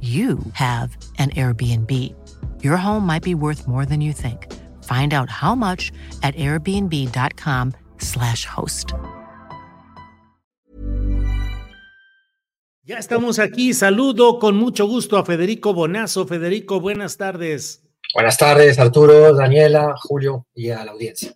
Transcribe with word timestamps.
you 0.00 0.38
have 0.54 0.96
an 1.18 1.28
Airbnb. 1.30 1.90
Your 2.62 2.78
home 2.78 3.06
might 3.06 3.22
be 3.22 3.34
worth 3.34 3.68
more 3.68 3.84
than 3.84 4.00
you 4.00 4.14
think. 4.14 4.50
Find 4.84 5.12
out 5.12 5.28
how 5.28 5.54
much 5.54 5.92
at 6.22 6.34
airbnb.com/slash 6.36 8.46
host. 8.46 8.94
Ya 12.82 12.98
estamos 12.98 13.38
aquí. 13.38 13.72
Saludo 13.72 14.40
con 14.40 14.56
mucho 14.56 14.86
gusto 14.86 15.16
a 15.16 15.24
Federico 15.24 15.72
Bonazo. 15.74 16.26
Federico, 16.26 16.80
buenas 16.80 17.16
tardes. 17.16 17.84
Buenas 18.14 18.36
tardes, 18.36 18.80
Arturo, 18.80 19.32
Daniela, 19.34 19.94
Julio 19.96 20.46
y 20.54 20.70
a 20.70 20.84
la 20.84 20.92
audiencia. 20.92 21.34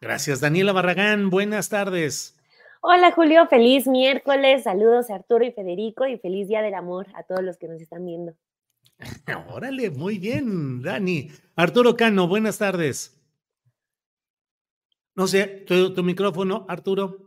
Gracias, 0.00 0.40
Daniela 0.40 0.72
Barragán. 0.72 1.30
Buenas 1.30 1.68
tardes. 1.68 2.34
Hola 2.84 3.12
Julio, 3.12 3.46
feliz 3.46 3.86
miércoles, 3.86 4.64
saludos 4.64 5.08
a 5.08 5.14
Arturo 5.14 5.44
y 5.44 5.52
Federico 5.52 6.04
y 6.04 6.18
feliz 6.18 6.48
Día 6.48 6.62
del 6.62 6.74
Amor 6.74 7.06
a 7.14 7.22
todos 7.22 7.40
los 7.40 7.56
que 7.56 7.68
nos 7.68 7.80
están 7.80 8.04
viendo. 8.04 8.34
Órale, 9.50 9.90
muy 9.90 10.18
bien, 10.18 10.82
Dani. 10.82 11.30
Arturo 11.54 11.94
Cano, 11.94 12.26
buenas 12.26 12.58
tardes. 12.58 13.22
No 15.14 15.28
sé, 15.28 15.46
tu, 15.64 15.94
tu 15.94 16.02
micrófono, 16.02 16.66
Arturo. 16.68 17.18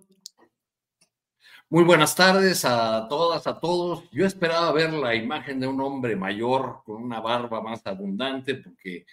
Muy 1.70 1.86
buenas 1.86 2.18
tardes 2.18 2.66
a 2.66 3.08
todas, 3.08 3.48
a 3.48 3.58
todos. 3.58 4.04
Yo 4.12 4.26
esperaba 4.26 4.74
ver 4.74 4.92
la 4.92 5.16
imagen 5.16 5.62
de 5.62 5.68
un 5.68 5.80
hombre 5.80 6.18
mayor 6.18 6.82
con 6.84 7.02
una 7.02 7.22
barba 7.22 7.62
más 7.62 7.82
abundante 7.88 8.56
porque 8.56 9.06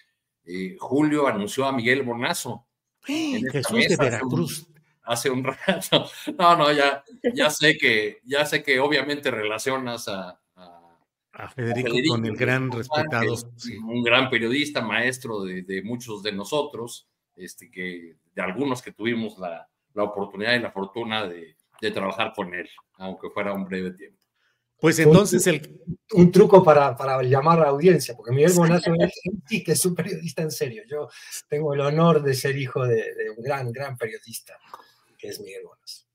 eh, 0.44 0.76
Julio 0.80 1.28
anunció 1.28 1.66
a 1.66 1.72
Miguel 1.72 2.02
Bonazo. 2.02 2.66
Jesús 3.04 3.88
de 3.88 3.96
Veracruz 3.96 4.71
hace 5.04 5.30
un 5.30 5.44
rato. 5.66 6.06
No, 6.38 6.56
no, 6.56 6.72
ya, 6.72 7.04
ya 7.34 7.50
sé 7.50 7.76
que, 7.76 8.20
ya 8.24 8.44
sé 8.46 8.62
que 8.62 8.80
obviamente 8.80 9.30
relacionas 9.30 10.08
a, 10.08 10.38
a, 11.32 11.48
Federico, 11.48 11.90
con 12.08 12.26
el 12.26 12.36
gran 12.36 12.70
respetado. 12.70 13.34
Un 13.84 14.02
gran 14.02 14.28
periodista, 14.30 14.82
maestro 14.82 15.42
de, 15.42 15.62
de, 15.62 15.82
muchos 15.82 16.22
de 16.22 16.32
nosotros, 16.32 17.08
este, 17.36 17.70
que, 17.70 18.16
de 18.34 18.42
algunos 18.42 18.82
que 18.82 18.92
tuvimos 18.92 19.38
la, 19.38 19.68
la 19.94 20.02
oportunidad 20.04 20.54
y 20.54 20.60
la 20.60 20.70
fortuna 20.70 21.26
de, 21.26 21.56
de, 21.80 21.90
trabajar 21.90 22.32
con 22.34 22.52
él, 22.54 22.68
aunque 22.94 23.30
fuera 23.30 23.52
un 23.52 23.64
breve 23.64 23.92
tiempo. 23.92 24.18
Pues 24.78 24.98
entonces 24.98 25.46
el... 25.46 25.80
Un 26.14 26.32
truco 26.32 26.64
para, 26.64 26.96
para 26.96 27.22
llamar 27.22 27.60
a 27.60 27.62
la 27.62 27.68
audiencia, 27.68 28.16
porque 28.16 28.32
Miguel 28.32 28.52
Bonazo 28.52 28.92
es, 28.98 29.12
sí, 29.46 29.62
que 29.62 29.72
es 29.72 29.86
un 29.86 29.94
periodista 29.94 30.42
en 30.42 30.50
serio. 30.50 30.82
Yo 30.90 31.08
tengo 31.48 31.72
el 31.72 31.80
honor 31.80 32.20
de 32.20 32.34
ser 32.34 32.58
hijo 32.58 32.84
de, 32.84 33.14
de 33.14 33.30
un 33.30 33.42
gran, 33.42 33.70
gran 33.70 33.96
periodista 33.96 34.58
que 35.22 35.28
es 35.28 35.40
Miguel 35.40 35.62
Bonas. 35.64 36.08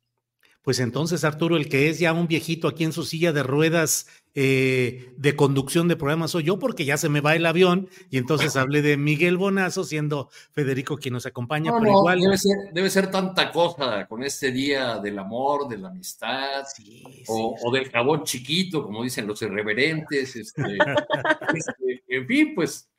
Pues 0.61 0.81
entonces, 0.81 1.23
Arturo, 1.23 1.55
el 1.55 1.69
que 1.69 1.87
es 1.87 1.97
ya 1.97 2.11
un 2.11 2.27
viejito 2.27 2.67
aquí 2.67 2.83
en 2.83 2.91
su 2.91 3.05
silla 3.05 3.31
de 3.31 3.41
ruedas 3.41 4.07
eh, 4.35 5.13
de 5.15 5.33
conducción 5.33 5.87
de 5.87 5.95
programas 5.95 6.31
soy 6.31 6.43
yo, 6.43 6.59
porque 6.59 6.83
ya 6.83 6.97
se 6.97 7.07
me 7.07 7.21
va 7.21 7.37
el 7.37 7.45
avión, 7.45 7.87
y 8.09 8.17
entonces 8.17 8.55
hablé 8.57 8.81
de 8.81 8.97
Miguel 8.97 9.37
Bonazo, 9.37 9.85
siendo 9.85 10.29
Federico 10.51 10.97
quien 10.97 11.13
nos 11.13 11.25
acompaña, 11.25 11.71
no, 11.71 11.79
pero 11.79 11.93
no, 11.93 11.99
igual. 11.99 12.19
Debe 12.19 12.37
ser, 12.37 12.57
debe 12.73 12.89
ser, 12.89 13.09
tanta 13.09 13.49
cosa 13.49 14.05
con 14.07 14.25
este 14.25 14.51
día 14.51 14.97
del 14.99 15.17
amor, 15.19 15.69
de 15.69 15.77
la 15.77 15.87
amistad, 15.87 16.65
sí, 16.65 16.83
sí, 16.83 17.23
o, 17.27 17.55
sí. 17.57 17.63
o, 17.65 17.71
del 17.71 17.89
jabón 17.89 18.25
chiquito, 18.25 18.83
como 18.83 19.05
dicen 19.05 19.25
los 19.25 19.41
irreverentes. 19.41 20.35
Este, 20.35 20.61
este, 21.55 22.03
en 22.09 22.27
fin, 22.27 22.53
pues 22.53 22.89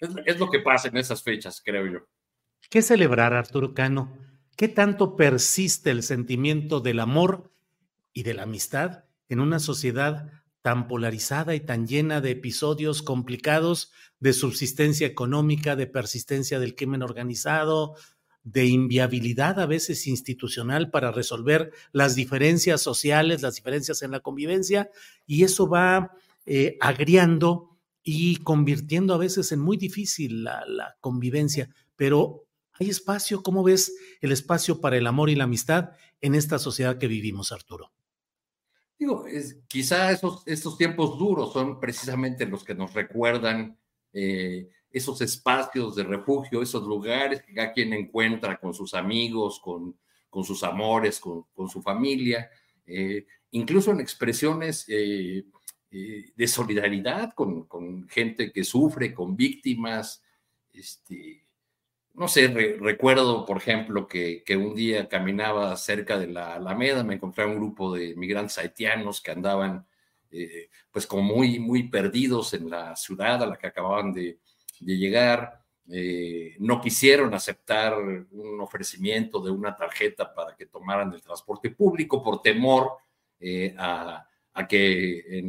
es, 0.00 0.10
es 0.26 0.40
lo 0.40 0.50
que 0.50 0.58
pasa 0.58 0.88
en 0.88 0.96
esas 0.96 1.22
fechas, 1.22 1.62
creo 1.64 1.86
yo. 1.86 2.00
¿Qué 2.68 2.82
celebrar, 2.82 3.34
Arturo 3.34 3.72
Cano? 3.72 4.33
¿Qué 4.56 4.68
tanto 4.68 5.16
persiste 5.16 5.90
el 5.90 6.02
sentimiento 6.02 6.80
del 6.80 7.00
amor 7.00 7.50
y 8.12 8.22
de 8.22 8.34
la 8.34 8.44
amistad 8.44 9.04
en 9.28 9.40
una 9.40 9.58
sociedad 9.58 10.30
tan 10.62 10.86
polarizada 10.86 11.54
y 11.54 11.60
tan 11.60 11.86
llena 11.86 12.20
de 12.20 12.30
episodios 12.30 13.02
complicados 13.02 13.92
de 14.20 14.32
subsistencia 14.32 15.06
económica, 15.06 15.76
de 15.76 15.88
persistencia 15.88 16.60
del 16.60 16.76
crimen 16.76 17.02
organizado, 17.02 17.96
de 18.44 18.66
inviabilidad 18.66 19.58
a 19.58 19.66
veces 19.66 20.06
institucional 20.06 20.90
para 20.90 21.10
resolver 21.10 21.72
las 21.92 22.14
diferencias 22.14 22.80
sociales, 22.80 23.42
las 23.42 23.56
diferencias 23.56 24.02
en 24.02 24.12
la 24.12 24.20
convivencia, 24.20 24.90
y 25.26 25.42
eso 25.42 25.68
va 25.68 26.12
eh, 26.46 26.76
agriando 26.80 27.76
y 28.02 28.36
convirtiendo 28.36 29.14
a 29.14 29.18
veces 29.18 29.50
en 29.50 29.60
muy 29.60 29.76
difícil 29.76 30.44
la, 30.44 30.64
la 30.66 30.96
convivencia, 31.00 31.70
pero 31.96 32.43
¿Hay 32.80 32.90
espacio? 32.90 33.42
¿Cómo 33.42 33.62
ves 33.62 33.94
el 34.20 34.32
espacio 34.32 34.80
para 34.80 34.96
el 34.96 35.06
amor 35.06 35.30
y 35.30 35.36
la 35.36 35.44
amistad 35.44 35.90
en 36.20 36.34
esta 36.34 36.58
sociedad 36.58 36.98
que 36.98 37.06
vivimos, 37.06 37.52
Arturo? 37.52 37.92
Digo, 38.98 39.24
quizá 39.68 40.10
esos, 40.10 40.42
estos 40.46 40.76
tiempos 40.78 41.18
duros 41.18 41.52
son 41.52 41.78
precisamente 41.80 42.46
los 42.46 42.64
que 42.64 42.74
nos 42.74 42.94
recuerdan 42.94 43.78
eh, 44.12 44.68
esos 44.90 45.20
espacios 45.20 45.96
de 45.96 46.04
refugio, 46.04 46.62
esos 46.62 46.84
lugares 46.84 47.42
que 47.42 47.52
cada 47.52 47.72
quien 47.72 47.92
encuentra 47.92 48.58
con 48.58 48.72
sus 48.72 48.94
amigos, 48.94 49.60
con, 49.60 49.96
sus 50.44 50.62
amores, 50.62 51.20
con, 51.20 51.44
con 51.52 51.68
su 51.68 51.82
familia, 51.82 52.48
eh, 52.86 53.26
incluso 53.50 53.90
en 53.90 54.00
expresiones 54.00 54.84
eh, 54.88 55.44
de 55.90 56.48
solidaridad 56.48 57.32
con, 57.34 57.66
con, 57.66 58.08
gente 58.08 58.50
que 58.52 58.64
sufre, 58.64 59.14
con 59.14 59.36
víctimas, 59.36 60.22
este, 60.72 61.43
no 62.14 62.28
sé, 62.28 62.48
re, 62.48 62.76
recuerdo, 62.80 63.44
por 63.44 63.56
ejemplo, 63.56 64.06
que, 64.06 64.44
que, 64.44 64.56
un 64.56 64.74
día 64.74 65.08
caminaba 65.08 65.76
cerca 65.76 66.16
de 66.18 66.28
la 66.28 66.54
Alameda, 66.54 67.02
me 67.02 67.14
encontré 67.14 67.44
un 67.44 67.56
grupo 67.56 67.92
de 67.94 68.14
migrantes 68.16 68.56
haitianos 68.58 69.20
que 69.20 69.32
andaban, 69.32 69.86
eh, 70.30 70.70
pues, 70.92 71.06
como 71.06 71.22
muy, 71.22 71.58
muy 71.58 71.88
perdidos 71.88 72.54
en 72.54 72.70
la 72.70 72.94
ciudad 72.96 73.42
a 73.42 73.46
la 73.46 73.56
que 73.56 73.66
acababan 73.66 74.12
de, 74.12 74.38
llegar. 74.80 75.60
Eh, 75.90 76.56
no 76.60 76.80
quisieron 76.80 77.34
aceptar 77.34 77.94
un 77.98 78.60
ofrecimiento 78.60 79.40
de 79.40 79.50
una 79.50 79.76
tarjeta 79.76 80.32
para 80.34 80.56
que 80.56 80.66
tomaran 80.66 81.12
el 81.12 81.22
transporte 81.22 81.70
público 81.70 82.22
por 82.22 82.40
temor 82.42 82.92
eh, 83.40 83.74
a, 83.78 84.26
a, 84.54 84.68
que 84.68 85.42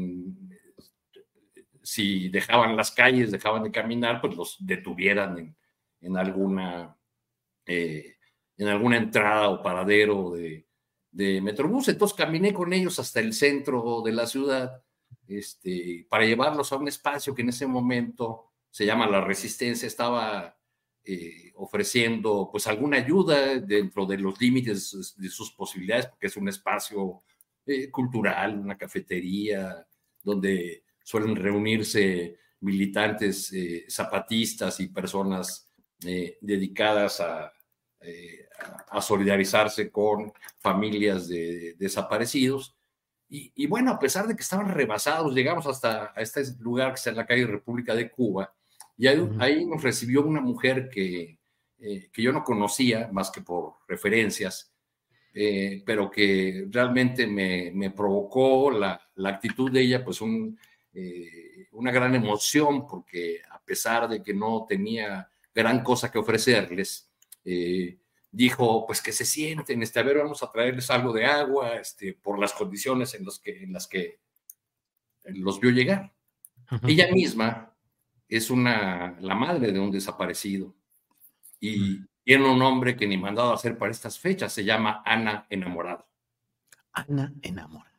si 1.84 2.30
dejaban 2.30 2.76
las 2.76 2.92
calles, 2.92 3.32
dejaban 3.32 3.64
de 3.64 3.72
caminar, 3.72 4.20
pues 4.22 4.36
los 4.36 4.58
detuvieran 4.60 5.38
en, 5.38 5.56
en 6.06 6.18
alguna, 6.18 6.96
eh, 7.66 8.18
en 8.58 8.68
alguna 8.68 8.98
entrada 8.98 9.50
o 9.50 9.62
paradero 9.62 10.32
de, 10.32 10.68
de, 11.12 11.42
Metrobús. 11.42 11.88
Entonces 11.88 12.16
caminé 12.16 12.54
con 12.54 12.72
ellos 12.74 13.00
hasta 13.00 13.20
el 13.20 13.34
centro 13.34 14.02
de 14.04 14.12
la 14.12 14.28
ciudad 14.28 14.84
este, 15.28 16.06
para 16.08 16.26
llevarlos 16.26 16.72
a 16.72 16.78
un 16.78 16.88
espacio 16.88 17.34
que 17.34 17.42
en 17.42 17.50
ese 17.50 17.66
momento 17.66 18.52
se 18.70 18.86
llama 18.86 19.08
La 19.08 19.22
Resistencia, 19.22 19.88
estaba 19.88 20.56
eh, 21.04 21.52
ofreciendo 21.56 22.50
pues 22.52 22.68
alguna 22.68 22.98
ayuda 22.98 23.58
dentro 23.60 24.06
de 24.06 24.20
los 24.20 24.40
límites 24.40 25.16
de 25.18 25.30
sus 25.30 25.52
posibilidades, 25.52 26.08
porque 26.08 26.28
es 26.28 26.38
un 26.38 26.50
espacio 26.50 27.24
eh, 27.66 27.90
cultural, 27.90 28.60
una 28.60 28.78
cafetería, 28.78 29.88
donde 30.22 30.84
suelen 31.04 31.36
reunirse 31.36 32.38
militantes 32.60 33.54
zapatistas 33.88 34.80
y 34.80 34.88
personas 34.88 35.65
eh, 36.04 36.38
dedicadas 36.42 37.22
a, 37.22 37.54
a, 38.90 39.02
solidarizarse 39.02 39.90
con 39.90 40.32
familias 40.60 41.28
de, 41.28 41.76
desaparecidos. 41.78 42.76
Y, 43.28 43.68
bueno, 43.68 43.92
a 43.92 44.00
pesar 44.00 44.28
de 44.28 44.36
que 44.36 44.44
estaban 44.44 44.70
rebasados, 44.70 45.34
llegamos 45.34 45.66
hasta 45.66 46.14
a 46.16 46.22
este 46.22 46.42
lugar 46.60 46.92
que 46.92 46.96
está 46.96 47.10
en 47.10 47.18
la 47.18 47.26
calle 47.26 47.46
República 47.46 47.94
de 47.94 48.10
Cuba, 48.10 48.54
y 48.98 49.08
ahí, 49.08 49.66
nos 49.66 49.84
recibió 49.84 50.22
una 50.26 50.40
mujer 50.40 50.90
que, 50.90 51.38
que 51.78 52.22
yo 52.22 52.32
no 52.32 52.46
conocía 52.46 53.10
más 53.12 53.32
que 53.32 53.42
por 53.42 53.74
referencias, 53.90 54.72
eh, 55.38 55.84
pero 55.86 56.10
que 56.10 56.66
realmente 56.70 57.28
me, 57.28 57.70
me 57.74 57.92
provocó 57.92 58.72
la, 58.72 59.02
la, 59.16 59.30
actitud 59.32 59.70
de 59.70 59.82
ella, 59.82 60.02
pues 60.02 60.22
un, 60.22 60.58
eh, 60.94 61.68
una 61.74 61.92
gran 61.92 62.16
emoción, 62.16 62.88
porque 62.88 63.42
a 63.52 63.62
pesar 63.62 64.08
de 64.08 64.24
que 64.24 64.34
no 64.34 64.66
tenía 64.66 65.30
gran 65.56 65.84
cosa 65.84 66.12
que 66.12 66.20
ofrecerles, 66.20 67.10
eh, 67.46 67.98
dijo, 68.30 68.86
pues 68.86 69.02
que 69.02 69.14
se 69.14 69.26
sienten, 69.26 69.82
este, 69.82 70.00
a 70.00 70.04
ver, 70.04 70.18
vamos 70.18 70.44
a 70.44 70.52
traerles 70.52 70.92
algo 70.92 71.14
de 71.14 71.26
agua, 71.26 71.78
este, 71.78 72.14
por 72.14 72.38
las 72.38 72.54
condiciones 72.54 73.14
en, 73.16 73.26
los 73.26 73.40
que, 73.40 73.64
en 73.64 73.74
las 73.74 73.88
que 73.88 74.20
los 75.24 75.60
vio 75.60 75.72
llegar. 75.72 76.14
Ella 76.86 77.12
misma 77.12 77.74
es 78.28 78.50
una, 78.50 79.18
la 79.22 79.36
madre 79.36 79.72
de 79.72 79.80
un 79.80 79.92
desaparecido 79.92 80.76
y, 81.60 82.02
tiene 82.26 82.50
un 82.50 82.58
nombre 82.58 82.96
que 82.96 83.06
ni 83.06 83.18
mandado 83.18 83.52
a 83.52 83.54
hacer 83.54 83.78
para 83.78 83.92
estas 83.92 84.18
fechas, 84.18 84.52
se 84.52 84.66
llama 84.66 85.04
Ana 85.06 85.46
Enamorado. 85.48 86.08
Ana 86.92 87.32
Enamorado. 87.44 87.96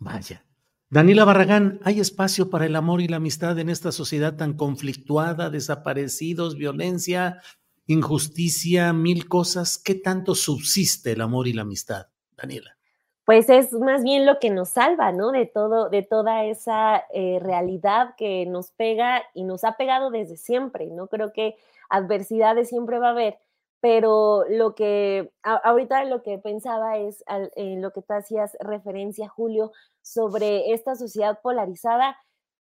Vaya. 0.00 0.44
Daniela 0.92 1.24
Barragán, 1.24 1.80
¿hay 1.84 2.00
espacio 2.00 2.50
para 2.50 2.66
el 2.66 2.76
amor 2.76 3.00
y 3.00 3.08
la 3.08 3.16
amistad 3.16 3.58
en 3.58 3.70
esta 3.70 3.92
sociedad 3.92 4.36
tan 4.36 4.52
conflictuada, 4.52 5.48
desaparecidos, 5.48 6.58
violencia, 6.58 7.40
injusticia, 7.86 8.92
mil 8.92 9.26
cosas? 9.26 9.78
¿Qué 9.82 9.94
tanto 9.94 10.34
subsiste 10.34 11.12
el 11.12 11.22
amor 11.22 11.48
y 11.48 11.54
la 11.54 11.62
amistad, 11.62 12.08
Daniela? 12.36 12.76
Pues 13.24 13.48
es 13.48 13.72
más 13.72 14.02
bien 14.02 14.26
lo 14.26 14.38
que 14.38 14.50
nos 14.50 14.68
salva, 14.68 15.12
¿no? 15.12 15.30
De 15.30 15.46
todo, 15.46 15.88
de 15.88 16.02
toda 16.02 16.44
esa 16.44 17.04
eh, 17.14 17.38
realidad 17.40 18.14
que 18.18 18.44
nos 18.44 18.70
pega 18.72 19.22
y 19.32 19.44
nos 19.44 19.64
ha 19.64 19.78
pegado 19.78 20.10
desde 20.10 20.36
siempre, 20.36 20.88
¿no? 20.88 21.06
Creo 21.06 21.32
que 21.32 21.56
adversidades 21.88 22.68
siempre 22.68 22.98
va 22.98 23.08
a 23.08 23.12
haber, 23.12 23.38
pero 23.82 24.44
lo 24.48 24.76
que 24.76 25.32
ahorita 25.42 26.04
lo 26.04 26.22
que 26.22 26.38
pensaba 26.38 26.98
es 26.98 27.24
en 27.56 27.82
lo 27.82 27.90
que 27.90 28.00
tú 28.00 28.14
hacías 28.14 28.56
referencia, 28.60 29.28
Julio, 29.28 29.72
sobre 30.02 30.72
esta 30.72 30.94
sociedad 30.94 31.40
polarizada. 31.42 32.16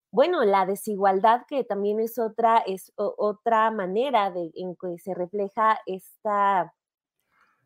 Bueno, 0.09 0.45
la 0.45 0.65
desigualdad 0.65 1.41
que 1.49 1.65
también 1.65 1.99
es 1.99 2.17
otra, 2.17 2.59
es 2.59 2.93
otra 2.95 3.71
manera 3.71 4.31
de, 4.31 4.51
en 4.55 4.77
que 4.77 4.97
se 4.99 5.13
refleja 5.13 5.79
esta, 5.85 6.73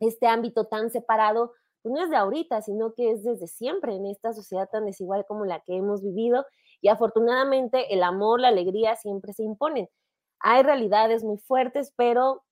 este 0.00 0.26
ámbito 0.26 0.64
tan 0.66 0.90
separado, 0.90 1.52
pues 1.82 1.94
no 1.94 2.02
es 2.02 2.10
de 2.10 2.16
ahorita, 2.16 2.62
sino 2.62 2.94
que 2.94 3.12
es 3.12 3.22
desde 3.22 3.46
siempre 3.46 3.94
en 3.94 4.06
esta 4.06 4.32
sociedad 4.32 4.68
tan 4.68 4.86
desigual 4.86 5.24
como 5.24 5.44
la 5.44 5.60
que 5.60 5.76
hemos 5.76 6.02
vivido. 6.02 6.44
Y 6.80 6.88
afortunadamente 6.88 7.94
el 7.94 8.02
amor, 8.02 8.40
la 8.40 8.48
alegría 8.48 8.96
siempre 8.96 9.32
se 9.32 9.44
imponen. 9.44 9.88
Hay 10.40 10.64
realidades 10.64 11.22
muy 11.22 11.38
fuertes, 11.38 11.92
pero 11.96 12.42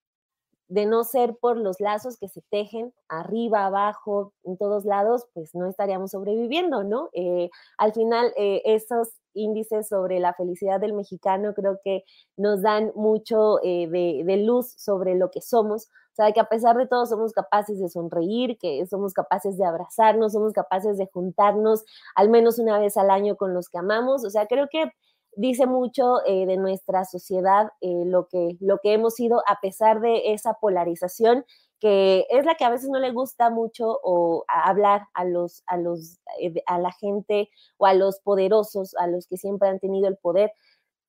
de 0.69 0.87
no 0.87 1.05
ser 1.05 1.37
por 1.37 1.57
los 1.57 1.81
lazos 1.81 2.17
que 2.19 2.29
se 2.29 2.43
tejen 2.51 2.93
arriba, 3.09 3.67
abajo, 3.67 4.33
en 4.45 4.57
todos 4.57 4.85
lados, 4.85 5.27
pues 5.35 5.55
no 5.55 5.69
estaríamos 5.69 6.13
sobreviviendo, 6.13 6.85
¿no? 6.85 7.11
Eh, 7.13 7.51
al 7.79 7.93
final, 7.93 8.33
eh, 8.37 8.63
esos 8.65 9.11
índices 9.35 9.89
sobre 9.89 10.21
la 10.21 10.33
felicidad 10.35 10.81
del 10.81 10.95
mexicano 10.95 11.55
creo 11.55 11.81
que 11.85 12.05
nos 12.37 12.63
dan 12.63 12.93
mucho 12.95 13.59
eh, 13.63 13.89
de, 13.89 14.37
luz 14.39 14.75
sobre 14.79 15.15
lo 15.17 15.31
que 15.31 15.41
somos. 15.41 15.89
O 16.13 16.17
sea, 16.17 16.33
que 16.33 16.41
a 16.41 16.49
pesar 16.49 16.77
de 16.77 16.87
todo 16.87 17.07
somos 17.07 17.33
capaces 17.33 17.81
de 17.81 17.89
sonreír, 17.89 18.57
que 18.59 18.87
somos 18.87 19.13
capaces 19.13 19.59
de 19.59 19.65
abrazarnos, 19.65 20.33
somos 20.33 20.53
capaces 20.53 20.97
de 20.97 21.09
juntarnos 21.13 21.85
al 22.15 22.31
menos 22.31 22.59
una 22.59 22.79
vez 22.79 22.97
al 22.97 23.11
año 23.11 23.37
con 23.37 23.53
los 23.53 23.69
que 23.69 23.79
amamos. 23.79 24.25
O 24.25 24.31
sea, 24.31 24.47
creo 24.47 24.69
que 24.71 24.93
dice 25.37 25.67
mucho 25.67 26.25
eh, 26.27 26.47
de 26.47 26.57
nuestra 26.57 27.05
sociedad 27.05 27.69
eh, 27.81 28.05
lo, 28.07 28.29
que, 28.29 28.57
lo 28.61 28.79
que 28.79 28.93
hemos 28.93 29.15
sido 29.15 29.43
a 29.47 29.61
pesar 29.61 30.01
de 30.01 30.33
esa 30.33 30.55
polarización 30.55 31.45
que 31.81 32.27
es 32.31 32.47
la 32.47 32.55
que 32.55 32.65
a 32.65 32.71
veces 32.71 32.89
no 32.89 32.99
le 32.99 33.13
gusta 33.13 33.51
mucho 33.51 34.01
o 34.03 34.45
hablar 34.49 35.03
a 35.13 35.25
los 35.25 35.63
a 35.67 35.77
los 35.77 36.19
eh, 36.41 36.55
a 36.67 36.79
la 36.79 36.93
gente 36.93 37.51
o 37.77 37.87
a 37.87 37.95
los 37.95 38.21
poderosos 38.21 38.95
a 38.97 39.07
los 39.07 39.27
que 39.27 39.37
siempre 39.37 39.69
han 39.69 39.81
tenido 39.81 40.09
el 40.09 40.17
poder. 40.17 40.53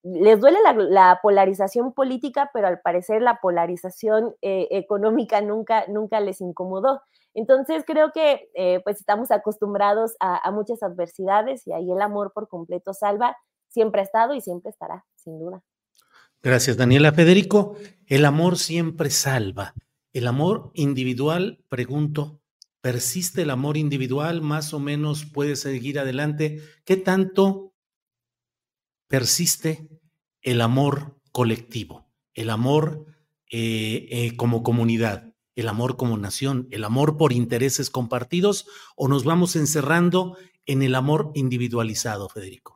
Les 0.04 0.40
duele 0.40 0.60
la, 0.64 1.20
polarización 1.24 1.94
política 1.94 2.52
pero 2.54 2.68
al 2.68 2.82
parecer 2.82 3.22
la 3.22 3.40
polarización 3.42 4.36
económica 4.42 5.42
nunca 5.42 5.86
nunca 5.88 6.20
les 6.20 6.42
incomodó. 6.42 7.02
Entonces 7.34 7.84
creo 7.88 8.12
que 8.12 8.50
pues 8.84 9.00
estamos 9.00 9.32
acostumbrados 9.32 10.16
a, 10.20 10.48
a 10.48 10.52
muchas 10.52 10.84
adversidades 10.84 11.66
y 11.68 11.74
ahí 11.74 11.92
el 11.92 12.02
amor 12.02 12.34
por 12.34 12.50
completo 12.50 12.94
salva 12.94 13.36
siempre 13.76 14.00
ha 14.00 14.06
estado 14.06 14.34
y 14.34 14.42
siempre 14.42 14.72
estará, 14.72 15.06
sin 15.16 15.38
duda. 15.38 15.62
Gracias, 16.42 16.78
Daniela. 16.78 17.12
Federico, 17.12 17.76
el 18.08 18.24
amor 18.24 18.58
siempre 18.58 19.10
salva. 19.10 19.74
El 20.14 20.28
amor 20.28 20.72
individual, 20.74 21.60
pregunto, 21.68 22.40
¿persiste 22.80 23.42
el 23.42 23.50
amor 23.50 23.76
individual? 23.76 24.42
¿Más 24.42 24.74
o 24.74 24.80
menos 24.80 25.26
puede 25.26 25.58
seguir 25.58 26.00
adelante? 26.00 26.62
¿Qué 26.86 26.96
tanto 26.96 27.74
persiste 29.10 29.90
el 30.42 30.62
amor 30.62 31.20
colectivo? 31.34 32.08
El 32.34 32.52
amor 32.52 33.08
eh, 33.52 34.08
eh, 34.10 34.38
como 34.38 34.64
comunidad, 34.64 35.34
el 35.56 35.68
amor 35.68 35.98
como 35.98 36.18
nación, 36.18 36.70
el 36.72 36.86
amor 36.86 37.18
por 37.18 37.34
intereses 37.34 37.90
compartidos 37.90 38.68
o 38.96 39.10
nos 39.10 39.26
vamos 39.26 39.58
encerrando 39.58 40.38
en 40.66 40.82
el 40.82 40.96
amor 40.96 41.32
individualizado, 41.36 42.30
Federico? 42.30 42.75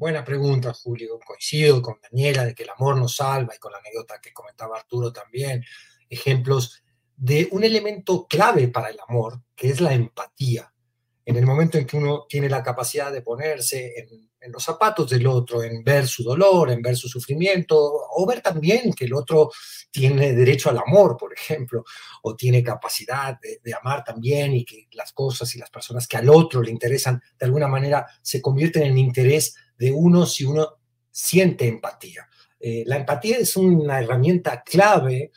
Buena 0.00 0.24
pregunta, 0.24 0.72
Julio. 0.72 1.20
Coincido 1.22 1.82
con 1.82 1.98
Daniela 2.00 2.46
de 2.46 2.54
que 2.54 2.62
el 2.62 2.70
amor 2.70 2.96
nos 2.96 3.16
salva 3.16 3.54
y 3.54 3.58
con 3.58 3.70
la 3.70 3.80
anécdota 3.80 4.18
que 4.18 4.32
comentaba 4.32 4.78
Arturo 4.78 5.12
también. 5.12 5.62
Ejemplos 6.08 6.82
de 7.18 7.50
un 7.52 7.64
elemento 7.64 8.26
clave 8.26 8.68
para 8.68 8.88
el 8.88 8.98
amor, 9.06 9.42
que 9.54 9.68
es 9.68 9.82
la 9.82 9.92
empatía. 9.92 10.69
En 11.30 11.36
el 11.36 11.46
momento 11.46 11.78
en 11.78 11.86
que 11.86 11.96
uno 11.96 12.26
tiene 12.28 12.48
la 12.48 12.60
capacidad 12.60 13.12
de 13.12 13.22
ponerse 13.22 13.94
en, 13.96 14.50
los 14.50 14.64
zapatos 14.64 15.08
del 15.08 15.28
otro, 15.28 15.62
en 15.62 15.84
ver 15.84 16.08
su 16.08 16.24
dolor, 16.24 16.72
en 16.72 16.82
ver 16.82 16.96
su 16.96 17.08
sufrimiento, 17.08 17.76
o 17.78 18.26
ver 18.26 18.40
también 18.40 18.92
que 18.92 19.04
el 19.04 19.14
otro 19.14 19.52
tiene 19.92 20.32
derecho 20.32 20.70
al 20.70 20.78
amor, 20.78 21.16
por 21.16 21.32
ejemplo, 21.32 21.84
o 22.22 22.34
tiene 22.34 22.64
capacidad 22.64 23.38
de, 23.38 23.60
de 23.62 23.74
amar 23.74 24.02
también 24.02 24.54
y 24.54 24.64
que 24.64 24.88
las 24.90 25.12
cosas 25.12 25.54
y 25.54 25.60
las 25.60 25.70
personas 25.70 26.08
que 26.08 26.16
al 26.16 26.28
otro 26.28 26.62
le 26.62 26.72
interesan 26.72 27.22
de 27.38 27.46
alguna 27.46 27.68
manera 27.68 28.04
se 28.22 28.42
convierten 28.42 28.82
en 28.82 28.98
interés 28.98 29.54
de 29.78 29.92
uno 29.92 30.26
si 30.26 30.44
uno 30.44 30.78
siente 31.12 31.68
empatía. 31.68 32.28
Eh, 32.58 32.82
la 32.86 32.96
empatía 32.96 33.38
es 33.38 33.56
una 33.56 34.00
herramienta 34.00 34.64
clave, 34.64 35.30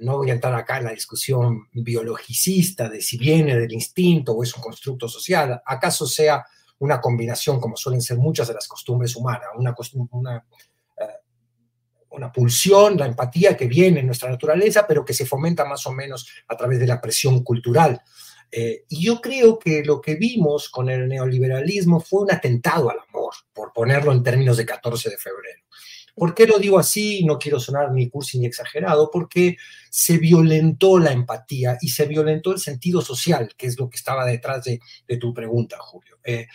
no 0.00 0.18
voy 0.18 0.30
a 0.30 0.34
entrar 0.34 0.54
acá 0.54 0.78
en 0.78 0.84
la 0.84 0.92
discusión 0.92 1.68
biologicista 1.72 2.88
de 2.88 3.00
si 3.00 3.18
viene 3.18 3.58
del 3.58 3.72
instinto 3.72 4.32
o 4.32 4.42
es 4.42 4.54
un 4.54 4.62
constructo 4.62 5.08
social, 5.08 5.60
acaso 5.64 6.06
sea 6.06 6.44
una 6.78 7.00
combinación, 7.00 7.60
como 7.60 7.76
suelen 7.76 8.02
ser 8.02 8.18
muchas 8.18 8.48
de 8.48 8.54
las 8.54 8.68
costumbres 8.68 9.16
humanas, 9.16 9.48
una, 9.56 9.74
una, 10.10 10.44
eh, 10.98 11.06
una 12.10 12.30
pulsión, 12.30 12.96
la 12.96 13.06
empatía 13.06 13.56
que 13.56 13.66
viene 13.66 14.00
en 14.00 14.06
nuestra 14.06 14.30
naturaleza, 14.30 14.86
pero 14.86 15.04
que 15.04 15.14
se 15.14 15.26
fomenta 15.26 15.64
más 15.64 15.86
o 15.86 15.92
menos 15.92 16.28
a 16.48 16.56
través 16.56 16.78
de 16.78 16.86
la 16.86 17.00
presión 17.00 17.42
cultural. 17.42 18.02
Eh, 18.50 18.84
y 18.88 19.04
yo 19.04 19.20
creo 19.20 19.58
que 19.58 19.82
lo 19.84 20.00
que 20.00 20.14
vimos 20.14 20.68
con 20.68 20.88
el 20.88 21.08
neoliberalismo 21.08 22.00
fue 22.00 22.22
un 22.22 22.32
atentado 22.32 22.90
al 22.90 22.98
amor, 23.08 23.34
por 23.52 23.72
ponerlo 23.72 24.12
en 24.12 24.22
términos 24.22 24.56
de 24.56 24.66
14 24.66 25.10
de 25.10 25.18
febrero. 25.18 25.62
¿Por 26.16 26.34
qué 26.34 26.46
lo 26.46 26.58
digo 26.58 26.78
así? 26.78 27.26
No 27.26 27.38
quiero 27.38 27.60
sonar 27.60 27.92
ni 27.92 28.08
cursi 28.08 28.38
ni 28.38 28.46
exagerado, 28.46 29.10
porque 29.12 29.58
se 29.90 30.16
violentó 30.16 30.98
la 30.98 31.12
empatía 31.12 31.76
y 31.82 31.90
se 31.90 32.06
violentó 32.06 32.52
el 32.52 32.58
sentido 32.58 33.02
social, 33.02 33.50
que 33.54 33.66
es 33.66 33.78
lo 33.78 33.90
que 33.90 33.96
estaba 33.96 34.24
detrás 34.24 34.64
de, 34.64 34.80
tu 35.18 35.34
pregunta, 35.34 35.76
Julio. 35.78 36.18
Eh, 36.24 36.46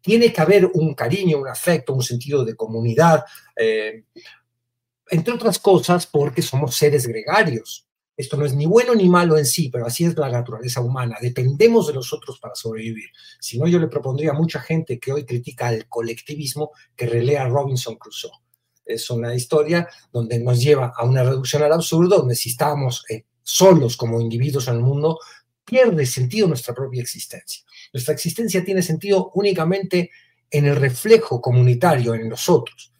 tiene 0.00 0.32
que 0.32 0.40
haber 0.40 0.70
un 0.74 0.94
cariño, 0.94 1.38
un 1.38 1.48
afecto, 1.48 1.92
un 1.92 2.04
sentido 2.04 2.44
de 2.44 2.54
comunidad, 2.54 3.24
eh, 3.56 4.04
entre 5.08 5.34
otras 5.34 5.58
cosas 5.58 6.06
porque 6.06 6.40
somos 6.40 6.76
seres 6.76 7.04
gregarios. 7.04 7.88
Esto 8.16 8.36
no 8.36 8.46
es 8.46 8.54
ni 8.54 8.66
bueno 8.66 8.94
ni 8.94 9.08
malo 9.08 9.36
en 9.36 9.46
sí, 9.46 9.70
pero 9.70 9.86
así 9.86 10.04
es 10.04 10.16
la 10.16 10.30
naturaleza 10.30 10.82
humana. 10.82 11.16
Dependemos 11.20 11.88
de 11.88 11.94
los 11.94 12.12
otros 12.12 12.38
para 12.38 12.54
sobrevivir. 12.54 13.08
Si 13.40 13.58
no, 13.58 13.66
yo 13.66 13.80
le 13.80 13.88
propondría 13.88 14.30
a 14.30 14.34
mucha 14.34 14.60
gente 14.60 15.00
que 15.00 15.10
hoy 15.10 15.24
critica 15.24 15.72
el 15.72 15.88
colectivismo 15.88 16.70
que 16.94 17.06
relea 17.06 17.48
Robinson 17.48 17.96
Crusoe. 17.96 18.30
Es 18.94 19.10
una 19.10 19.34
historia 19.34 19.88
donde 20.12 20.38
nos 20.38 20.60
lleva 20.60 20.92
a 20.96 21.04
una 21.04 21.22
reducción 21.22 21.62
al 21.62 21.72
absurdo, 21.72 22.18
donde 22.18 22.34
si 22.34 22.50
estamos 22.50 23.04
eh, 23.08 23.24
solos 23.42 23.96
como 23.96 24.20
individuos 24.20 24.68
en 24.68 24.74
el 24.74 24.80
mundo, 24.80 25.18
pierde 25.64 26.04
sentido 26.06 26.48
nuestra 26.48 26.74
propia 26.74 27.02
existencia. 27.02 27.62
Nuestra 27.92 28.14
existencia 28.14 28.64
tiene 28.64 28.82
sentido 28.82 29.30
únicamente 29.34 30.10
en 30.50 30.66
el 30.66 30.76
reflejo 30.76 31.40
comunitario, 31.40 32.14
en 32.14 32.28
los 32.28 32.48
otros. 32.48 32.92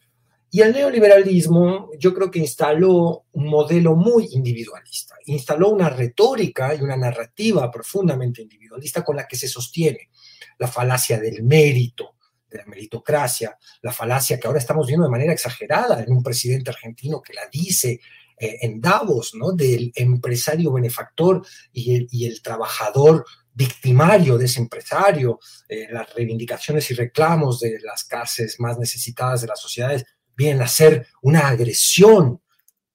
Y 0.53 0.61
el 0.61 0.73
neoliberalismo 0.73 1.91
yo 1.97 2.13
creo 2.13 2.29
que 2.29 2.39
instaló 2.39 3.25
un 3.31 3.47
modelo 3.47 3.95
muy 3.95 4.27
individualista, 4.31 5.15
instaló 5.25 5.69
una 5.69 5.89
retórica 5.89 6.75
y 6.75 6.81
una 6.81 6.97
narrativa 6.97 7.71
profundamente 7.71 8.41
individualista 8.41 9.01
con 9.01 9.15
la 9.15 9.27
que 9.27 9.37
se 9.37 9.47
sostiene 9.47 10.09
la 10.59 10.67
falacia 10.67 11.19
del 11.19 11.43
mérito, 11.43 12.15
de 12.51 12.57
la 12.57 12.65
meritocracia, 12.65 13.57
la 13.81 13.93
falacia 13.93 14.39
que 14.39 14.47
ahora 14.47 14.59
estamos 14.59 14.85
viendo 14.87 15.05
de 15.05 15.11
manera 15.11 15.33
exagerada 15.33 16.03
en 16.03 16.11
un 16.11 16.21
presidente 16.21 16.69
argentino 16.69 17.21
que 17.21 17.33
la 17.33 17.47
dice 17.51 18.01
eh, 18.37 18.57
en 18.61 18.81
Davos, 18.81 19.33
¿no? 19.35 19.51
Del 19.53 19.91
empresario 19.95 20.73
benefactor 20.73 21.45
y 21.71 22.25
el, 22.25 22.41
trabajador 22.41 23.23
victimario 23.53 24.37
de 24.37 24.45
ese 24.45 24.59
empresario, 24.59 25.39
eh, 25.69 25.87
las 25.91 26.13
reivindicaciones 26.13 26.89
y 26.89 26.95
reclamos 26.95 27.59
de 27.59 27.79
las 27.81 28.03
clases 28.03 28.59
más 28.59 28.77
necesitadas 28.79 29.41
de 29.41 29.47
las 29.47 29.59
sociedades 29.59 30.05
vienen 30.35 30.63
a 30.63 30.67
ser 30.67 31.07
una 31.21 31.47
agresión 31.47 32.41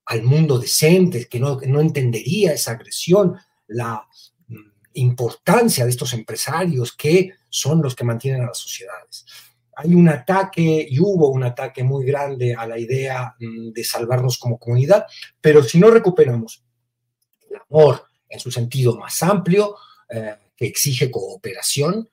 al 0.07 0.23
mundo 0.23 0.59
decente, 0.59 1.29
que 1.29 1.39
no, 1.39 1.61
no 1.67 1.81
entendería 1.81 2.53
esa 2.53 2.73
agresión, 2.73 3.37
la 3.69 4.07
mm, 4.49 4.55
importancia 4.95 5.85
de 5.85 5.91
estos 5.91 6.13
empresarios 6.13 6.97
que 6.97 7.35
son 7.49 7.83
los 7.83 7.95
que 7.95 8.05
mantienen 8.05 8.43
a 8.43 8.47
las 8.47 8.59
sociedades. 8.59 9.27
Hay 9.77 9.95
un 9.95 10.09
ataque 10.09 10.87
y 10.89 10.99
hubo 10.99 11.31
un 11.31 11.45
ataque 11.45 11.85
muy 11.85 12.05
grande 12.05 12.55
a 12.55 12.67
la 12.67 12.79
idea 12.79 13.35
mm, 13.39 13.71
de 13.73 13.85
salvarnos 13.85 14.39
como 14.39 14.59
comunidad, 14.59 15.07
pero 15.41 15.63
si 15.63 15.79
no 15.79 15.91
recuperamos 15.91 16.65
el 17.49 17.57
amor 17.69 18.07
en 18.29 18.41
su 18.41 18.51
sentido 18.51 18.97
más 18.97 19.23
amplio, 19.23 19.77
eh, 20.09 20.35
que 20.57 20.67
exige 20.67 21.11
cooperación, 21.11 22.09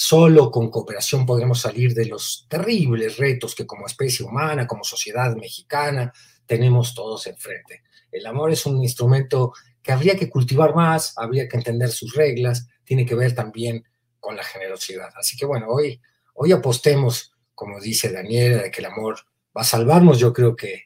Solo 0.00 0.52
con 0.52 0.70
cooperación 0.70 1.26
podremos 1.26 1.60
salir 1.60 1.92
de 1.92 2.06
los 2.06 2.46
terribles 2.48 3.16
retos 3.16 3.56
que 3.56 3.66
como 3.66 3.84
especie 3.84 4.24
humana, 4.24 4.64
como 4.64 4.84
sociedad 4.84 5.34
mexicana, 5.34 6.12
tenemos 6.46 6.94
todos 6.94 7.26
enfrente. 7.26 7.82
El 8.12 8.24
amor 8.26 8.52
es 8.52 8.64
un 8.64 8.80
instrumento 8.80 9.52
que 9.82 9.90
habría 9.90 10.16
que 10.16 10.30
cultivar 10.30 10.72
más, 10.72 11.14
habría 11.16 11.48
que 11.48 11.56
entender 11.56 11.90
sus 11.90 12.14
reglas, 12.14 12.68
tiene 12.84 13.04
que 13.04 13.16
ver 13.16 13.34
también 13.34 13.84
con 14.20 14.36
la 14.36 14.44
generosidad. 14.44 15.08
Así 15.16 15.36
que 15.36 15.46
bueno, 15.46 15.66
hoy, 15.68 16.00
hoy 16.38 16.52
apostemos, 16.52 17.32
como 17.54 17.80
dice 17.80 18.12
Daniela, 18.12 18.62
de 18.62 18.70
que 18.70 18.80
el 18.80 18.86
amor 18.86 19.18
va 19.56 19.62
a 19.62 19.64
salvarnos. 19.64 20.18
Yo 20.18 20.32
creo 20.32 20.54
que, 20.54 20.84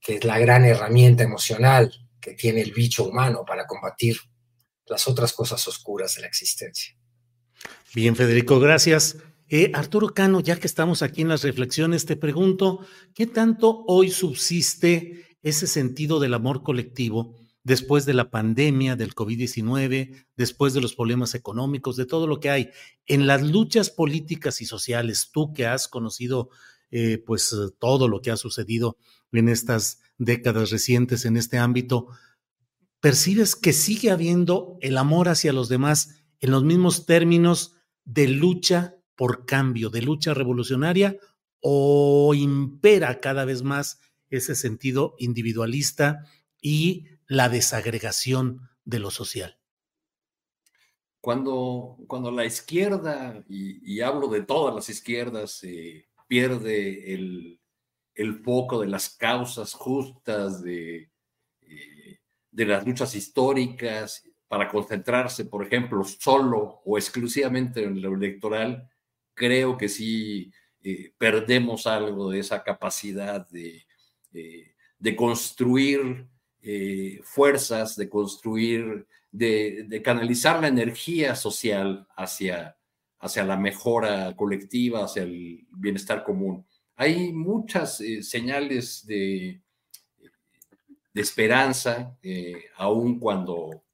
que 0.00 0.16
es 0.16 0.24
la 0.24 0.38
gran 0.38 0.64
herramienta 0.64 1.24
emocional 1.24 1.92
que 2.20 2.34
tiene 2.34 2.62
el 2.62 2.72
bicho 2.72 3.04
humano 3.04 3.44
para 3.44 3.66
combatir 3.66 4.16
las 4.86 5.08
otras 5.08 5.32
cosas 5.32 5.66
oscuras 5.66 6.14
de 6.14 6.22
la 6.22 6.28
existencia. 6.28 6.96
Bien, 7.94 8.14
Federico, 8.14 8.60
gracias. 8.60 9.16
Eh, 9.48 9.70
Arturo 9.74 10.14
Cano, 10.14 10.40
ya 10.40 10.58
que 10.58 10.66
estamos 10.66 11.02
aquí 11.02 11.22
en 11.22 11.28
las 11.28 11.42
reflexiones, 11.42 12.06
te 12.06 12.16
pregunto, 12.16 12.86
¿qué 13.14 13.26
tanto 13.26 13.84
hoy 13.86 14.10
subsiste 14.10 15.36
ese 15.42 15.66
sentido 15.66 16.20
del 16.20 16.34
amor 16.34 16.62
colectivo 16.62 17.34
después 17.64 18.06
de 18.06 18.14
la 18.14 18.30
pandemia, 18.30 18.94
del 18.94 19.14
COVID-19, 19.14 20.26
después 20.36 20.74
de 20.74 20.80
los 20.80 20.94
problemas 20.94 21.34
económicos, 21.34 21.96
de 21.96 22.06
todo 22.06 22.26
lo 22.26 22.38
que 22.38 22.50
hay 22.50 22.70
en 23.06 23.26
las 23.26 23.42
luchas 23.42 23.90
políticas 23.90 24.60
y 24.60 24.66
sociales? 24.66 25.30
Tú 25.32 25.52
que 25.52 25.66
has 25.66 25.88
conocido 25.88 26.50
eh, 26.90 27.18
pues 27.26 27.52
todo 27.80 28.06
lo 28.06 28.20
que 28.20 28.30
ha 28.30 28.36
sucedido 28.36 28.96
en 29.32 29.48
estas 29.48 30.00
décadas 30.18 30.70
recientes 30.70 31.24
en 31.24 31.36
este 31.36 31.58
ámbito, 31.58 32.06
¿percibes 33.00 33.56
que 33.56 33.72
sigue 33.72 34.10
habiendo 34.10 34.78
el 34.80 34.96
amor 34.96 35.28
hacia 35.28 35.52
los 35.52 35.68
demás 35.68 36.20
en 36.38 36.52
los 36.52 36.62
mismos 36.62 37.06
términos 37.06 37.74
de 38.04 38.28
lucha 38.28 38.96
por 39.16 39.46
cambio, 39.46 39.90
de 39.90 40.02
lucha 40.02 40.34
revolucionaria, 40.34 41.16
o 41.60 42.34
impera 42.34 43.20
cada 43.20 43.44
vez 43.44 43.62
más 43.62 43.98
ese 44.28 44.54
sentido 44.54 45.14
individualista 45.18 46.26
y 46.60 47.06
la 47.26 47.48
desagregación 47.48 48.68
de 48.84 48.98
lo 48.98 49.10
social? 49.10 49.58
Cuando, 51.20 51.96
cuando 52.06 52.30
la 52.30 52.44
izquierda, 52.44 53.42
y, 53.48 54.00
hablo 54.00 54.28
de 54.28 54.42
todas 54.42 54.74
las 54.74 54.90
izquierdas, 54.90 55.62
pierde 56.26 57.14
el, 57.14 57.60
el, 58.14 58.42
foco 58.42 58.80
de 58.80 58.88
las 58.88 59.08
causas 59.08 59.72
justas, 59.72 60.62
de, 60.62 61.10
eh, 61.62 62.18
de 62.50 62.66
las 62.66 62.86
luchas 62.86 63.14
históricas, 63.14 64.22
para 64.46 64.68
concentrarse, 64.68 65.46
por 65.46 65.66
ejemplo, 65.66 66.04
solo 66.04 66.82
o 66.84 66.96
exclusivamente 66.96 67.82
en 67.82 68.00
lo 68.00 68.14
electoral, 68.14 68.88
creo 69.34 69.76
que 69.76 69.88
sí 69.88 70.52
eh, 70.80 71.12
perdemos 71.18 71.86
algo 71.86 72.30
de 72.30 72.38
esa 72.38 72.62
capacidad 72.62 73.48
de, 73.48 73.84
eh, 74.32 74.74
de 74.98 75.16
construir 75.16 76.28
eh, 76.64 77.20
fuerzas, 77.22 77.96
de 77.96 78.08
construir, 78.08 79.06
de, 79.30 80.00
canalizar 80.02 80.60
la 80.60 80.68
energía 80.68 81.36
social 81.36 82.08
hacia, 82.16 82.76
hacia 83.18 83.44
la 83.44 83.56
mejora 83.56 84.34
colectiva, 84.34 85.04
hacia 85.04 85.22
el 85.22 85.66
bienestar 85.70 86.24
común. 86.24 86.66
Hay 86.96 87.32
muchas 87.32 88.02
señales 88.22 89.06
de, 89.06 89.60
de 91.12 91.20
esperanza, 91.20 92.16
aun 92.76 93.18
cuando 93.18 93.84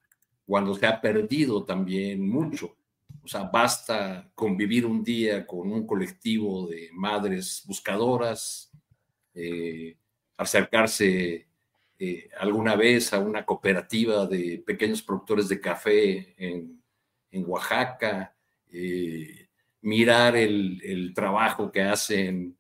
cuando 0.51 0.75
se 0.75 0.85
ha 0.85 1.01
perdido 1.01 1.65
también 1.65 2.29
mucho. 2.29 2.77
O 3.23 3.29
sea, 3.29 3.45
basta 3.45 4.29
convivir 4.35 4.85
un 4.85 5.05
día 5.05 5.47
con 5.47 5.71
un 5.71 5.87
colectivo 5.87 6.67
de 6.67 6.91
madres 6.93 7.63
buscadoras, 7.69 8.69
eh, 9.33 9.97
acercarse 10.37 11.47
eh, 12.01 12.29
alguna 12.39 12.75
vez 12.75 13.13
a 13.13 13.21
una 13.21 13.45
cooperativa 13.45 14.27
de 14.27 14.63
pequeños 14.67 15.03
productores 15.03 15.49
de 15.49 15.61
café 15.61 16.35
en, 16.37 16.81
Oaxaca, 17.47 18.35
eh, 18.73 19.47
mirar 19.83 20.35
el, 20.35 20.81
el, 20.83 21.15
trabajo 21.15 21.71
que 21.71 21.83
hacen 21.83 22.57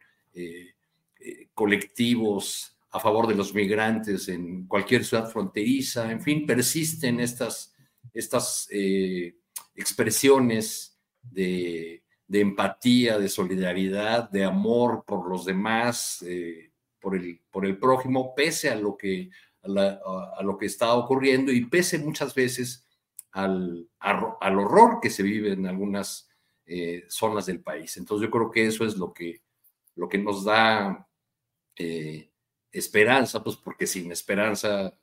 colectivos 1.55 2.77
a 2.93 3.01
favor 3.01 3.27
de 3.27 3.35
los 3.35 3.53
migrantes 3.53 4.29
en 4.29 4.67
cualquier 4.69 5.05
ciudad 5.05 5.29
fronteriza, 5.29 6.11
en 6.11 6.21
fin, 6.21 6.47
persisten 6.47 7.19
estas 7.19 7.71
estas 8.13 8.69
eh, 8.71 9.37
expresiones 9.75 10.99
de, 11.23 12.03
empatía, 12.29 13.19
de 13.19 13.29
solidaridad, 13.29 14.31
de 14.31 14.45
amor 14.45 15.05
por 15.07 15.29
los 15.29 15.45
demás, 15.45 16.23
eh, 16.27 16.70
por, 17.00 17.16
el, 17.16 17.40
por 17.50 17.66
el 17.66 17.78
prójimo, 17.78 18.35
pese 18.35 18.71
a 18.71 18.76
lo, 18.76 18.97
que, 18.97 19.30
a, 19.62 20.42
lo 20.42 20.59
que 20.59 20.66
está 20.66 20.95
ocurriendo 20.95 21.52
y 21.52 21.64
pese 21.66 21.99
muchas 21.99 22.35
veces 22.35 22.87
al, 23.33 23.88
al 23.99 24.59
horror 24.59 24.99
que 25.00 25.11
se 25.11 25.23
vive 25.23 25.52
en 25.52 25.66
algunas 25.66 26.28
eh, 26.66 27.04
zonas 27.09 27.47
del 27.47 27.61
país. 27.61 27.97
Entonces 27.97 28.26
yo 28.26 28.30
creo 28.30 28.50
que 28.50 28.66
eso 28.66 28.85
es 28.85 28.97
lo 28.97 29.12
que, 29.12 29.42
lo 29.97 30.09
que 30.09 30.19
nos 30.19 30.45
da 30.45 31.07
esperanza, 32.73 33.42
pues 33.42 33.57
porque 33.57 33.87
sin 33.87 34.12
esperanza 34.12 34.97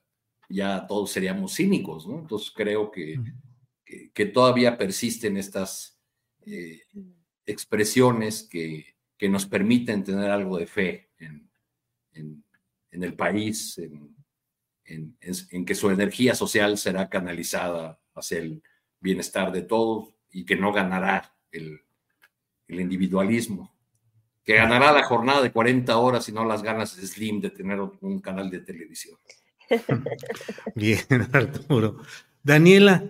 ya 0.50 0.86
todos 0.88 1.12
seríamos 1.12 1.56
cínicos, 1.56 2.08
¿no? 2.08 2.20
Entonces 2.20 2.52
creo 2.56 2.92
que, 2.92 3.20
que, 4.14 4.26
todavía 4.26 4.78
persisten 4.78 5.38
estas 5.38 6.00
eh, 6.46 6.82
expresiones 7.46 8.44
que, 8.44 8.96
que, 9.18 9.30
nos 9.30 9.46
permiten 9.46 10.04
tener 10.04 10.32
algo 10.32 10.58
de 10.58 10.68
fe 10.68 11.10
en, 11.18 11.47
en, 12.18 13.04
el 13.04 13.14
país, 13.14 13.80
en, 14.86 15.66
que 15.66 15.76
su 15.76 15.90
energía 15.90 16.36
social 16.36 16.78
será 16.78 17.10
canalizada 17.10 18.00
hacia 18.16 18.40
el 18.40 18.64
bienestar 19.00 19.52
de 19.52 19.62
todos 19.62 20.10
y 20.32 20.46
que 20.46 20.56
no 20.56 20.74
ganará 20.74 21.36
el, 21.52 21.82
el 22.68 22.80
individualismo, 22.80 23.74
que 24.44 24.56
ganará 24.56 24.92
la 24.92 25.04
jornada 25.04 25.42
de 25.42 25.52
40 25.52 25.98
horas 25.98 26.28
y 26.30 26.32
no 26.32 26.46
las 26.46 26.64
ganas 26.64 26.92
Slim 26.92 27.42
de 27.42 27.50
tener 27.50 27.80
un 27.80 28.20
canal 28.20 28.50
de 28.50 28.60
televisión. 28.60 29.18
Bien, 30.76 31.00
Arturo. 31.34 31.98
Daniela, 32.44 33.04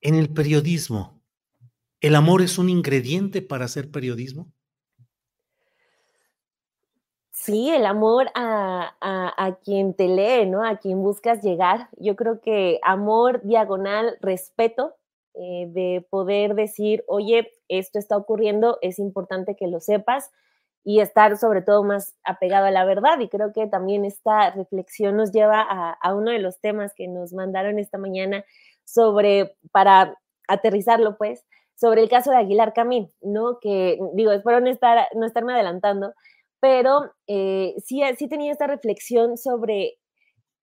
en 0.00 0.14
el 0.14 0.28
periodismo, 0.28 1.22
¿el 2.00 2.14
amor 2.14 2.42
es 2.42 2.58
un 2.58 2.68
ingrediente 2.68 3.42
para 3.42 3.64
hacer 3.66 3.90
periodismo? 3.90 4.52
Sí, 7.46 7.70
el 7.70 7.86
amor 7.86 8.26
a, 8.34 8.96
a, 9.00 9.56
quien 9.64 9.94
te 9.94 10.08
lee, 10.08 10.46
¿no? 10.46 10.66
A 10.66 10.78
quien 10.78 11.04
buscas 11.04 11.42
llegar. 11.42 11.88
Yo 11.96 12.16
creo 12.16 12.40
que 12.40 12.80
amor 12.82 13.40
diagonal, 13.44 14.18
respeto, 14.20 14.96
eh, 15.34 15.68
de 15.68 16.04
poder 16.10 16.56
decir, 16.56 17.04
oye, 17.06 17.52
esto 17.68 18.00
está 18.00 18.16
ocurriendo, 18.16 18.78
es 18.82 18.98
importante 18.98 19.54
que 19.54 19.68
lo 19.68 19.78
sepas 19.78 20.32
y 20.82 20.98
estar 20.98 21.36
sobre 21.38 21.62
todo 21.62 21.84
más 21.84 22.16
apegado 22.24 22.66
a 22.66 22.72
la 22.72 22.84
verdad. 22.84 23.20
Y 23.20 23.28
creo 23.28 23.52
que 23.52 23.68
también 23.68 24.04
esta 24.04 24.50
reflexión 24.50 25.16
nos 25.16 25.30
lleva 25.30 25.60
a, 25.60 26.14
uno 26.14 26.32
de 26.32 26.40
los 26.40 26.58
temas 26.58 26.94
que 26.96 27.06
nos 27.06 27.32
mandaron 27.32 27.78
esta 27.78 27.96
mañana 27.96 28.44
sobre, 28.84 29.56
para 29.70 30.18
aterrizarlo 30.48 31.16
pues, 31.16 31.44
sobre 31.76 32.02
el 32.02 32.08
caso 32.08 32.32
de 32.32 32.38
Aguilar 32.38 32.72
Camín, 32.72 33.12
¿no? 33.20 33.60
Que 33.60 34.00
digo, 34.14 34.32
espero 34.32 34.58
no, 34.60 34.68
estar, 34.68 35.06
no 35.14 35.26
estarme 35.26 35.52
adelantando, 35.52 36.12
pero 36.66 37.12
eh, 37.28 37.76
sí, 37.84 38.02
sí 38.18 38.26
tenía 38.26 38.50
esta 38.50 38.66
reflexión 38.66 39.36
sobre 39.36 39.98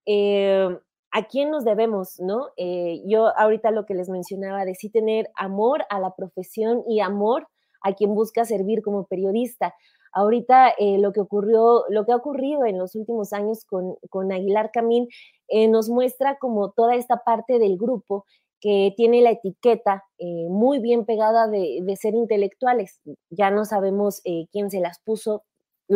eh, 0.06 0.68
a 1.12 1.24
quién 1.30 1.50
nos 1.50 1.64
debemos, 1.64 2.20
¿no? 2.20 2.50
Eh, 2.58 3.02
yo 3.06 3.30
ahorita 3.38 3.72
lo 3.72 3.86
que 3.86 3.94
les 3.94 4.10
mencionaba 4.10 4.66
de 4.66 4.76
sí 4.76 4.90
tener 4.90 5.30
amor 5.38 5.86
a 5.90 6.02
la 6.02 6.14
profesión 6.14 6.84
y 6.90 7.00
amor 7.00 7.48
a 7.84 7.94
quien 7.94 8.16
busca 8.16 8.44
servir 8.44 8.82
como 8.82 9.06
periodista. 9.06 9.74
Ahorita 10.12 10.74
lo 11.00 11.14
que 11.14 11.22
ocurrió, 11.22 11.86
lo 11.90 12.06
que 12.06 12.12
ha 12.12 12.18
ocurrido 12.18 12.66
en 12.66 12.78
los 12.78 12.96
últimos 12.96 13.32
años 13.32 13.64
con, 13.66 13.96
con 14.10 14.34
Aguilar 14.34 14.72
Camín 14.72 15.08
nos 15.70 15.90
muestra 15.90 16.38
como 16.38 16.72
toda 16.72 16.96
esta 16.96 17.24
parte 17.26 17.60
del 17.60 17.78
grupo 17.78 18.26
que 18.60 18.94
tiene 18.96 19.22
la 19.22 19.32
etiqueta 19.32 20.04
muy 20.50 20.80
bien 20.80 21.06
pegada 21.06 21.48
de, 21.48 21.82
ser 22.00 22.14
intelectuales. 22.14 23.02
Ya 23.32 23.50
no 23.50 23.66
sabemos 23.66 24.22
quién 24.52 24.70
se 24.70 24.82
las 24.82 25.00
puso, 25.04 25.44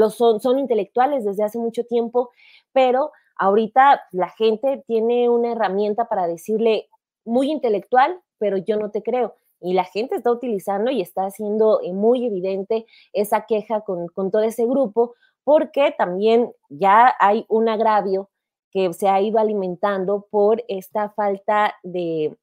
son, 0.10 0.40
son 0.40 0.60
intelectuales 0.60 1.26
desde 1.26 1.44
hace 1.44 1.60
mucho 1.60 1.84
tiempo, 1.86 2.32
pero 2.74 3.12
ahorita 3.38 4.02
la 4.12 4.30
gente 4.30 4.84
tiene 4.88 5.30
una 5.30 5.52
herramienta 5.52 6.08
para 6.08 6.28
decirle 6.28 6.88
muy 7.26 7.52
intelectual, 7.52 8.20
pero 8.38 8.58
yo 8.58 8.78
no 8.78 8.92
te 8.92 9.04
creo. 9.04 9.36
Y 9.60 9.74
la 9.74 9.86
gente 9.86 10.16
está 10.16 10.32
utilizando 10.32 10.92
y 10.92 11.02
está 11.02 11.26
haciendo 11.26 11.82
eh, 11.82 11.92
muy 11.94 12.26
evidente 12.26 12.86
esa 13.14 13.46
queja 13.46 13.82
con, 13.82 14.08
con 14.08 14.32
todo 14.32 14.44
ese 14.44 14.66
grupo, 14.66 15.16
porque 15.44 15.96
también 15.98 16.52
ya 16.70 17.16
hay 17.20 17.46
un 17.50 17.70
agravio 17.70 18.30
que 18.72 18.94
se 18.94 19.08
ha 19.08 19.22
ido 19.22 19.40
alimentando 19.40 20.28
por 20.30 20.64
esta 20.68 21.10
falta 21.10 21.74
de, 21.84 22.38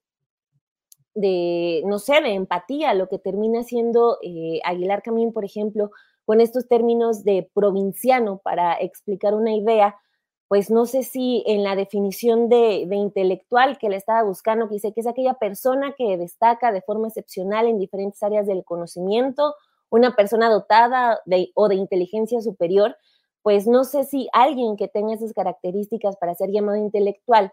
de 1.15 1.83
no 1.87 1.99
sé, 1.99 2.21
de 2.21 2.33
empatía, 2.33 2.95
lo 2.95 3.09
que 3.09 3.19
termina 3.19 3.63
siendo 3.63 4.19
eh, 4.23 4.61
Aguilar 4.65 5.03
Camín, 5.03 5.33
por 5.33 5.45
ejemplo, 5.45 5.91
con 6.25 6.40
estos 6.40 6.69
términos 6.69 7.25
de 7.25 7.49
provinciano 7.54 8.38
para 8.38 8.75
explicar 8.75 9.35
una 9.35 9.54
idea, 9.54 9.97
pues 10.49 10.71
no 10.71 10.87
sé 10.87 11.02
si 11.02 11.43
en 11.47 11.62
la 11.62 11.76
definición 11.76 12.49
de, 12.49 12.87
intelectual 12.90 13.78
que 13.78 13.88
le 13.88 13.97
estaba 13.97 14.23
buscando, 14.23 14.69
que 14.69 14.75
dice 14.75 14.93
que 14.93 15.00
es 15.00 15.07
aquella 15.07 15.35
persona 15.35 15.95
que 15.97 16.16
destaca 16.16 16.73
de 16.73 16.83
forma 16.83 17.09
excepcional 17.09 17.66
en 17.66 17.78
diferentes 17.78 18.23
áreas 18.23 18.47
del 18.47 18.64
conocimiento, 18.64 19.54
una 19.90 20.16
persona 20.16 20.50
dotada 20.50 21.21
de, 21.25 21.50
o 21.54 21.69
de 21.69 21.76
inteligencia 21.76 22.40
superior, 22.40 22.97
pues 23.43 23.66
no 23.66 23.85
sé 23.85 24.04
si 24.04 24.28
alguien 24.33 24.76
que 24.76 24.88
tenga 24.88 25.14
esas 25.14 25.33
características 25.33 26.16
para 26.16 26.35
ser 26.35 26.50
llamado 26.50 26.78
intelectual 26.78 27.52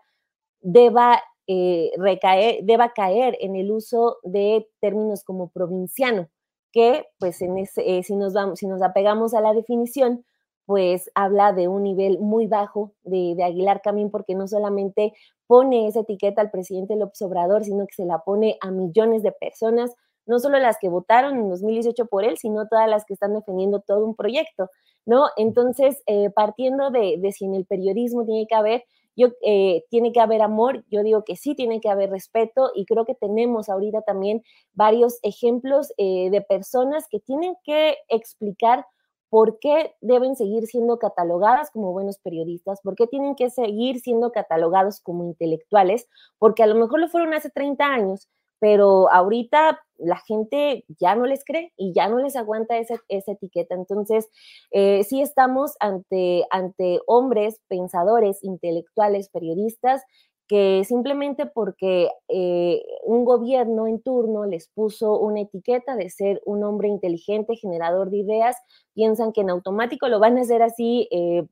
deba, 0.62 1.22
eh, 1.48 1.92
recaer, 1.98 2.64
deba 2.64 2.94
caer 2.94 3.38
en 3.42 3.56
el 3.56 3.72
uso 3.72 4.18
de 4.24 4.70
términos 4.80 5.24
como 5.24 5.50
provinciano 5.50 6.30
que 6.72 7.06
pues 7.20 7.42
en 7.42 7.58
ese, 7.58 7.98
eh, 7.98 8.04
si, 8.04 8.16
nos 8.16 8.34
vamos, 8.34 8.60
si 8.60 8.68
nos 8.68 8.82
apegamos 8.82 9.34
a 9.34 9.42
la 9.42 9.54
definición, 9.54 10.26
pues 10.66 11.12
habla 11.16 11.54
de 11.54 11.68
un 11.68 11.84
nivel 11.84 12.20
muy 12.20 12.48
bajo 12.48 12.94
de, 13.04 13.36
Aguilar 13.44 13.82
Camín, 13.82 14.10
porque 14.10 14.36
no 14.36 14.48
solamente 14.48 15.14
pone 15.48 15.88
esa 15.88 16.02
etiqueta 16.02 16.42
al 16.42 16.52
presidente 16.52 16.96
López 16.96 17.22
Obrador, 17.24 17.66
sino 17.66 17.86
que 17.88 17.96
se 17.96 18.06
la 18.06 18.20
pone 18.20 18.58
a 18.62 18.72
millones 18.72 19.24
de 19.24 19.32
personas, 19.34 19.94
no 20.26 20.40
solo 20.40 20.60
las 20.60 20.78
que 20.80 20.88
votaron 20.88 21.36
en 21.36 21.50
2018 21.50 22.06
por 22.06 22.24
él, 22.24 22.38
sino 22.38 22.68
todas 22.68 22.90
las 22.90 23.06
que 23.06 23.14
están 23.14 23.34
defendiendo 23.34 23.82
todo 23.82 24.06
un 24.06 24.16
proyecto, 24.16 24.70
¿no? 25.06 25.26
Entonces, 25.36 26.02
eh, 26.06 26.30
partiendo 26.30 26.90
de, 26.90 27.18
de 27.20 27.32
si 27.32 27.46
en 27.46 27.56
el 27.56 27.66
periodismo 27.66 28.24
tiene 28.24 28.48
que 28.48 28.56
haber 28.56 28.84
yo, 29.16 29.30
eh, 29.46 29.84
tiene 29.90 30.12
que 30.12 30.20
haber 30.20 30.42
amor, 30.42 30.84
yo 30.90 31.04
digo 31.04 31.24
que 31.24 31.36
sí, 31.36 31.56
tiene 31.56 31.82
que 31.82 31.90
haber 31.90 32.10
respeto 32.10 32.72
y 32.76 32.86
creo 32.86 33.06
que 33.06 33.16
tenemos 33.16 33.70
ahorita 33.70 34.02
también 34.02 34.44
varios 34.74 35.20
ejemplos 35.24 35.94
eh, 35.98 36.30
de 36.32 36.42
personas 36.42 37.08
que 37.10 37.20
tienen 37.20 37.56
que 37.64 37.98
explicar 38.10 38.86
por 39.30 39.60
qué 39.60 39.96
deben 40.02 40.36
seguir 40.36 40.68
siendo 40.68 41.00
catalogadas 41.00 41.72
como 41.72 41.94
buenos 41.94 42.20
periodistas, 42.20 42.82
por 42.82 42.96
qué 42.96 43.08
tienen 43.08 43.36
que 43.36 43.50
seguir 43.50 44.02
siendo 44.02 44.32
catalogados 44.32 45.00
como 45.00 45.24
intelectuales, 45.24 46.08
porque 46.38 46.64
a 46.64 46.68
lo 46.68 46.76
mejor 46.76 47.00
lo 47.00 47.08
fueron 47.08 47.34
hace 47.34 47.50
30 47.50 47.86
años, 47.86 48.28
pero 48.60 49.10
ahorita 49.10 49.80
la 50.04 50.18
gente 50.18 50.86
ya 51.00 51.16
no 51.16 51.26
les 51.26 51.44
cree 51.46 51.72
y 51.78 51.94
ya 51.94 52.08
no 52.08 52.20
les 52.20 52.36
aguanta 52.36 52.78
esa, 52.78 52.96
etiqueta. 53.10 53.76
Entonces, 53.76 54.30
eh, 54.72 55.04
sí 55.04 55.22
estamos 55.22 55.74
ante, 55.80 56.46
ante 56.50 57.00
hombres, 57.08 57.60
pensadores, 57.68 58.44
intelectuales, 58.44 59.30
periodistas, 59.30 60.04
que 60.48 60.84
simplemente 60.84 61.46
porque 61.46 62.10
eh, 62.28 62.84
un 63.06 63.24
gobierno 63.24 63.88
en 63.88 64.02
turno 64.02 64.46
les 64.46 64.68
puso 64.68 65.18
una 65.18 65.42
etiqueta 65.42 65.96
de 65.96 66.10
ser 66.10 66.42
un 66.46 66.64
hombre 66.66 66.90
inteligente, 66.90 67.56
generador 67.56 68.10
de 68.10 68.18
ideas, 68.18 68.58
piensan 68.94 69.32
que 69.32 69.42
en 69.42 69.50
automático 69.50 70.10
lo 70.10 70.20
van 70.20 70.38
a 70.38 70.42
hacer 70.42 70.62
así 70.62 71.08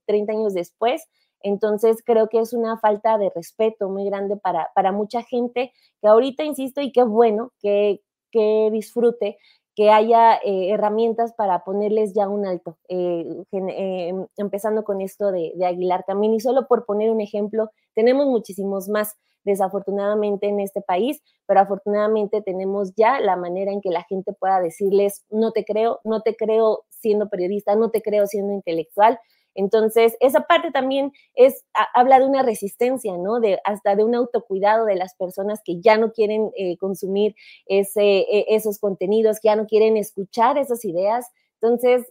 30 0.05 0.33
eh, 0.33 0.35
años 0.35 0.53
después 0.53 1.07
entonces 1.41 2.03
creo 2.05 2.27
que 2.27 2.39
es 2.39 2.53
una 2.53 2.77
falta 2.77 3.17
de 3.17 3.31
respeto 3.33 3.89
muy 3.89 4.05
grande 4.05 4.37
para, 4.37 4.69
para 4.75 4.91
mucha 4.91 5.23
gente 5.23 5.71
que 6.01 6.07
ahorita, 6.07 6.43
insisto, 6.43 6.81
y 6.81 6.91
qué 6.91 7.03
bueno 7.03 7.51
que, 7.61 8.01
que 8.31 8.69
disfrute 8.71 9.37
que 9.79 9.91
haya 9.91 10.35
eh, 10.43 10.71
herramientas 10.71 11.33
para 11.33 11.63
ponerles 11.63 12.13
ya 12.13 12.27
un 12.27 12.45
alto, 12.45 12.77
eh, 12.89 13.25
eh, 13.53 14.13
empezando 14.35 14.83
con 14.83 14.99
esto 14.99 15.31
de, 15.31 15.53
de, 15.55 15.65
Aguilar 15.65 16.03
también. 16.05 16.33
Y 16.33 16.41
solo 16.41 16.67
por 16.67 16.85
poner 16.85 17.11
un 17.11 17.21
ejemplo, 17.21 17.69
tenemos 17.95 18.27
muchísimos 18.27 18.89
más, 18.89 19.15
desafortunadamente, 19.45 20.47
en 20.47 20.59
este 20.59 20.81
país, 20.81 21.21
pero 21.45 21.61
afortunadamente 21.61 22.41
tenemos 22.41 22.93
ya 22.97 23.21
la 23.21 23.37
manera 23.37 23.71
en 23.71 23.79
que 23.79 23.89
la 23.89 24.03
gente 24.03 24.33
pueda 24.33 24.59
decirles, 24.59 25.23
no 25.29 25.53
te 25.53 25.63
creo, 25.63 26.01
no 26.03 26.23
te 26.23 26.35
creo 26.35 26.83
siendo 26.89 27.29
periodista, 27.29 27.77
no 27.77 27.89
te 27.89 28.01
creo 28.01 28.27
siendo 28.27 28.51
intelectual, 28.51 29.17
entonces, 29.55 30.15
esa 30.19 30.41
parte 30.41 30.71
también 30.71 31.11
es, 31.35 31.65
habla 31.93 32.19
de 32.19 32.25
una 32.25 32.43
resistencia, 32.43 33.17
¿no? 33.17 33.39
De, 33.39 33.59
hasta 33.65 33.95
de 33.95 34.03
un 34.03 34.15
autocuidado 34.15 34.85
de 34.85 34.95
las 34.95 35.15
personas 35.15 35.61
que 35.63 35.81
ya 35.81 35.97
no 35.97 36.11
quieren 36.11 36.51
eh, 36.55 36.77
consumir 36.77 37.35
ese, 37.65 38.19
e, 38.19 38.45
esos 38.49 38.79
contenidos, 38.79 39.39
que 39.39 39.47
ya 39.47 39.55
no 39.55 39.67
quieren 39.67 39.97
escuchar 39.97 40.57
esas 40.57 40.85
ideas. 40.85 41.27
Entonces, 41.61 42.05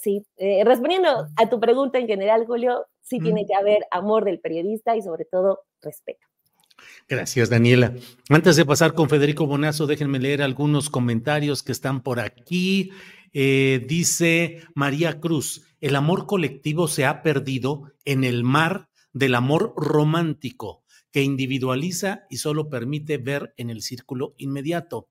sí, 0.00 0.26
eh, 0.36 0.62
respondiendo 0.64 1.26
a 1.36 1.48
tu 1.48 1.60
pregunta 1.60 1.98
en 1.98 2.06
general, 2.06 2.46
Julio, 2.46 2.86
sí 3.02 3.18
tiene 3.18 3.46
que 3.46 3.54
haber 3.54 3.86
amor 3.90 4.24
del 4.24 4.40
periodista 4.40 4.96
y 4.96 5.02
sobre 5.02 5.24
todo 5.24 5.60
respeto. 5.82 6.26
Gracias, 7.08 7.50
Daniela. 7.50 7.94
Antes 8.28 8.56
de 8.56 8.64
pasar 8.64 8.94
con 8.94 9.08
Federico 9.08 9.46
Bonazo, 9.46 9.86
déjenme 9.86 10.18
leer 10.18 10.42
algunos 10.42 10.88
comentarios 10.88 11.62
que 11.62 11.72
están 11.72 12.02
por 12.02 12.20
aquí. 12.20 12.90
Eh, 13.32 13.84
dice 13.86 14.62
María 14.74 15.20
Cruz, 15.20 15.64
el 15.80 15.96
amor 15.96 16.26
colectivo 16.26 16.88
se 16.88 17.06
ha 17.06 17.22
perdido 17.22 17.92
en 18.04 18.24
el 18.24 18.44
mar 18.44 18.88
del 19.12 19.34
amor 19.34 19.74
romántico 19.76 20.84
que 21.10 21.22
individualiza 21.22 22.24
y 22.30 22.36
solo 22.36 22.68
permite 22.68 23.18
ver 23.18 23.52
en 23.56 23.70
el 23.70 23.82
círculo 23.82 24.34
inmediato. 24.36 25.08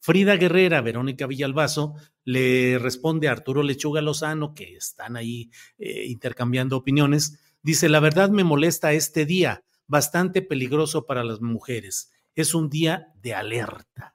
Frida 0.00 0.36
Guerrera, 0.36 0.80
Verónica 0.80 1.26
Villalbazo, 1.26 1.94
le 2.24 2.78
responde 2.78 3.28
a 3.28 3.32
Arturo 3.32 3.62
Lechuga 3.62 4.00
Lozano, 4.00 4.54
que 4.54 4.76
están 4.76 5.16
ahí 5.16 5.50
eh, 5.78 6.06
intercambiando 6.06 6.76
opiniones, 6.76 7.38
dice, 7.62 7.88
la 7.88 8.00
verdad 8.00 8.30
me 8.30 8.44
molesta 8.44 8.92
este 8.92 9.26
día, 9.26 9.62
bastante 9.86 10.42
peligroso 10.42 11.06
para 11.06 11.22
las 11.22 11.40
mujeres. 11.40 12.10
Es 12.34 12.54
un 12.54 12.68
día 12.68 13.12
de 13.22 13.34
alerta. 13.34 14.11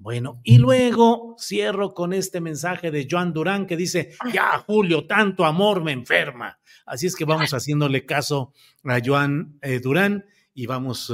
Bueno, 0.00 0.40
y 0.44 0.56
luego 0.56 1.36
cierro 1.38 1.92
con 1.92 2.14
este 2.14 2.40
mensaje 2.40 2.90
de 2.90 3.06
Joan 3.08 3.34
Durán 3.34 3.66
que 3.66 3.76
dice, 3.76 4.14
ya 4.32 4.56
Julio, 4.66 5.06
tanto 5.06 5.44
amor 5.44 5.84
me 5.84 5.92
enferma. 5.92 6.58
Así 6.86 7.06
es 7.06 7.14
que 7.14 7.26
vamos 7.26 7.52
haciéndole 7.52 8.06
caso 8.06 8.54
a 8.84 8.98
Joan 9.04 9.58
eh, 9.60 9.78
Durán 9.78 10.24
y 10.54 10.64
vamos 10.64 11.12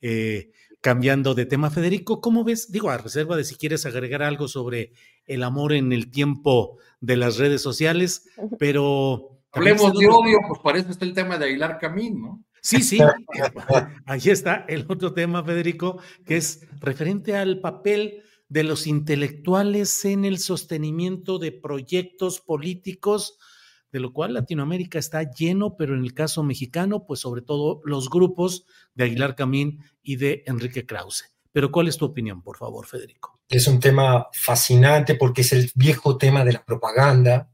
eh, 0.00 0.52
cambiando 0.80 1.34
de 1.34 1.46
tema. 1.46 1.68
Federico, 1.68 2.20
¿cómo 2.20 2.44
ves? 2.44 2.70
Digo, 2.70 2.90
a 2.90 2.98
reserva 2.98 3.36
de 3.36 3.42
si 3.42 3.56
quieres 3.56 3.84
agregar 3.86 4.22
algo 4.22 4.46
sobre 4.46 4.92
el 5.26 5.42
amor 5.42 5.72
en 5.72 5.92
el 5.92 6.08
tiempo 6.08 6.78
de 7.00 7.16
las 7.16 7.38
redes 7.38 7.60
sociales, 7.60 8.28
pero... 8.56 9.40
Hablemos 9.50 9.98
de 9.98 10.06
odio, 10.06 10.38
pues 10.46 10.60
para 10.62 10.78
eso 10.78 10.90
está 10.90 11.04
el 11.04 11.14
tema 11.14 11.38
de 11.38 11.46
Aguilar 11.46 11.78
Camín, 11.80 12.22
¿no? 12.22 12.44
Sí, 12.60 12.82
sí, 12.82 12.98
ahí 14.06 14.20
está 14.26 14.64
el 14.68 14.84
otro 14.88 15.12
tema, 15.12 15.42
Federico, 15.42 16.00
que 16.24 16.36
es 16.36 16.68
referente 16.80 17.34
al 17.34 17.60
papel 17.60 18.22
de 18.48 18.64
los 18.64 18.86
intelectuales 18.86 20.04
en 20.04 20.24
el 20.24 20.38
sostenimiento 20.38 21.38
de 21.38 21.52
proyectos 21.52 22.40
políticos, 22.40 23.38
de 23.92 24.00
lo 24.00 24.12
cual 24.12 24.34
Latinoamérica 24.34 24.98
está 24.98 25.30
lleno, 25.30 25.76
pero 25.76 25.94
en 25.94 26.02
el 26.02 26.14
caso 26.14 26.42
mexicano, 26.42 27.06
pues 27.06 27.20
sobre 27.20 27.42
todo 27.42 27.80
los 27.84 28.08
grupos 28.08 28.64
de 28.94 29.04
Aguilar 29.04 29.34
Camín 29.34 29.82
y 30.02 30.16
de 30.16 30.42
Enrique 30.46 30.86
Krause. 30.86 31.24
Pero 31.52 31.70
¿cuál 31.70 31.88
es 31.88 31.96
tu 31.96 32.04
opinión, 32.04 32.42
por 32.42 32.56
favor, 32.56 32.86
Federico? 32.86 33.40
Es 33.48 33.66
un 33.66 33.80
tema 33.80 34.28
fascinante 34.32 35.14
porque 35.14 35.40
es 35.40 35.52
el 35.52 35.70
viejo 35.74 36.18
tema 36.18 36.44
de 36.44 36.52
la 36.52 36.64
propaganda, 36.64 37.50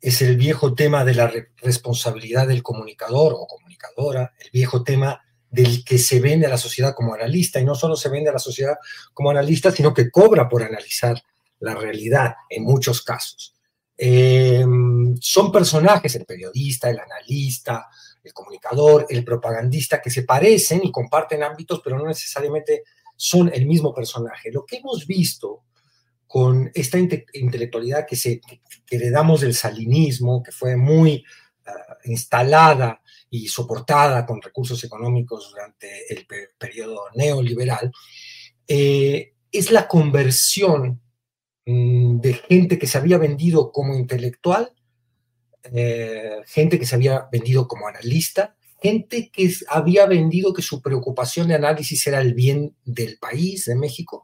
es 0.00 0.22
el 0.22 0.36
viejo 0.36 0.74
tema 0.74 1.04
de 1.04 1.14
la 1.14 1.32
responsabilidad 1.56 2.46
del 2.46 2.62
comunicador 2.62 3.32
o 3.34 3.46
comunicadora, 3.46 4.34
el 4.38 4.50
viejo 4.52 4.84
tema 4.84 5.25
del 5.50 5.84
que 5.84 5.98
se 5.98 6.20
vende 6.20 6.46
a 6.46 6.50
la 6.50 6.58
sociedad 6.58 6.94
como 6.94 7.14
analista, 7.14 7.60
y 7.60 7.64
no 7.64 7.74
solo 7.74 7.96
se 7.96 8.08
vende 8.08 8.30
a 8.30 8.34
la 8.34 8.38
sociedad 8.38 8.76
como 9.12 9.30
analista, 9.30 9.70
sino 9.70 9.94
que 9.94 10.10
cobra 10.10 10.48
por 10.48 10.62
analizar 10.62 11.22
la 11.60 11.74
realidad 11.74 12.34
en 12.50 12.64
muchos 12.64 13.02
casos. 13.02 13.54
Em, 13.96 15.16
son 15.20 15.50
personajes, 15.50 16.14
el 16.16 16.26
periodista, 16.26 16.90
el 16.90 17.00
analista, 17.00 17.86
el 18.22 18.32
comunicador, 18.32 19.06
el 19.08 19.24
propagandista, 19.24 20.02
que 20.02 20.10
se 20.10 20.22
parecen 20.22 20.80
y 20.84 20.92
comparten 20.92 21.42
ámbitos, 21.42 21.80
pero 21.82 21.96
no 21.96 22.06
necesariamente 22.06 22.82
son 23.16 23.50
el 23.54 23.66
mismo 23.66 23.94
personaje. 23.94 24.52
Lo 24.52 24.66
que 24.66 24.76
hemos 24.76 25.06
visto 25.06 25.62
con 26.26 26.70
esta 26.74 26.98
intelectualidad 26.98 28.04
que, 28.06 28.16
se, 28.16 28.40
que 28.40 28.60
heredamos 28.96 29.40
del 29.40 29.54
salinismo, 29.54 30.42
que 30.42 30.52
fue 30.52 30.76
muy 30.76 31.24
ah, 31.66 31.96
instalada 32.04 33.00
y 33.36 33.48
soportada 33.48 34.24
con 34.24 34.40
recursos 34.40 34.82
económicos 34.84 35.50
durante 35.50 36.12
el 36.12 36.26
periodo 36.58 37.02
neoliberal, 37.14 37.92
eh, 38.66 39.34
es 39.52 39.70
la 39.70 39.86
conversión 39.86 41.00
mm, 41.64 42.20
de 42.20 42.34
gente 42.34 42.78
que 42.78 42.86
se 42.86 42.98
había 42.98 43.18
vendido 43.18 43.70
como 43.70 43.94
intelectual, 43.94 44.72
eh, 45.72 46.42
gente 46.46 46.78
que 46.78 46.86
se 46.86 46.94
había 46.94 47.28
vendido 47.30 47.66
como 47.66 47.88
analista, 47.88 48.56
gente 48.80 49.30
que 49.32 49.52
había 49.68 50.06
vendido 50.06 50.52
que 50.52 50.62
su 50.62 50.80
preocupación 50.80 51.48
de 51.48 51.54
análisis 51.54 52.06
era 52.06 52.20
el 52.20 52.34
bien 52.34 52.76
del 52.84 53.18
país, 53.18 53.64
de 53.64 53.74
México. 53.74 54.22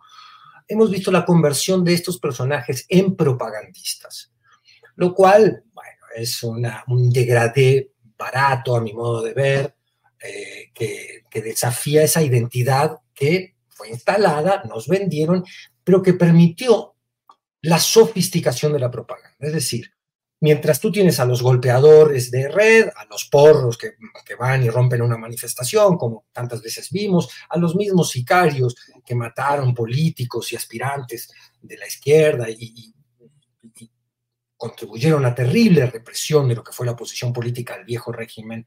Hemos 0.69 0.91
visto 0.91 1.11
la 1.11 1.25
conversión 1.25 1.85
de 1.85 1.95
estos 1.95 2.19
personajes 2.19 2.87
en 2.89 3.17
propagandistas, 3.17 4.33
lo 4.97 5.15
cual, 5.15 5.65
es 6.15 6.43
una, 6.43 6.85
un 6.89 7.11
degradé 7.11 7.92
barato 8.23 8.77
a 8.77 8.81
mi 8.81 8.93
modo 8.93 9.23
de 9.23 9.35
ver, 9.35 9.75
eh, 10.23 10.71
que, 10.75 11.25
que 11.31 11.43
desafía 11.43 12.03
esa 12.03 12.23
identidad 12.23 13.01
que 13.15 13.57
fue 13.69 13.91
instalada, 13.91 14.63
nos 14.65 14.87
vendieron, 14.89 15.45
pero 15.85 16.03
que 16.03 16.15
permitió 16.15 16.95
la 17.63 17.79
sofisticación 17.79 18.73
de 18.73 18.79
la 18.79 18.91
propaganda. 18.91 19.37
Es 19.41 19.53
decir, 19.53 19.93
mientras 20.43 20.81
tú 20.81 20.91
tienes 20.91 21.21
a 21.21 21.25
los 21.25 21.41
golpeadores 21.41 22.31
de 22.31 22.49
red, 22.49 22.89
a 22.97 23.05
los 23.05 23.27
porros 23.27 23.79
que, 23.79 23.93
van 24.39 24.65
y 24.65 24.71
rompen 24.71 25.01
una 25.01 25.17
manifestación, 25.17 25.97
como 25.97 26.27
tantas 26.33 26.61
veces 26.61 26.91
vimos, 26.91 27.29
a 27.49 27.59
los 27.59 27.77
mismos 27.77 28.11
sicarios 28.11 28.75
que 29.07 29.15
mataron 29.15 29.73
políticos 29.73 30.53
y 30.53 30.57
aspirantes 30.57 31.33
de 31.61 31.77
la 31.77 31.87
izquierda 31.87 32.51
y, 32.51 32.93
contribuyeron 34.63 35.27
a 35.27 35.35
terrible 35.35 35.87
represión 35.87 36.47
de 36.47 36.55
lo 36.55 36.63
que 36.63 36.71
fue 36.71 36.87
la 36.87 36.93
oposición 36.93 37.33
política 37.33 37.75
al 37.75 37.85
viejo 37.85 38.13
régimen 38.13 38.65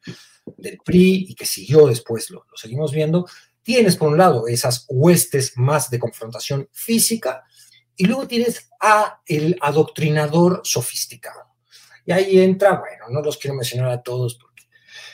del 0.58 0.78
PRI 0.84 1.28
y 1.30 1.36
que 1.36 1.46
siguió 1.46 1.88
después, 1.88 2.30
lo, 2.32 2.46
seguimos 2.54 2.92
viendo, 2.92 3.26
tienes 3.64 3.96
por 3.96 4.10
un 4.10 4.18
lado 4.18 4.46
esas 4.46 4.86
huestes 4.90 5.54
más 5.56 5.90
de 5.90 5.98
confrontación 5.98 6.68
física 6.74 7.46
y 7.96 8.08
luego 8.08 8.28
tienes 8.28 8.70
a 8.82 9.22
el 9.26 9.58
adoctrinador 9.62 10.60
sofisticado. 10.66 11.56
Y 12.06 12.12
ahí 12.12 12.40
entra, 12.42 12.72
bueno, 12.72 13.06
no 13.10 13.22
los 13.22 13.38
quiero 13.38 13.56
mencionar 13.56 13.90
a 13.92 14.04
todos 14.04 14.36
porque 14.36 14.64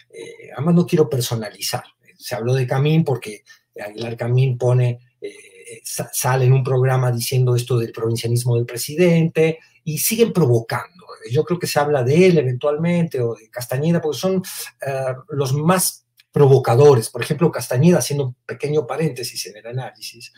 eh, 0.10 0.50
además 0.58 0.74
no 0.74 0.88
quiero 0.88 1.08
personalizar. 1.08 1.84
Se 2.18 2.34
habló 2.34 2.56
de 2.56 2.66
Camín 2.66 3.04
porque 3.04 3.44
Aguilar 3.80 4.18
Camín 4.18 4.58
pone, 4.58 4.98
eh, 5.22 5.82
sale 5.84 6.46
en 6.46 6.54
un 6.54 6.64
programa 6.64 7.12
diciendo 7.12 7.56
esto 7.56 7.78
del 7.78 7.92
provincianismo 7.92 8.56
del 8.56 8.66
presidente 8.66 9.60
y 9.84 9.98
siguen 9.98 10.34
provocando. 10.34 11.06
Yo 11.30 11.44
creo 11.44 11.60
que 11.60 11.68
se 11.68 11.80
habla 11.80 12.04
de 12.04 12.28
él 12.28 12.38
eventualmente 12.38 13.22
o 13.22 13.36
de 13.36 13.50
Castañeda 13.50 14.02
porque 14.02 14.18
son 14.18 14.44
eh, 14.82 15.16
los 15.30 15.54
más 15.54 16.06
provocadores. 16.32 17.10
Por 17.10 17.22
ejemplo, 17.22 17.52
Castañeda, 17.52 18.00
haciendo 18.00 18.28
un 18.28 18.36
pequeño 18.46 18.88
paréntesis 18.88 19.46
en 19.48 19.58
el 19.58 19.68
análisis, 19.68 20.34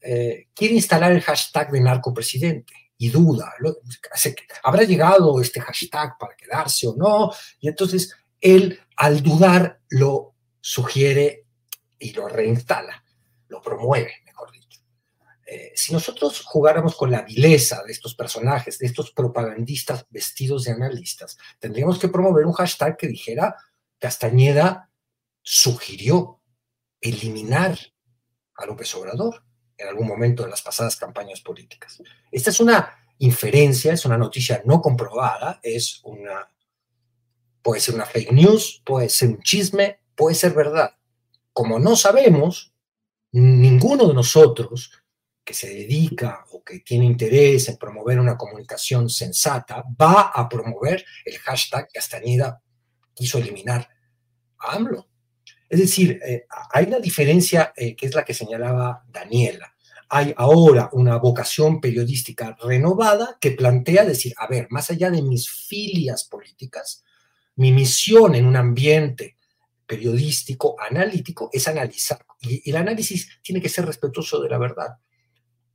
eh, 0.00 0.48
quiere 0.54 0.74
instalar 0.74 1.12
el 1.12 1.22
hashtag 1.22 1.70
de 1.70 1.80
narcopresidente 1.80 2.72
y 3.00 3.10
duda, 3.10 3.52
¿habrá 4.64 4.82
llegado 4.82 5.40
este 5.40 5.60
hashtag 5.60 6.18
para 6.18 6.34
quedarse 6.34 6.88
o 6.88 6.96
no? 6.96 7.30
Y 7.60 7.68
entonces 7.68 8.12
él, 8.40 8.80
al 8.96 9.22
dudar, 9.22 9.80
lo 9.88 10.34
sugiere 10.60 11.44
y 11.98 12.12
lo 12.12 12.28
reinstala, 12.28 13.04
lo 13.48 13.62
promueve. 13.62 14.12
Eh, 15.50 15.72
si 15.74 15.94
nosotros 15.94 16.42
jugáramos 16.44 16.94
con 16.94 17.10
la 17.10 17.22
vileza 17.22 17.82
de 17.82 17.92
estos 17.92 18.14
personajes, 18.14 18.78
de 18.78 18.86
estos 18.86 19.12
propagandistas 19.12 20.04
vestidos 20.10 20.64
de 20.64 20.72
analistas, 20.72 21.38
tendríamos 21.58 21.98
que 21.98 22.08
promover 22.08 22.44
un 22.44 22.52
hashtag 22.52 22.98
que 22.98 23.06
dijera 23.06 23.56
Castañeda 23.98 24.90
sugirió 25.40 26.42
eliminar 27.00 27.78
a 28.56 28.66
López 28.66 28.94
Obrador 28.94 29.42
en 29.78 29.88
algún 29.88 30.06
momento 30.06 30.42
de 30.42 30.50
las 30.50 30.60
pasadas 30.60 30.96
campañas 30.96 31.40
políticas. 31.40 32.02
Esta 32.30 32.50
es 32.50 32.60
una 32.60 32.98
inferencia, 33.16 33.94
es 33.94 34.04
una 34.04 34.18
noticia 34.18 34.60
no 34.66 34.82
comprobada, 34.82 35.60
es 35.62 36.02
una, 36.04 36.46
puede 37.62 37.80
ser 37.80 37.94
una 37.94 38.04
fake 38.04 38.32
news, 38.32 38.82
puede 38.84 39.08
ser 39.08 39.30
un 39.30 39.40
chisme, 39.40 40.00
puede 40.14 40.34
ser 40.34 40.52
verdad. 40.52 40.94
Como 41.54 41.78
no 41.78 41.96
sabemos, 41.96 42.74
ninguno 43.32 44.08
de 44.08 44.14
nosotros 44.14 44.92
que 45.48 45.54
se 45.54 45.70
dedica 45.70 46.44
o 46.50 46.62
que 46.62 46.80
tiene 46.80 47.06
interés 47.06 47.70
en 47.70 47.78
promover 47.78 48.20
una 48.20 48.36
comunicación 48.36 49.08
sensata 49.08 49.82
va 49.98 50.30
a 50.34 50.46
promover 50.46 51.02
el 51.24 51.38
hashtag 51.38 51.88
Castañeda 51.90 52.60
quiso 53.14 53.38
eliminar 53.38 53.88
a 54.58 54.76
AMLO. 54.76 55.08
Es 55.66 55.80
decir, 55.80 56.20
eh, 56.22 56.44
hay 56.70 56.84
una 56.84 56.98
diferencia 56.98 57.72
eh, 57.74 57.96
que 57.96 58.04
es 58.04 58.14
la 58.14 58.26
que 58.26 58.34
señalaba 58.34 59.02
Daniela. 59.08 59.72
Hay 60.10 60.34
ahora 60.36 60.90
una 60.92 61.16
vocación 61.16 61.80
periodística 61.80 62.54
renovada 62.62 63.38
que 63.40 63.52
plantea 63.52 64.04
decir, 64.04 64.34
a 64.36 64.48
ver, 64.48 64.66
más 64.68 64.90
allá 64.90 65.10
de 65.10 65.22
mis 65.22 65.48
filias 65.48 66.24
políticas, 66.24 67.04
mi 67.56 67.72
misión 67.72 68.34
en 68.34 68.44
un 68.44 68.56
ambiente 68.56 69.36
periodístico, 69.86 70.76
analítico, 70.78 71.48
es 71.50 71.66
analizar. 71.68 72.22
Y 72.38 72.68
el 72.68 72.76
análisis 72.76 73.40
tiene 73.42 73.62
que 73.62 73.70
ser 73.70 73.86
respetuoso 73.86 74.42
de 74.42 74.50
la 74.50 74.58
verdad. 74.58 74.98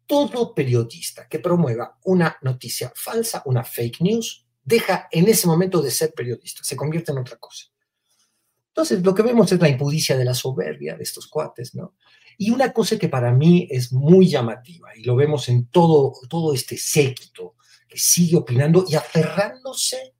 Todo 0.06 0.54
periodista 0.54 1.28
que 1.28 1.39
promueva 1.39 1.98
una 2.04 2.38
noticia 2.42 2.92
falsa, 2.96 3.42
una 3.46 3.63
fake 3.63 4.02
news, 4.02 4.46
deja 4.63 5.08
en 5.12 5.28
ese 5.28 5.48
momento 5.48 5.82
de 5.82 5.92
ser 5.92 6.13
periodista, 6.13 6.63
se 6.63 6.76
convierte 6.76 7.12
en 7.12 7.20
otra 7.20 7.38
cosa. 7.38 7.66
Entonces, 8.70 9.04
lo 9.04 9.13
que 9.13 9.22
vemos 9.22 9.52
es 9.52 9.60
la 9.60 9.70
impudicia 9.70 10.18
de 10.18 10.26
la 10.26 10.34
soberbia 10.34 10.96
de 10.98 11.04
estos 11.04 11.28
cuates, 11.28 11.76
¿no? 11.76 11.96
Y 12.38 12.50
una 12.50 12.74
cosa 12.74 12.98
que 12.98 13.10
para 13.10 13.32
mí 13.32 13.68
es 13.70 13.94
muy 13.94 14.28
llamativa, 14.28 14.96
y 14.96 15.04
lo 15.04 15.16
vemos 15.16 15.48
en 15.50 15.68
todo, 15.68 16.13
todo 16.28 16.54
este 16.54 16.78
séquito 16.78 17.56
que 17.88 18.00
sigue 18.00 18.38
opinando 18.38 18.84
y 18.88 18.96
aferrándose 18.96 20.16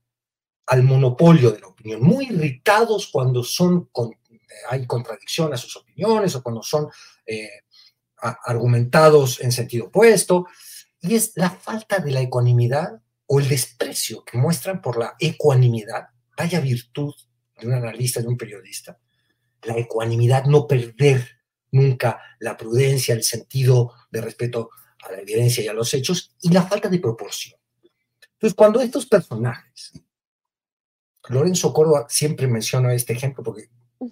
al 0.67 0.84
monopolio 0.84 1.52
de 1.52 1.60
la 1.60 1.67
opinión, 1.67 2.02
muy 2.02 2.26
irritados 2.26 3.08
cuando 3.12 3.43
son 3.43 3.89
hay 4.69 4.86
contradicción 4.86 5.54
a 5.54 5.58
sus 5.58 5.76
opiniones 5.76 6.36
o 6.36 6.43
cuando 6.43 6.62
son 6.62 6.88
eh, 7.26 7.50
argumentados 8.46 9.42
en 9.42 9.52
sentido 9.52 9.88
opuesto, 9.88 10.48
y 11.02 11.16
es 11.16 11.34
la 11.36 11.50
falta 11.50 12.00
de 12.00 12.12
la 12.12 12.22
ecuanimidad 12.22 13.02
o 13.26 13.40
el 13.40 13.50
desprecio 13.50 14.24
que 14.24 14.38
muestran 14.38 14.82
por 14.82 14.98
la 14.98 15.16
ecuanimidad, 15.20 16.08
vaya 16.38 16.60
virtud 16.60 17.14
de 17.60 17.68
un 17.68 17.74
analista, 17.74 18.22
de 18.22 18.28
un 18.28 18.38
periodista. 18.38 18.98
La 19.64 19.78
ecuanimidad, 19.78 20.46
no 20.46 20.68
perder 20.68 21.28
nunca 21.72 22.22
la 22.40 22.56
prudencia, 22.56 23.16
el 23.16 23.24
sentido 23.24 23.94
de 24.12 24.22
respeto 24.22 24.70
a 25.04 25.12
la 25.12 25.20
evidencia 25.20 25.64
y 25.64 25.68
a 25.68 25.74
los 25.74 25.94
hechos, 25.94 26.36
y 26.42 26.50
la 26.50 26.64
falta 26.64 26.90
de 26.90 27.00
proporción. 27.00 27.60
Entonces, 28.34 28.56
cuando 28.56 28.82
estos 28.82 29.06
personajes, 29.06 29.94
Lorenzo 31.30 31.74
Córdoba 31.74 32.06
siempre 32.10 32.48
menciona 32.48 32.94
este 32.94 33.14
ejemplo 33.14 33.44
porque 33.44 33.70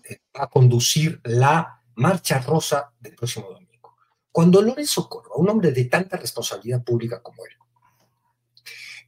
eh, 0.09 0.21
va 0.37 0.45
a 0.45 0.49
conducir 0.49 1.19
la 1.25 1.81
marcha 1.95 2.39
rosa 2.39 2.93
del 2.99 3.15
próximo 3.15 3.49
domingo. 3.49 3.70
Cuando 4.31 4.61
Lorenzo 4.61 5.09
Córdoba, 5.09 5.35
un 5.37 5.49
hombre 5.49 5.71
de 5.71 5.85
tanta 5.85 6.17
responsabilidad 6.17 6.83
pública 6.83 7.21
como 7.21 7.45
él, 7.45 7.51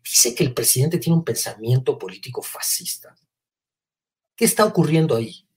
dice 0.04 0.36
que 0.36 0.44
el 0.44 0.54
presidente 0.54 0.98
tiene 0.98 1.18
un 1.18 1.24
pensamiento 1.24 1.98
político 1.98 2.42
fascista, 2.42 3.16
¿Qué 4.36 4.46
está 4.46 4.66
ocurriendo 4.66 5.16
ahí? 5.16 5.48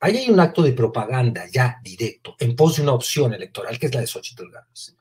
Ahí 0.00 0.16
hay 0.16 0.30
un 0.30 0.40
acto 0.40 0.62
de 0.62 0.72
propaganda 0.72 1.44
ya 1.50 1.78
directo 1.82 2.36
en 2.38 2.54
pos 2.54 2.76
de 2.76 2.82
una 2.82 2.92
opción 2.92 3.34
electoral 3.34 3.78
que 3.78 3.86
es 3.86 3.94
la 3.94 4.00
de 4.00 4.06
Xochitl 4.06 4.50
Gálvez. 4.50 4.96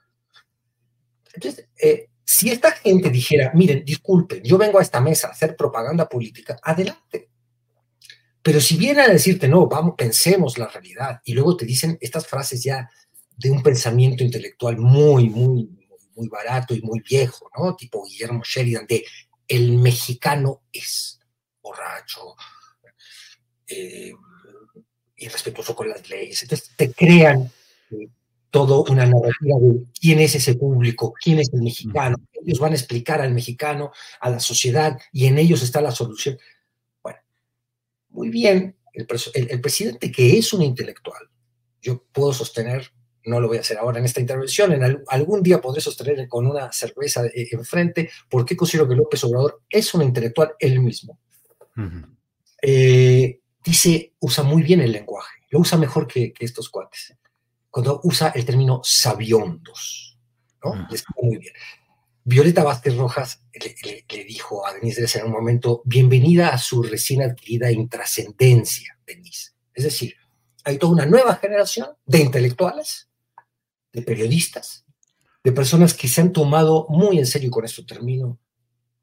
Entonces, 1.33 1.69
eh, 1.79 2.09
si 2.23 2.49
esta 2.49 2.71
gente 2.71 3.09
dijera, 3.09 3.51
miren, 3.53 3.85
disculpen, 3.85 4.43
yo 4.43 4.57
vengo 4.57 4.79
a 4.79 4.81
esta 4.81 4.99
mesa 4.99 5.27
a 5.27 5.31
hacer 5.31 5.55
propaganda 5.55 6.09
política, 6.09 6.57
adelante. 6.63 7.29
Pero 8.41 8.59
si 8.59 8.77
vienen 8.77 9.05
a 9.05 9.13
decirte, 9.13 9.47
no, 9.47 9.67
vamos, 9.67 9.95
pensemos 9.97 10.57
la 10.57 10.67
realidad, 10.67 11.21
y 11.25 11.33
luego 11.33 11.57
te 11.57 11.65
dicen 11.65 11.97
estas 12.01 12.25
frases 12.25 12.63
ya 12.63 12.89
de 13.37 13.51
un 13.51 13.61
pensamiento 13.61 14.23
intelectual 14.23 14.77
muy, 14.77 15.29
muy, 15.29 15.69
muy 16.15 16.27
barato 16.27 16.73
y 16.73 16.81
muy 16.81 16.99
viejo, 17.01 17.49
¿no? 17.57 17.75
Tipo 17.75 18.03
Guillermo 18.03 18.41
Sheridan, 18.43 18.87
de 18.87 19.05
el 19.47 19.77
mexicano 19.77 20.63
es 20.73 21.19
borracho, 21.61 22.35
eh, 23.67 24.11
irrespetuoso 25.17 25.75
con 25.75 25.89
las 25.89 26.09
leyes. 26.09 26.41
Entonces 26.41 26.71
te 26.75 26.91
crean 26.91 27.51
eh, 27.91 28.09
toda 28.49 28.79
una 28.91 29.05
narrativa 29.05 29.59
de 29.59 29.83
quién 29.99 30.19
es 30.19 30.35
ese 30.35 30.55
público, 30.55 31.13
quién 31.21 31.39
es 31.39 31.53
el 31.53 31.61
mexicano. 31.61 32.17
Ellos 32.33 32.59
van 32.59 32.71
a 32.71 32.75
explicar 32.75 33.21
al 33.21 33.33
mexicano, 33.33 33.91
a 34.19 34.29
la 34.29 34.39
sociedad, 34.39 34.97
y 35.11 35.27
en 35.27 35.37
ellos 35.37 35.61
está 35.61 35.81
la 35.81 35.91
solución. 35.91 36.37
Bueno, 37.03 37.19
muy 38.09 38.29
bien, 38.29 38.75
el, 38.93 39.07
el 39.35 39.61
presidente 39.61 40.11
que 40.11 40.37
es 40.37 40.53
un 40.53 40.63
intelectual, 40.63 41.29
yo 41.81 42.03
puedo 42.11 42.33
sostener 42.33 42.91
no 43.27 43.39
lo 43.41 43.47
voy 43.47 43.57
a 43.57 43.59
hacer 43.59 43.77
ahora 43.77 43.99
en 43.99 44.05
esta 44.05 44.21
intervención, 44.21 44.71
en 44.71 45.03
algún 45.07 45.43
día 45.43 45.61
podré 45.61 45.81
sostener 45.81 46.27
con 46.27 46.47
una 46.47 46.71
cerveza 46.71 47.25
eh, 47.25 47.49
enfrente 47.51 48.09
por 48.29 48.45
qué 48.45 48.55
considero 48.55 48.87
que 48.87 48.95
López 48.95 49.23
Obrador 49.25 49.61
es 49.69 49.93
un 49.93 50.01
intelectual 50.01 50.53
él 50.59 50.79
mismo. 50.79 51.19
Eh, 52.61 53.39
dice, 53.63 54.13
usa 54.19 54.43
muy 54.43 54.63
bien 54.63 54.81
el 54.81 54.91
lenguaje, 54.91 55.41
lo 55.49 55.59
usa 55.59 55.77
mejor 55.77 56.07
que, 56.07 56.33
estos 56.39 56.69
cuates. 56.69 57.13
Cuando 57.69 57.99
usa 58.03 58.29
el 58.29 58.45
término 58.45 58.81
sabiondos, 58.83 60.17
¿no? 60.63 60.87
muy 61.21 61.37
bien. 61.37 61.53
Violeta 62.23 62.63
Vázquez 62.63 62.95
Rojas 62.95 63.41
le, 63.53 64.25
dijo 64.25 64.65
a 64.65 64.73
Denise 64.73 65.01
Dresser 65.01 65.21
en 65.21 65.27
un 65.27 65.33
momento, 65.33 65.81
bienvenida 65.85 66.49
a 66.49 66.57
su 66.57 66.81
recién 66.81 67.21
adquirida 67.21 67.71
intrascendencia, 67.71 68.97
Denise. 69.05 69.51
Es 69.73 69.83
decir, 69.83 70.15
hay 70.63 70.77
toda 70.77 70.93
una 70.93 71.05
nueva 71.05 71.35
generación 71.35 71.89
de 72.05 72.19
intelectuales 72.19 73.06
de 73.97 74.03
periodistas, 74.03 74.85
de 75.43 75.51
personas 75.51 75.95
que 75.95 76.07
se 76.07 76.21
han 76.21 76.31
tomado 76.31 76.85
muy 76.87 77.17
en 77.17 77.25
serio, 77.25 77.49
con 77.49 77.65
esto 77.65 77.83
termino, 77.83 78.39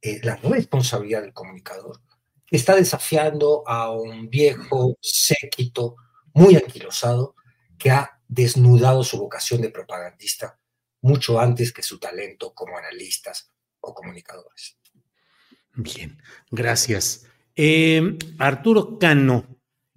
eh, 0.00 0.20
la 0.22 0.36
responsabilidad 0.36 1.22
del 1.22 1.32
comunicador, 1.32 2.00
está 2.48 2.76
desafiando 2.76 3.64
a 3.66 3.90
un 3.90 4.30
viejo 4.30 4.96
séquito 5.00 5.96
muy 6.32 6.54
anquilosado 6.54 7.34
que 7.76 7.90
ha 7.90 8.20
desnudado 8.28 9.02
su 9.02 9.18
vocación 9.18 9.62
de 9.62 9.70
propagandista 9.70 10.60
mucho 11.00 11.40
antes 11.40 11.72
que 11.72 11.82
su 11.82 11.98
talento 11.98 12.54
como 12.54 12.78
analistas 12.78 13.50
o 13.80 13.92
comunicadores. 13.92 14.78
Bien, 15.74 16.22
gracias. 16.52 17.26
Eh, 17.56 18.16
Arturo 18.38 18.96
Cano, 19.00 19.53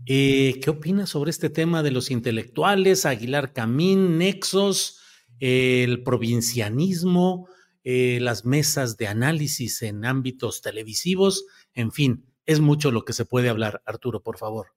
eh, 0.08 0.60
¿Qué 0.62 0.70
opinas 0.70 1.10
sobre 1.10 1.32
este 1.32 1.50
tema 1.50 1.84
de 1.84 1.91
los 1.91 2.12
intelectuales, 2.12 3.06
Aguilar 3.06 3.52
Camín, 3.52 4.17
Nexos, 4.17 5.02
el 5.39 6.02
provincianismo, 6.04 7.50
eh, 7.84 8.20
las 8.22 8.46
mesas 8.46 8.96
de 8.96 9.08
análisis 9.08 9.82
en 9.82 10.06
ámbitos 10.06 10.62
televisivos? 10.62 11.46
En 11.74 11.91
fin, 11.91 12.26
es 12.46 12.62
mucho 12.62 12.91
lo 12.91 13.04
que 13.04 13.12
se 13.12 13.26
puede 13.26 13.50
hablar. 13.50 13.82
Arturo, 13.86 14.24
por 14.24 14.38
favor. 14.38 14.67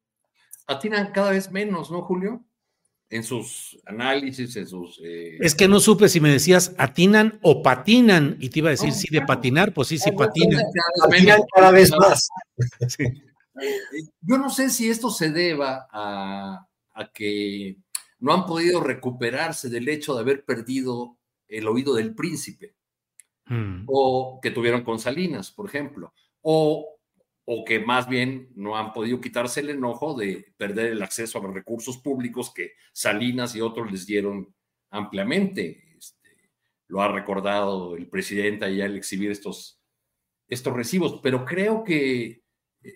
Atinan 0.66 1.12
cada 1.12 1.31
vez 1.31 1.53
menos, 1.53 1.93
¿no, 1.93 2.03
Julio? 2.03 2.45
En 3.09 3.23
sus 3.23 3.79
análisis, 3.87 4.57
en 4.57 4.66
sus... 4.66 5.01
Eh, 5.05 5.38
es 5.40 5.55
que 5.55 5.69
no 5.69 5.79
supe 5.79 6.09
si 6.09 6.21
me 6.21 6.31
decías 6.31 6.75
atinan 6.77 7.38
o 7.43 7.62
patinan, 7.62 8.37
y 8.40 8.51
te 8.51 8.61
iba 8.61 8.69
a 8.69 8.73
decir, 8.73 8.93
sí, 8.93 9.07
de 9.11 9.23
patinar, 9.23 9.73
pues 9.75 9.88
sí, 9.88 9.99
sí, 9.99 10.11
patinan. 10.12 10.62
Patinan 11.01 11.40
cada 11.55 11.71
vez 11.71 11.90
más. 11.97 12.29
Sí. 12.88 13.05
Yo 14.21 14.39
no 14.39 14.51
sé 14.51 14.71
si 14.71 14.89
esto 14.89 15.11
se 15.11 15.31
deba 15.31 15.89
a, 15.93 16.67
que 17.15 17.77
no 18.19 18.33
han 18.33 18.47
podido 18.47 18.81
recuperarse 18.81 19.69
del 19.69 19.89
hecho 19.89 20.15
de 20.15 20.21
haber 20.21 20.45
perdido 20.45 21.19
el 21.49 21.67
oído 21.67 21.95
del 21.95 22.15
príncipe, 22.15 22.77
mm. 23.47 23.85
o 23.87 24.39
que 24.41 24.51
tuvieron 24.51 24.83
con 24.83 24.99
Salinas, 24.99 25.51
por 25.51 25.67
ejemplo, 25.67 26.13
o, 26.43 26.99
o 27.45 27.65
que 27.65 27.81
más 27.81 28.09
bien 28.09 28.51
no 28.55 28.77
han 28.77 28.93
podido 28.93 29.21
quitarse 29.21 29.61
el 29.61 29.71
enojo 29.71 30.15
de 30.15 30.53
perder 30.57 30.93
el 30.93 31.03
acceso 31.03 31.39
a 31.39 31.43
los 31.43 31.55
recursos 31.55 31.99
públicos 31.99 32.53
que 32.55 32.73
Salinas 32.93 33.55
y 33.57 33.61
otros 33.61 33.91
les 33.91 34.07
dieron 34.07 34.55
ampliamente. 34.91 35.95
Este, 35.99 36.53
lo 36.89 37.03
ha 37.03 37.09
recordado 37.09 37.97
el 37.97 38.09
presidente 38.09 38.67
allá 38.67 38.85
al 38.85 38.97
exhibir 38.97 39.31
estos, 39.31 39.81
estos 40.49 40.75
recibos, 40.75 41.21
pero 41.23 41.45
creo 41.45 41.83
que 41.83 42.39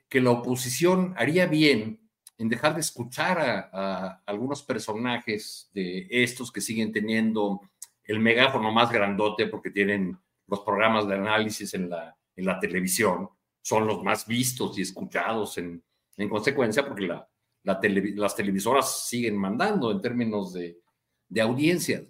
que 0.09 0.20
la 0.20 0.31
oposición 0.31 1.14
haría 1.16 1.47
bien 1.47 2.01
en 2.38 2.49
dejar 2.49 2.75
de 2.75 2.81
escuchar 2.81 3.38
a, 3.40 4.23
algunos 4.27 4.62
personajes 4.62 5.70
de 5.73 6.07
estos 6.11 6.51
que 6.51 6.61
siguen 6.61 6.92
teniendo 6.92 7.61
el 8.05 8.20
megáfono 8.20 8.73
más 8.73 8.90
grandote 8.90 9.47
porque 9.47 9.70
tienen 9.70 10.18
los 10.47 10.61
programas 10.61 11.07
de 11.07 11.14
análisis 11.14 11.73
en 11.75 11.88
la, 11.88 12.16
en 12.37 12.44
la 12.44 12.59
televisión, 12.59 13.29
son 13.62 13.87
los 13.87 14.03
más 14.03 14.27
vistos 14.27 14.77
y 14.79 14.83
escuchados 14.83 15.57
en, 15.59 15.83
en 16.16 16.29
consecuencia 16.29 16.87
porque 16.87 17.07
la, 17.07 17.27
las 17.62 18.37
televisoras 18.37 19.09
siguen 19.09 19.37
mandando 19.37 19.90
en 19.90 20.01
términos 20.01 20.53
de, 20.53 20.81
de 21.29 21.40
audiencias. 21.40 22.03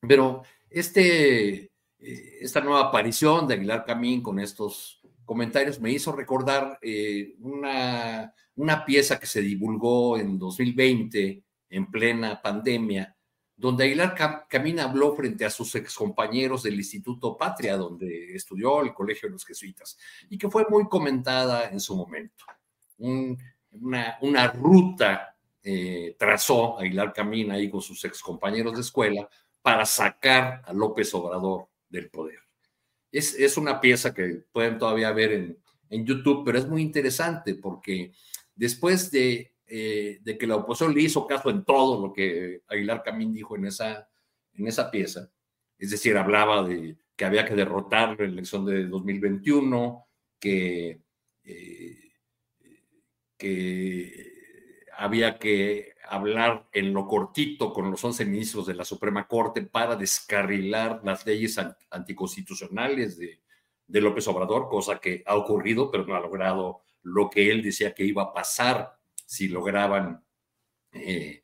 Pero 0.00 0.42
este, 0.70 1.70
eh, 1.98 2.38
esta 2.40 2.60
nueva 2.60 2.88
aparición 2.88 3.46
de 3.46 3.54
Aguilar 3.54 3.84
Camín 3.84 4.22
con 4.22 4.38
estos 4.38 4.95
comentarios 5.26 5.80
me 5.80 5.90
hizo 5.90 6.12
recordar 6.12 6.78
eh, 6.80 7.34
una, 7.40 8.32
una 8.54 8.84
pieza 8.84 9.20
que 9.20 9.26
se 9.26 9.42
divulgó 9.42 10.16
en 10.16 10.38
2020, 10.38 11.42
en 11.68 11.90
plena 11.90 12.40
pandemia, 12.40 13.14
donde 13.56 13.84
Aguilar 13.84 14.46
Camina 14.48 14.84
habló 14.84 15.14
frente 15.14 15.44
a 15.44 15.50
sus 15.50 15.74
excompañeros 15.74 16.62
del 16.62 16.74
Instituto 16.74 17.36
Patria, 17.36 17.76
donde 17.76 18.34
estudió 18.34 18.82
el 18.82 18.92
Colegio 18.92 19.28
de 19.28 19.32
los 19.32 19.46
Jesuitas, 19.46 19.98
y 20.28 20.36
que 20.36 20.50
fue 20.50 20.66
muy 20.68 20.86
comentada 20.88 21.68
en 21.70 21.80
su 21.80 21.96
momento. 21.96 22.44
una, 22.98 24.18
una, 24.20 24.48
ruta 24.48 25.36
eh, 25.62 26.16
trazó 26.18 26.78
Aguilar 26.78 27.12
Camina 27.12 27.54
ahí 27.54 27.70
con 27.70 27.80
sus 27.80 28.04
excompañeros 28.04 28.74
de 28.74 28.82
escuela 28.82 29.28
para 29.62 29.84
sacar 29.84 30.62
a 30.64 30.72
López 30.72 31.12
Obrador 31.14 31.68
del 31.88 32.10
poder. 32.10 32.45
Es, 33.10 33.56
una 33.56 33.80
pieza 33.80 34.12
que 34.12 34.42
pueden 34.52 34.78
todavía 34.78 35.12
ver 35.12 35.32
en, 35.32 36.04
YouTube, 36.04 36.44
pero 36.44 36.58
es 36.58 36.66
muy 36.66 36.82
interesante 36.82 37.54
porque 37.54 38.12
después 38.54 39.10
de, 39.10 39.52
eh, 39.66 40.18
de, 40.20 40.36
que 40.36 40.46
la 40.46 40.56
oposición 40.56 40.94
le 40.94 41.02
hizo 41.02 41.26
caso 41.26 41.48
en 41.48 41.64
todo 41.64 42.04
lo 42.04 42.12
que 42.12 42.62
Aguilar 42.68 43.02
Camín 43.04 43.32
dijo 43.32 43.56
en 43.56 43.66
esa, 43.66 44.08
en 44.54 44.66
esa 44.66 44.90
pieza, 44.90 45.30
es 45.78 45.90
decir, 45.90 46.16
hablaba 46.16 46.66
de 46.66 46.96
que 47.16 47.24
había 47.24 47.44
que 47.44 47.54
derrotar 47.54 48.18
la 48.18 48.26
elección 48.26 48.66
de 48.66 48.86
2021, 48.86 50.06
que, 50.38 51.00
eh, 51.44 52.12
que 53.38 54.84
había 54.96 55.38
que 55.38 55.94
hablar 56.08 56.68
en 56.72 56.92
lo 56.92 57.06
cortito 57.06 57.72
con 57.72 57.90
los 57.90 58.04
11 58.04 58.24
ministros 58.24 58.66
de 58.66 58.74
la 58.74 58.84
Suprema 58.84 59.26
Corte 59.26 59.62
para 59.62 59.96
descarrilar 59.96 61.00
las 61.04 61.26
leyes 61.26 61.58
anticonstitucionales 61.90 63.18
de, 63.18 63.40
López 64.00 64.26
Obrador, 64.28 64.68
cosa 64.68 64.98
que 64.98 65.22
ha 65.26 65.36
ocurrido, 65.36 65.90
pero 65.90 66.04
no 66.06 66.16
ha 66.16 66.20
logrado 66.20 66.82
lo 67.02 67.30
que 67.30 67.50
él 67.50 67.62
decía 67.62 67.94
que 67.94 68.04
iba 68.04 68.24
a 68.24 68.32
pasar 68.32 68.98
si 69.24 69.48
lograban 69.48 70.24
eh, 70.92 71.42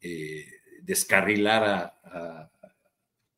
eh, 0.00 0.46
descarrilar 0.82 1.64
a, 1.64 2.50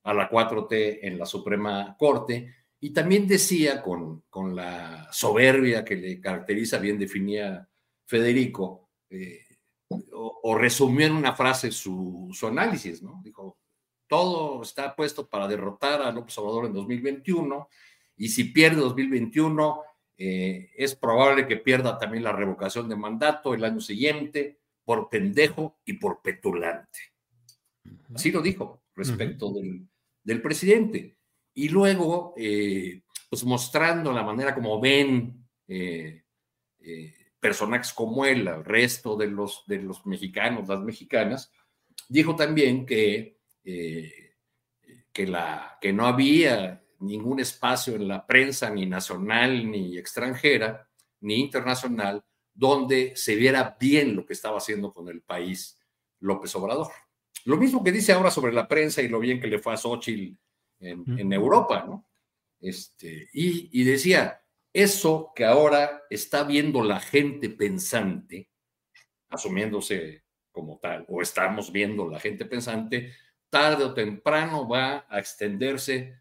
la 0.05 0.31
4T 0.31 1.00
en 1.02 1.18
la 1.18 1.26
Suprema 1.26 1.96
Corte. 1.98 2.55
Y 2.79 2.90
también 2.90 3.26
decía, 3.26 3.83
con, 3.83 4.22
con 4.31 4.55
la 4.55 5.09
soberbia 5.11 5.85
que 5.85 5.96
le 5.96 6.20
caracteriza, 6.20 6.79
bien 6.79 6.98
definía 6.98 7.68
Federico, 8.05 8.90
eh, 9.11 9.45
o, 9.88 10.57
resumió 10.57 11.07
en 11.07 11.12
una 11.12 11.35
frase 11.35 11.70
su, 11.70 12.31
análisis, 12.42 13.03
¿no? 13.03 13.20
Dijo, 13.22 13.59
todo 14.09 14.62
está 14.62 14.94
puesto 14.94 15.29
para 15.29 15.49
derrotar 15.49 16.03
a 16.03 16.12
López 16.12 16.37
Obrador 16.38 16.66
en 16.66 16.72
2021 16.72 17.68
y 18.16 18.29
si 18.29 18.44
pierde 18.44 18.81
2021 18.81 19.83
eh, 20.18 20.70
es 20.77 20.94
probable 20.94 21.46
que 21.46 21.57
pierda 21.57 21.99
también 21.99 22.25
la 22.25 22.33
revocación 22.33 22.88
de 22.88 22.96
mandato 22.96 23.55
el 23.55 23.64
año 23.64 23.81
siguiente 23.81 24.61
por 24.85 25.09
pendejo 25.09 25.79
y 25.85 25.94
por 25.94 26.22
petulante. 26.22 26.99
Así 28.14 28.31
lo 28.31 28.40
dijo 28.40 28.83
respecto 28.94 29.53
del, 29.53 30.42
presidente. 30.42 31.16
Y 31.55 31.68
luego, 31.68 32.35
eh, 32.37 33.03
pues 33.29 33.44
mostrando 33.44 34.12
la 34.12 34.22
manera 34.22 34.55
como 34.55 34.81
ven 34.81 35.46
eh, 35.68 36.22
personajes 37.46 37.92
como 37.92 38.24
él, 38.24 38.48
al 38.48 38.64
resto 38.64 39.16
de 39.16 39.28
los, 39.28 39.62
de 39.68 39.78
los 39.78 40.04
mexicanos, 40.04 40.68
las 40.68 40.80
mexicanas, 40.80 41.52
dijo 42.09 42.35
también 42.35 42.85
que, 42.85 43.38
eh, 43.62 44.35
que, 45.12 45.28
la, 45.28 45.78
que 45.80 45.92
no 45.92 46.09
había 46.09 46.82
ningún 46.98 47.38
espacio 47.38 47.94
en 47.94 48.09
la 48.09 48.26
prensa, 48.26 48.68
ni 48.68 48.85
nacional, 48.85 49.70
ni 49.70 49.96
extranjera, 49.96 50.90
ni 51.20 51.37
internacional, 51.37 52.24
donde 52.52 53.14
se 53.14 53.37
viera 53.37 53.76
bien 53.78 54.16
lo 54.16 54.26
que 54.26 54.32
estaba 54.32 54.59
haciendo 54.59 54.92
con 54.92 55.09
el 55.09 55.22
país 55.22 55.78
López 56.18 56.52
Obrador. 56.56 56.90
Lo 57.44 57.56
mismo 57.59 57.85
que 57.85 57.92
dice 57.92 58.12
ahora 58.12 58.32
sobre 58.32 58.52
la 58.52 58.66
prensa 58.66 59.02
y 59.02 59.09
lo 59.09 59.20
bien 59.20 59.40
que 59.40 59.46
le 59.46 59.61
fue 59.61 59.72
a 59.72 59.76
Xochitl 59.76 60.37
en, 60.80 61.32
Europa, 61.32 61.85
¿no? 61.87 62.09
Este, 62.59 63.28
y, 63.32 63.80
y 63.80 63.85
decía, 63.85 64.42
eso 64.77 65.33
que 65.35 65.47
ahora 65.47 66.03
está 66.11 66.45
viendo 66.45 66.85
la 66.85 67.01
gente 67.01 67.49
pensante, 67.49 68.51
asumiéndose 69.31 70.25
como 70.53 70.79
tal, 70.79 71.07
o 71.09 71.23
estamos 71.23 71.73
viendo 71.73 72.11
la 72.11 72.21
gente 72.21 72.45
pensante, 72.45 73.15
tarde 73.49 73.85
o 73.85 73.95
temprano 73.95 74.69
va 74.69 75.07
a 75.09 75.19
extenderse 75.19 76.21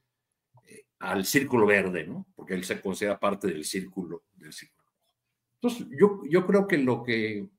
eh, 0.63 0.85
al 0.99 1.25
círculo 1.25 1.65
verde, 1.65 2.07
¿no? 2.07 2.27
Porque 2.33 2.53
él 2.53 2.63
se 2.63 2.79
considera 2.79 3.19
parte 3.19 3.47
del 3.47 3.65
círculo, 3.65 4.23
del 4.33 4.53
círculo. 4.53 4.89
Entonces, 5.55 5.87
yo, 5.99 6.21
yo 6.29 6.45
creo 6.47 6.65
que 6.65 6.77
lo 6.77 7.03
que 7.03 7.49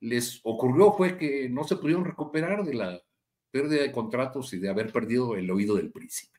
les 0.00 0.38
ocurrió 0.42 0.92
fue 0.92 1.16
que 1.16 1.48
no 1.48 1.64
se 1.64 1.76
pudieron 1.76 2.04
recuperar 2.04 2.62
de 2.62 2.74
la 2.74 3.02
pérdida 3.50 3.80
de 3.80 3.92
contratos 3.92 4.52
y 4.52 4.58
de 4.58 4.68
haber 4.68 4.92
perdido 4.92 5.34
el 5.34 5.50
oído 5.50 5.76
del 5.76 5.90
príncipe. 5.90 6.38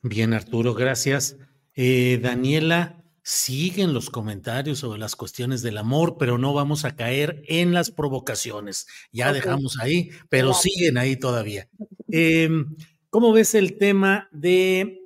Bien, 0.00 0.32
Arturo, 0.32 0.74
gracias. 0.74 1.36
Eh, 1.74 2.18
Daniela, 2.22 2.99
siguen 3.22 3.92
los 3.92 4.10
comentarios 4.10 4.78
sobre 4.78 4.98
las 4.98 5.16
cuestiones 5.16 5.62
del 5.62 5.78
amor, 5.78 6.16
pero 6.18 6.38
no 6.38 6.52
vamos 6.52 6.84
a 6.84 6.96
caer 6.96 7.42
en 7.46 7.72
las 7.72 7.90
provocaciones. 7.90 8.86
Ya 9.12 9.32
dejamos 9.32 9.78
ahí, 9.78 10.10
pero 10.28 10.54
siguen 10.54 10.98
ahí 10.98 11.16
todavía. 11.16 11.68
Em, 12.08 12.76
¿Cómo 13.10 13.32
ves 13.32 13.54
el 13.54 13.76
tema 13.76 14.28
de 14.32 15.00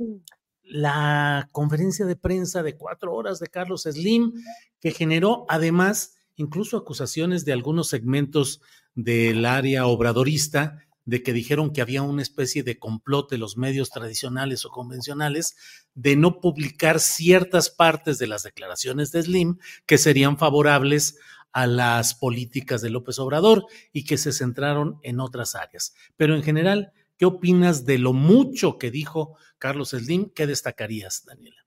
la 0.62 1.48
conferencia 1.52 2.04
de 2.04 2.16
prensa 2.16 2.62
de 2.62 2.76
cuatro 2.76 3.14
horas 3.14 3.38
de 3.38 3.46
Carlos 3.46 3.82
Slim, 3.82 4.32
que 4.80 4.92
generó 4.92 5.46
además 5.48 6.16
incluso 6.36 6.76
acusaciones 6.76 7.44
de 7.44 7.52
algunos 7.52 7.88
segmentos 7.88 8.60
del 8.94 9.44
área 9.44 9.86
obradorista 9.86 10.83
de 11.04 11.22
que 11.22 11.32
dijeron 11.32 11.72
que 11.72 11.82
había 11.82 12.02
una 12.02 12.22
especie 12.22 12.62
de 12.62 12.78
complot 12.78 13.30
de 13.30 13.38
los 13.38 13.56
medios 13.56 13.90
tradicionales 13.90 14.64
o 14.64 14.70
convencionales 14.70 15.56
de 15.94 16.16
no 16.16 16.40
publicar 16.40 17.00
ciertas 17.00 17.70
partes 17.70 18.18
de 18.18 18.26
las 18.26 18.42
declaraciones 18.42 19.12
de 19.12 19.22
Slim 19.22 19.58
que 19.86 19.98
serían 19.98 20.38
favorables 20.38 21.18
a 21.52 21.66
las 21.66 22.14
políticas 22.14 22.82
de 22.82 22.90
López 22.90 23.18
Obrador 23.18 23.66
y 23.92 24.04
que 24.04 24.18
se 24.18 24.32
centraron 24.32 24.98
en 25.02 25.20
otras 25.20 25.54
áreas. 25.54 25.94
Pero 26.16 26.34
en 26.34 26.42
general, 26.42 26.92
¿qué 27.16 27.26
opinas 27.26 27.84
de 27.84 27.98
lo 27.98 28.12
mucho 28.12 28.76
que 28.76 28.90
dijo 28.90 29.36
Carlos 29.58 29.90
Slim? 29.90 30.30
¿Qué 30.30 30.46
destacarías, 30.46 31.24
Daniela? 31.24 31.64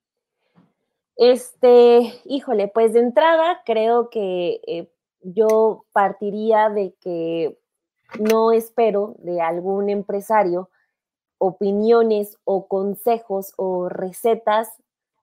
Este, 1.16 2.14
híjole, 2.26 2.68
pues 2.68 2.94
de 2.94 3.00
entrada 3.00 3.62
creo 3.66 4.10
que 4.10 4.60
eh, 4.68 4.92
yo 5.22 5.86
partiría 5.92 6.70
de 6.70 6.94
que 7.02 7.58
no 8.20 8.52
espero 8.52 9.16
de 9.20 9.42
algún 9.42 9.90
empresario 9.90 10.70
opiniones 11.40 12.38
o 12.44 12.68
consejos 12.68 13.54
o 13.58 13.90
recetas 13.90 14.70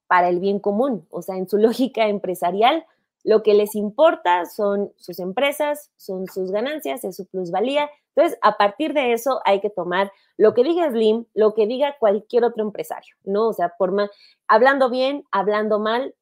para 0.06 0.28
el 0.28 0.38
bien 0.38 0.60
común. 0.60 1.06
O 1.10 1.22
sea, 1.22 1.36
en 1.36 1.48
su 1.48 1.58
lógica 1.58 2.08
empresarial, 2.08 2.84
lo 3.24 3.42
que 3.42 3.54
les 3.54 3.74
importa 3.74 4.44
son 4.44 4.92
sus 4.96 5.18
empresas, 5.18 5.90
son 5.96 6.26
sus 6.26 6.50
ganancias, 6.52 7.04
es 7.04 7.16
su 7.16 7.26
plusvalía. 7.26 7.90
Entonces, 8.14 8.38
a 8.42 8.58
partir 8.58 8.92
de 8.92 9.12
eso 9.12 9.40
hay 9.44 9.60
que 9.60 9.70
tomar 9.70 10.12
lo 10.36 10.52
que 10.52 10.62
diga 10.62 10.90
Slim, 10.90 11.24
lo 11.34 11.54
que 11.54 11.66
diga 11.66 11.96
cualquier 11.98 12.44
otro 12.44 12.62
empresario, 12.62 13.16
¿no? 13.24 13.48
O 13.48 13.52
sea, 13.54 13.74
por 13.78 13.92
más, 13.92 14.10
hablando 14.46 14.90
bien, 14.90 15.24
hablando 15.30 15.78
mal, 15.78 16.14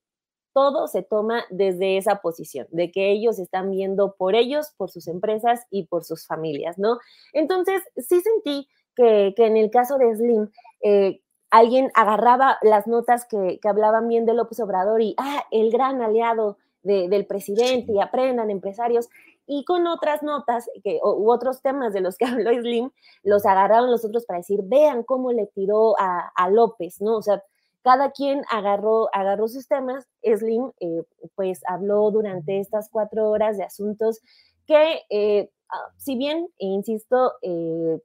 todo 0.53 0.89
se 0.89 1.03
toma 1.03 1.45
desde 1.51 1.97
esa 1.97 2.17
posición, 2.17 2.67
de 2.71 2.91
que 2.91 3.11
ellos 3.11 3.39
están 3.39 3.71
viendo 3.71 4.15
por 4.17 4.35
ellos, 4.35 4.73
por 4.77 4.91
sus 4.91 5.09
empresas 5.09 5.67
y 5.71 5.87
por 5.87 6.05
sus 6.05 6.27
familias, 6.27 6.79
¿no? 6.79 6.99
Entonces, 7.33 7.83
sí 7.97 8.21
sentí 8.21 8.69
que, 8.95 9.35
en 9.37 9.57
el 9.57 9.71
caso 9.71 9.99
de 9.99 10.15
Slim, 10.15 10.51
eh, 10.83 11.21
alguien 11.51 11.91
agarraba 11.95 12.59
las 12.63 12.87
notas 12.87 13.27
que, 13.27 13.59
hablaban 13.65 14.09
bien 14.09 14.27
de 14.27 14.35
López 14.35 14.61
Obrador 14.61 15.01
y, 15.03 15.15
ah, 15.19 15.45
el 15.51 15.71
gran 15.71 16.03
aliado 16.03 16.59
del 16.83 17.27
presidente 17.27 17.93
y 17.93 18.01
aprendan 18.01 18.51
empresarios. 18.51 19.09
Y 19.47 19.65
con 19.65 19.87
otras 19.87 20.23
notas 20.23 20.69
que, 20.83 20.99
u 21.03 21.31
otros 21.31 21.63
temas 21.63 21.93
de 21.93 22.01
los 22.01 22.17
que 22.17 22.25
habló 22.27 22.51
Slim, 22.53 22.91
los 23.23 23.47
agarraron 23.47 23.91
los 23.91 24.05
otros 24.05 24.25
para 24.27 24.39
decir, 24.39 24.61
vean 24.65 25.03
cómo 25.03 25.33
le 25.33 25.47
tiró 25.47 25.95
a, 25.99 26.33
a 26.35 26.51
López, 26.51 27.01
¿no? 27.01 27.17
O 27.17 27.23
sea, 27.23 27.43
cada 27.83 28.13
quien 28.13 28.43
agarró, 28.51 29.09
agarró 29.13 29.49
sus 29.49 29.69
temas. 29.69 30.07
Slim, 30.23 30.73
eh, 30.81 31.05
pues, 31.35 31.61
habló 31.67 32.11
durante 32.11 32.61
estas 32.61 32.89
cuatro 32.91 33.31
horas 33.31 33.57
de 33.57 33.65
asuntos 33.65 34.21
que, 34.67 35.01
eh, 35.11 35.51
ah, 35.71 35.93
si 35.97 36.17
bien, 36.17 36.49
insisto, 36.59 37.33
eh, 37.43 38.01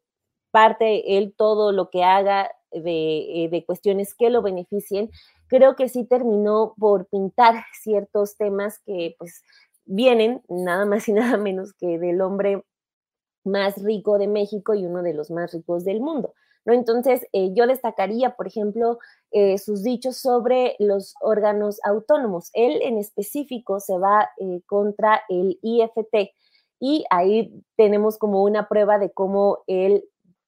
parte 0.51 1.17
él 1.17 1.33
todo 1.37 1.71
lo 1.71 1.89
que 1.89 2.03
haga 2.03 2.51
de, 2.71 3.47
de, 3.51 3.65
cuestiones 3.65 4.15
que 4.15 4.29
lo 4.29 4.41
beneficien, 4.41 5.09
creo 5.47 5.75
que 5.75 5.89
sí 5.89 6.05
terminó 6.05 6.73
por 6.77 7.07
pintar 7.07 7.63
ciertos 7.81 8.35
temas 8.37 8.79
que, 8.85 9.15
pues, 9.19 9.43
vienen 9.85 10.41
nada 10.49 10.85
más 10.85 11.07
y 11.07 11.13
nada 11.13 11.37
menos 11.37 11.73
que 11.73 11.97
del 11.99 12.21
hombre 12.21 12.63
más 13.43 13.81
rico 13.81 14.17
de 14.17 14.27
México 14.27 14.73
y 14.75 14.85
uno 14.85 15.01
de 15.03 15.13
los 15.13 15.31
más 15.31 15.53
ricos 15.53 15.85
del 15.85 16.01
mundo. 16.01 16.33
Entonces, 16.73 17.25
eh, 17.33 17.53
yo 17.53 17.67
destacaría, 17.67 18.35
por 18.35 18.47
ejemplo, 18.47 18.99
eh, 19.31 19.57
sus 19.57 19.83
dichos 19.83 20.17
sobre 20.17 20.75
los 20.79 21.15
órganos 21.21 21.79
autónomos. 21.83 22.49
Él 22.53 22.79
en 22.81 22.97
específico 22.97 23.79
se 23.79 23.97
va 23.97 24.29
eh, 24.39 24.61
contra 24.65 25.21
el 25.29 25.59
IFT 25.61 26.31
y 26.79 27.05
ahí 27.09 27.63
tenemos 27.75 28.17
como 28.17 28.43
una 28.43 28.67
prueba 28.67 28.99
de 28.99 29.11
cómo 29.11 29.59
él 29.67 30.03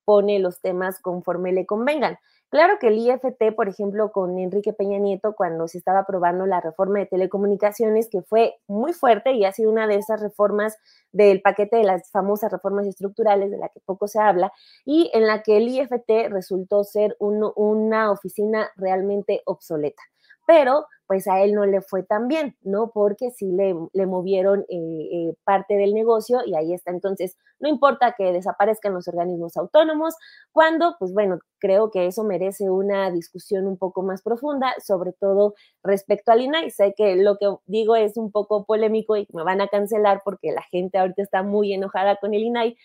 pone 0.05 0.39
los 0.39 0.62
temas 0.62 0.99
conforme 1.01 1.53
le 1.53 1.65
convengan. 1.65 2.17
Claro 2.51 2.79
que 2.79 2.88
el 2.88 2.97
IFT, 2.97 3.53
por 3.55 3.69
ejemplo, 3.69 4.12
con 4.12 4.39
Enrique 4.39 4.73
Peña 4.73 4.97
Nieto, 4.97 5.33
cuando 5.35 5.67
se 5.67 5.77
estaba 5.77 5.99
aprobando 5.99 6.47
la 6.47 6.59
reforma 6.59 6.97
de 6.97 7.05
telecomunicaciones, 7.05 8.09
que 8.09 8.23
fue 8.23 8.55
muy 8.67 8.91
fuerte 8.93 9.33
y 9.33 9.45
ha 9.45 9.51
sido 9.51 9.69
una 9.71 9.85
de 9.85 9.95
esas 9.97 10.19
reformas 10.19 10.75
del 11.12 11.43
paquete 11.43 11.77
de 11.77 11.83
las 11.83 12.09
famosas 12.09 12.51
reformas 12.51 12.88
estructurales, 12.88 13.51
de 13.51 13.57
la 13.59 13.69
que 13.69 13.79
poco 13.85 14.07
se 14.07 14.19
habla, 14.19 14.51
y 14.83 15.12
en 15.13 15.27
la 15.27 15.43
que 15.43 15.57
el 15.57 15.67
IFT 15.67 16.29
resultó 16.29 16.83
ser 16.83 17.15
una 17.19 18.12
oficina 18.12 18.71
realmente 18.77 19.43
obsoleta. 19.45 20.01
Pero 20.49 20.88
pues 21.05 21.27
a 21.27 21.41
él 21.43 21.53
no 21.53 21.65
le 21.67 21.81
fue 21.81 22.01
tan 22.03 22.27
bien, 22.27 22.55
¿no? 22.62 22.91
Porque 22.91 23.29
sí 23.31 23.51
le, 23.51 23.75
le 23.93 24.05
movieron 24.07 24.62
eh, 24.69 25.09
eh, 25.12 25.35
parte 25.43 25.75
del 25.75 25.93
negocio 25.93 26.39
y 26.45 26.55
ahí 26.55 26.73
está. 26.73 26.89
Entonces, 26.91 27.38
no 27.59 27.69
importa 27.69 28.15
que 28.17 28.31
desaparezcan 28.31 28.93
los 28.95 29.07
organismos 29.07 29.57
autónomos, 29.57 30.15
cuando, 30.51 30.95
pues 30.97 31.13
bueno, 31.13 31.39
creo 31.59 31.91
que 31.91 32.07
eso 32.07 32.23
merece 32.23 32.69
una 32.71 33.12
discusión 33.12 33.67
un 33.67 33.77
poco 33.77 34.01
más 34.01 34.23
profunda, 34.23 34.73
sobre 34.83 35.13
todo 35.13 35.53
respecto 35.83 36.31
al 36.31 36.41
INAI. 36.41 36.71
Sé 36.71 36.93
que 36.97 37.15
lo 37.15 37.38
que 37.38 37.47
digo 37.67 37.95
es 37.95 38.17
un 38.17 38.31
poco 38.31 38.65
polémico 38.65 39.17
y 39.17 39.27
me 39.33 39.43
van 39.43 39.62
a 39.62 39.67
cancelar 39.67 40.21
porque 40.25 40.51
la 40.51 40.63
gente 40.71 40.97
ahorita 40.97 41.21
está 41.21 41.43
muy 41.43 41.73
enojada 41.73 42.15
con 42.17 42.33
el 42.33 42.41
INAI, 42.41 42.75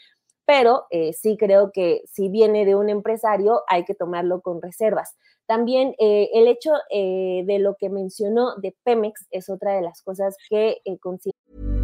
pero 0.47 0.85
eh, 0.91 1.13
sí 1.13 1.37
creo 1.39 1.71
que 1.73 2.03
si 2.11 2.29
viene 2.29 2.65
de 2.65 2.75
un 2.75 2.91
empresario 2.91 3.63
hay 3.69 3.85
que 3.85 3.95
tomarlo 3.95 4.41
con 4.41 4.61
reservas. 4.61 5.17
También 5.47 5.95
eh, 5.99 6.31
el 6.35 6.49
hecho 6.49 6.73
eh, 6.91 7.43
de 7.47 7.59
lo 7.59 7.77
que 7.77 7.91
mencionó 7.91 8.57
de 8.57 8.75
Pemex 8.85 9.27
es 9.31 9.51
otra 9.51 9.73
de 9.73 9.83
las 9.83 10.03
cosas 10.03 10.37
que 10.49 10.79
considero. 11.01 11.84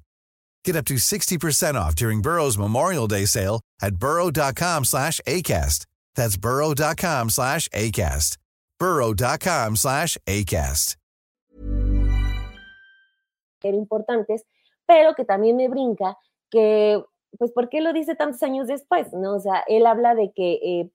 Get 0.63 0.75
up 0.75 0.85
to 0.85 0.95
60% 0.95 1.75
off 1.75 1.95
during 1.95 2.21
Burrow's 2.21 2.57
Memorial 2.57 3.07
Day 3.07 3.25
sale 3.25 3.61
at 3.81 3.95
burrow.com 3.95 4.85
slash 4.85 5.19
ACAST. 5.27 5.85
That's 6.15 6.37
burrow.com 6.37 7.29
slash 7.29 7.67
ACAST. 7.69 8.37
burrow.com 8.79 9.75
slash 9.75 10.17
ACAST. 10.27 10.95
Importantes, 13.63 14.41
pero 14.87 15.13
que 15.13 15.23
también 15.23 15.55
me 15.55 15.67
brinca 15.67 16.17
que 16.49 17.03
pues, 17.37 17.51
¿por 17.51 17.69
qué 17.69 17.81
lo 17.81 17.93
dice 17.93 18.15
tantos 18.15 18.41
años 18.43 18.67
después? 18.67 19.13
¿no? 19.13 19.35
O 19.35 19.39
sea, 19.39 19.63
él 19.67 19.85
habla 19.85 20.15
de 20.15 20.31
que 20.33 20.53
eh, 20.63 20.91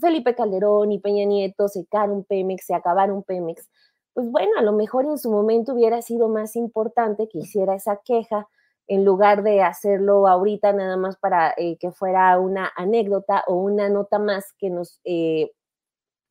Felipe 0.00 0.34
Calderón 0.34 0.92
y 0.92 0.98
Peña 0.98 1.24
Nieto 1.24 1.68
secaron 1.68 2.24
Pemex, 2.24 2.66
se 2.66 2.74
acabaron 2.74 3.22
Pemex. 3.22 3.68
Pues 4.14 4.30
bueno, 4.30 4.52
a 4.58 4.62
lo 4.62 4.72
mejor 4.72 5.04
en 5.04 5.18
su 5.18 5.30
momento 5.30 5.74
hubiera 5.74 6.02
sido 6.02 6.28
más 6.28 6.56
importante 6.56 7.28
que 7.28 7.38
hiciera 7.38 7.74
esa 7.74 8.00
queja 8.04 8.48
en 8.88 9.04
lugar 9.04 9.42
de 9.42 9.62
hacerlo 9.62 10.26
ahorita 10.26 10.72
nada 10.72 10.96
más 10.96 11.16
para 11.16 11.54
eh, 11.56 11.76
que 11.78 11.92
fuera 11.92 12.38
una 12.38 12.72
anécdota 12.74 13.44
o 13.46 13.54
una 13.54 13.88
nota 13.90 14.18
más 14.18 14.52
que 14.58 14.70
nos, 14.70 15.00
eh, 15.04 15.52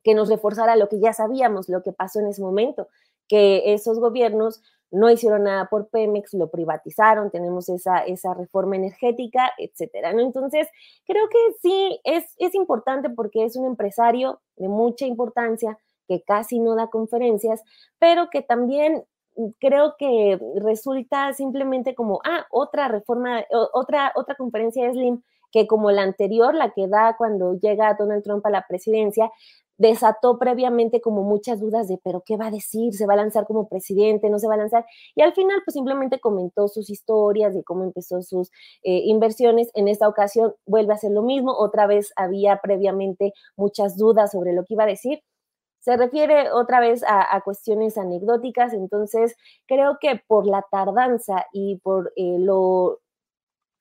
que 0.03 0.15
nos 0.15 0.27
reforzara 0.27 0.75
lo 0.75 0.89
que 0.89 0.99
ya 0.99 1.13
sabíamos, 1.13 1.69
lo 1.69 1.83
que 1.83 1.93
pasó 1.93 2.19
en 2.19 2.27
ese 2.27 2.41
momento, 2.41 2.87
que 3.27 3.73
esos 3.73 3.99
gobiernos 3.99 4.61
no 4.89 5.11
hicieron 5.11 5.43
nada 5.43 5.65
por 5.69 5.89
Pemex, 5.89 6.33
lo 6.33 6.49
privatizaron, 6.49 7.29
tenemos 7.29 7.69
esa, 7.69 7.99
esa 7.99 8.33
reforma 8.33 8.75
energética, 8.75 9.51
etcétera. 9.57 10.13
¿no? 10.13 10.21
Entonces, 10.21 10.67
creo 11.05 11.27
que 11.29 11.37
sí 11.61 11.99
es, 12.05 12.25
es 12.37 12.55
importante 12.55 13.09
porque 13.09 13.45
es 13.45 13.55
un 13.55 13.65
empresario 13.65 14.41
de 14.55 14.67
mucha 14.67 15.05
importancia 15.05 15.77
que 16.07 16.23
casi 16.23 16.59
no 16.59 16.75
da 16.75 16.87
conferencias, 16.87 17.61
pero 17.99 18.29
que 18.29 18.41
también 18.41 19.03
creo 19.59 19.95
que 19.97 20.39
resulta 20.61 21.33
simplemente 21.33 21.95
como, 21.95 22.19
ah, 22.23 22.45
otra 22.51 22.87
reforma, 22.87 23.43
otra, 23.73 24.11
otra 24.15 24.35
conferencia 24.35 24.85
de 24.85 24.93
Slim, 24.93 25.21
que 25.51 25.67
como 25.67 25.91
la 25.91 26.03
anterior, 26.03 26.53
la 26.55 26.71
que 26.71 26.87
da 26.87 27.15
cuando 27.17 27.53
llega 27.59 27.95
Donald 27.97 28.23
Trump 28.23 28.45
a 28.45 28.49
la 28.49 28.65
presidencia, 28.67 29.31
desató 29.77 30.39
previamente 30.39 31.01
como 31.01 31.23
muchas 31.23 31.59
dudas 31.59 31.87
de, 31.87 31.99
pero 32.03 32.23
¿qué 32.25 32.35
va 32.37 32.47
a 32.47 32.51
decir? 32.51 32.93
¿Se 32.93 33.05
va 33.05 33.13
a 33.13 33.17
lanzar 33.17 33.45
como 33.45 33.67
presidente? 33.67 34.29
¿No 34.29 34.39
se 34.39 34.47
va 34.47 34.55
a 34.55 34.57
lanzar? 34.57 34.85
Y 35.15 35.21
al 35.21 35.33
final, 35.33 35.61
pues 35.65 35.73
simplemente 35.73 36.19
comentó 36.19 36.67
sus 36.67 36.89
historias 36.89 37.53
de 37.53 37.63
cómo 37.63 37.83
empezó 37.83 38.21
sus 38.21 38.49
eh, 38.83 39.01
inversiones. 39.05 39.69
En 39.75 39.87
esta 39.87 40.07
ocasión 40.07 40.53
vuelve 40.65 40.93
a 40.93 40.95
hacer 40.95 41.11
lo 41.11 41.21
mismo. 41.21 41.53
Otra 41.55 41.87
vez 41.87 42.11
había 42.15 42.57
previamente 42.57 43.33
muchas 43.55 43.97
dudas 43.97 44.31
sobre 44.31 44.53
lo 44.53 44.65
que 44.65 44.73
iba 44.73 44.83
a 44.83 44.87
decir. 44.87 45.21
Se 45.87 45.95
refiere 45.95 46.51
otra 46.51 46.81
vez 46.81 47.01
a, 47.07 47.39
cuestiones 47.45 47.97
anecdóticas, 47.97 48.73
entonces 48.73 49.37
creo 49.67 49.99
que 50.01 50.21
por 50.27 50.45
la 50.45 50.61
tardanza 50.69 51.45
y 51.53 51.77
por 51.77 52.11
eh, 52.17 52.35
lo, 52.39 52.99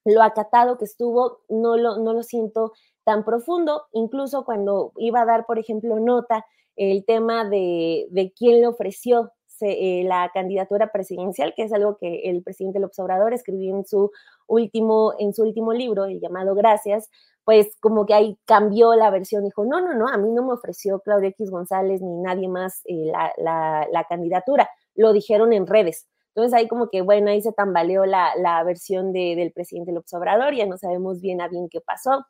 lo 0.04 0.22
acatado 0.22 0.78
que 0.78 0.84
estuvo, 0.84 1.40
no 1.48 1.76
lo, 1.76 1.96
no 1.98 2.12
lo 2.12 2.22
siento 2.22 2.74
tan 3.02 3.24
profundo, 3.24 3.86
incluso 3.90 4.44
cuando 4.44 4.92
iba 4.98 5.22
a 5.22 5.24
dar, 5.24 5.46
por 5.46 5.58
ejemplo, 5.58 5.98
nota 5.98 6.46
el 6.76 7.04
tema 7.04 7.44
de, 7.44 8.06
de 8.10 8.32
quién 8.32 8.60
le 8.60 8.68
ofreció 8.68 9.32
eh, 9.60 10.02
la 10.04 10.30
candidatura 10.32 10.92
presidencial, 10.92 11.54
que 11.54 11.62
es 11.62 11.72
algo 11.72 11.96
que 11.98 12.30
el 12.30 12.42
presidente 12.42 12.80
López 12.80 12.98
Obrador 12.98 13.32
escribió 13.32 13.76
en 13.76 13.84
su 13.86 14.10
último, 14.46 15.14
en 15.18 15.34
su 15.34 15.42
último 15.42 15.72
libro, 15.72 16.04
el 16.04 16.20
llamado 16.20 16.54
Gracias, 16.54 17.08
pues 17.44 17.76
como 17.80 18.06
que 18.06 18.14
ahí 18.14 18.38
cambió 18.44 18.94
la 18.94 19.10
versión, 19.10 19.44
dijo, 19.44 19.64
no, 19.64 19.80
no, 19.80 19.94
no, 19.94 20.08
a 20.08 20.18
mí 20.18 20.30
no 20.32 20.44
me 20.44 20.52
ofreció 20.52 21.00
Claudia 21.00 21.28
X 21.28 21.50
González 21.50 22.02
ni 22.02 22.16
nadie 22.16 22.48
más 22.48 22.82
eh, 22.86 23.12
la, 23.38 24.06
candidatura, 24.08 24.68
lo 24.94 25.12
dijeron 25.12 25.52
en 25.52 25.66
redes. 25.66 26.08
Entonces 26.34 26.52
ahí 26.54 26.68
como 26.68 26.88
que, 26.90 27.02
bueno, 27.02 27.30
ahí 27.30 27.40
se 27.40 27.52
tambaleó 27.52 28.04
la, 28.04 28.34
la 28.36 28.62
versión 28.64 29.12
del 29.12 29.52
presidente 29.52 29.92
López 29.92 30.12
Obrador, 30.14 30.54
ya 30.54 30.66
no 30.66 30.76
sabemos 30.76 31.20
bien 31.20 31.40
a 31.40 31.48
bien 31.48 31.68
qué 31.70 31.80
pasó. 31.80 32.26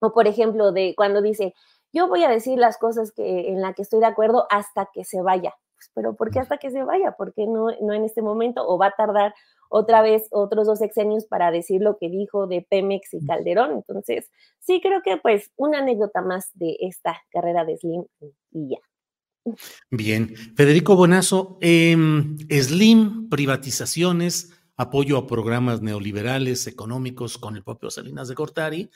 O 0.00 0.12
por 0.12 0.26
ejemplo, 0.26 0.72
de 0.72 0.94
cuando 0.96 1.20
dice, 1.22 1.54
yo 1.92 2.08
voy 2.08 2.24
a 2.24 2.30
decir 2.30 2.58
las 2.58 2.78
cosas 2.78 3.12
que, 3.12 3.50
en 3.50 3.60
las 3.60 3.74
que 3.74 3.82
estoy 3.82 4.00
de 4.00 4.06
acuerdo 4.06 4.46
hasta 4.50 4.88
que 4.92 5.04
se 5.04 5.20
vaya. 5.20 5.54
Pues, 5.82 5.90
pero 5.94 6.14
¿por 6.14 6.30
qué 6.30 6.40
hasta 6.40 6.58
que 6.58 6.70
se 6.70 6.82
vaya? 6.84 7.12
¿Por 7.12 7.34
qué 7.34 7.46
no, 7.46 7.68
no 7.80 7.92
en 7.92 8.04
este 8.04 8.22
momento? 8.22 8.66
¿O 8.66 8.78
va 8.78 8.86
a 8.86 8.94
tardar 8.96 9.34
otra 9.68 10.02
vez 10.02 10.28
otros 10.30 10.66
dos 10.66 10.78
sexenios 10.78 11.26
para 11.26 11.50
decir 11.50 11.80
lo 11.80 11.96
que 11.98 12.08
dijo 12.08 12.46
de 12.46 12.66
Pemex 12.68 13.14
y 13.14 13.24
Calderón? 13.26 13.72
Entonces, 13.72 14.30
sí 14.60 14.80
creo 14.80 15.02
que 15.02 15.16
pues 15.16 15.50
una 15.56 15.78
anécdota 15.78 16.22
más 16.22 16.50
de 16.54 16.76
esta 16.80 17.20
carrera 17.30 17.64
de 17.64 17.76
Slim 17.76 18.04
y 18.52 18.70
ya. 18.70 18.78
Bien, 19.90 20.36
Federico 20.54 20.94
Bonazo, 20.94 21.58
em, 21.60 22.36
Slim, 22.48 23.28
privatizaciones, 23.28 24.52
apoyo 24.76 25.18
a 25.18 25.26
programas 25.26 25.82
neoliberales, 25.82 26.68
económicos 26.68 27.38
con 27.38 27.56
el 27.56 27.64
propio 27.64 27.90
Salinas 27.90 28.28
de 28.28 28.36
Cortari. 28.36 28.90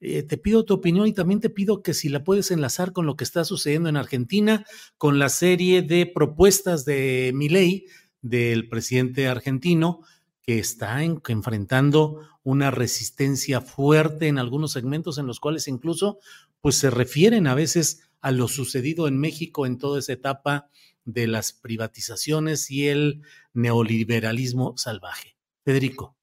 Eh, 0.00 0.22
te 0.22 0.38
pido 0.38 0.64
tu 0.64 0.74
opinión 0.74 1.06
y 1.06 1.12
también 1.12 1.40
te 1.40 1.50
pido 1.50 1.82
que 1.82 1.92
si 1.92 2.08
la 2.08 2.24
puedes 2.24 2.50
enlazar 2.50 2.92
con 2.92 3.04
lo 3.06 3.16
que 3.16 3.24
está 3.24 3.44
sucediendo 3.44 3.88
en 3.88 3.96
Argentina, 3.96 4.64
con 4.96 5.18
la 5.18 5.28
serie 5.28 5.82
de 5.82 6.06
propuestas 6.06 6.84
de 6.84 7.32
Milei, 7.34 7.84
del 8.22 8.68
presidente 8.68 9.28
argentino, 9.28 10.00
que 10.42 10.58
está 10.58 11.02
enfrentando 11.04 12.20
una 12.42 12.70
resistencia 12.70 13.60
fuerte 13.60 14.28
en 14.28 14.38
algunos 14.38 14.72
segmentos 14.72 15.18
en 15.18 15.26
los 15.26 15.38
cuales 15.38 15.68
incluso 15.68 16.18
pues 16.60 16.76
se 16.76 16.90
refieren 16.90 17.46
a 17.46 17.54
veces 17.54 18.10
a 18.20 18.32
lo 18.32 18.48
sucedido 18.48 19.06
en 19.08 19.18
México 19.18 19.66
en 19.66 19.78
toda 19.78 19.98
esa 19.98 20.12
etapa 20.12 20.68
de 21.04 21.26
las 21.26 21.52
privatizaciones 21.52 22.70
y 22.70 22.88
el 22.88 23.22
neoliberalismo 23.52 24.76
salvaje. 24.76 25.36
Federico. 25.64 26.19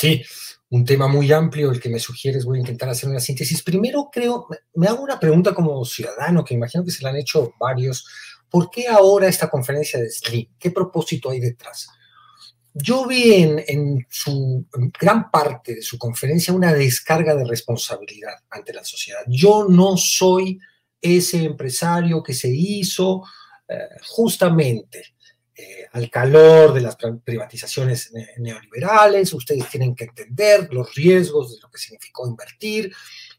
Sí, 0.00 0.22
un 0.70 0.86
tema 0.86 1.08
muy 1.08 1.30
amplio 1.30 1.70
el 1.70 1.78
que 1.78 1.90
me 1.90 1.98
sugieres, 1.98 2.46
voy 2.46 2.56
a 2.56 2.60
intentar 2.60 2.88
hacer 2.88 3.10
una 3.10 3.20
síntesis. 3.20 3.62
Primero, 3.62 4.08
creo, 4.10 4.46
me 4.74 4.86
hago 4.86 5.02
una 5.02 5.20
pregunta 5.20 5.52
como 5.52 5.84
ciudadano, 5.84 6.42
que 6.42 6.54
imagino 6.54 6.82
que 6.82 6.90
se 6.90 7.02
la 7.02 7.10
han 7.10 7.16
hecho 7.16 7.52
varios. 7.60 8.06
¿Por 8.48 8.70
qué 8.70 8.88
ahora 8.88 9.28
esta 9.28 9.50
conferencia 9.50 10.00
de 10.00 10.08
Slim? 10.08 10.48
¿Qué 10.58 10.70
propósito 10.70 11.28
hay 11.28 11.40
detrás? 11.40 11.86
Yo 12.72 13.06
vi 13.06 13.42
en, 13.66 14.06
su 14.08 14.64
gran 14.98 15.30
parte 15.30 15.74
de 15.74 15.82
su 15.82 15.98
conferencia 15.98 16.54
una 16.54 16.72
descarga 16.72 17.34
de 17.34 17.44
responsabilidad 17.44 18.36
ante 18.48 18.72
la 18.72 18.84
sociedad. 18.84 19.20
Yo 19.26 19.66
no 19.68 19.98
soy 19.98 20.58
ese 20.98 21.44
empresario 21.44 22.22
que 22.22 22.32
se 22.32 22.48
hizo 22.48 23.22
eh, 23.68 23.76
justamente 24.06 25.14
eh, 25.60 25.86
al 25.92 26.08
calor 26.08 26.72
de 26.72 26.80
las 26.80 26.96
privatizaciones 27.22 28.12
neoliberales, 28.38 29.32
ustedes 29.34 29.68
tienen 29.68 29.94
que 29.94 30.04
entender 30.04 30.72
los 30.72 30.94
riesgos 30.94 31.52
de 31.52 31.60
lo 31.60 31.70
que 31.70 31.78
significó 31.78 32.26
invertir. 32.26 32.90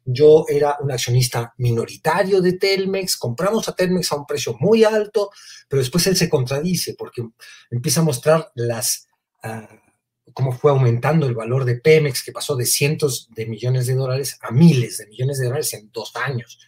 Yo 0.06 0.46
era 0.48 0.78
un 0.82 0.92
accionista 0.92 1.54
minoritario 1.58 2.40
de 2.42 2.54
Telmex, 2.54 3.18
compramos 3.18 3.68
a 3.68 3.76
Telmex 3.76 4.12
a 4.12 4.18
un 4.18 4.28
precio 4.28 4.56
muy 4.60 4.84
alto, 4.84 5.32
pero 5.68 5.82
después 5.82 6.06
él 6.08 6.16
se 6.16 6.30
contradice 6.30 6.94
porque 6.94 7.28
empieza 7.72 8.02
a 8.02 8.06
mostrar 8.06 8.52
las... 8.56 9.08
Ah, 9.42 9.68
cómo 10.34 10.52
fue 10.52 10.72
aumentando 10.72 11.26
el 11.28 11.36
valor 11.36 11.66
de 11.66 11.76
Pemex, 11.76 12.24
que 12.24 12.32
pasó 12.32 12.56
de 12.56 12.66
cientos 12.66 13.28
de 13.36 13.48
millones 13.48 13.88
de 13.88 13.96
dólares 13.96 14.38
a 14.42 14.52
miles 14.52 14.98
de 15.00 15.08
millones 15.08 15.40
de 15.40 15.46
dólares 15.46 15.74
en 15.74 15.92
dos 15.92 16.16
años. 16.16 16.60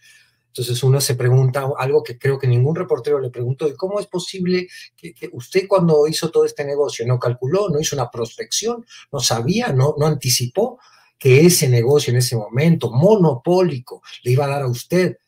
Entonces 0.56 0.84
uno 0.84 1.00
se 1.00 1.16
pregunta 1.16 1.68
algo 1.76 2.04
que 2.04 2.16
creo 2.16 2.38
que 2.38 2.46
ningún 2.46 2.76
reportero 2.76 3.18
le 3.18 3.30
preguntó, 3.30 3.66
cómo 3.76 3.98
es 3.98 4.06
posible 4.06 4.68
que, 4.96 5.12
usted 5.32 5.66
cuando 5.66 6.06
hizo 6.06 6.30
todo 6.30 6.44
este 6.44 6.64
negocio 6.64 7.04
no 7.04 7.18
calculó, 7.18 7.68
no 7.68 7.80
hizo 7.80 7.96
una 7.96 8.08
prospección, 8.08 8.86
no 9.10 9.18
sabía, 9.18 9.72
no, 9.72 9.96
no 9.98 10.06
anticipó 10.06 10.78
que 11.18 11.44
ese 11.44 11.68
negocio 11.68 12.12
en 12.12 12.18
ese 12.18 12.36
momento 12.36 12.92
monopólico 12.92 14.00
le 14.22 14.30
iba 14.30 14.44
a 14.44 14.48
dar 14.48 14.62
a 14.62 14.68
usted 14.68 15.18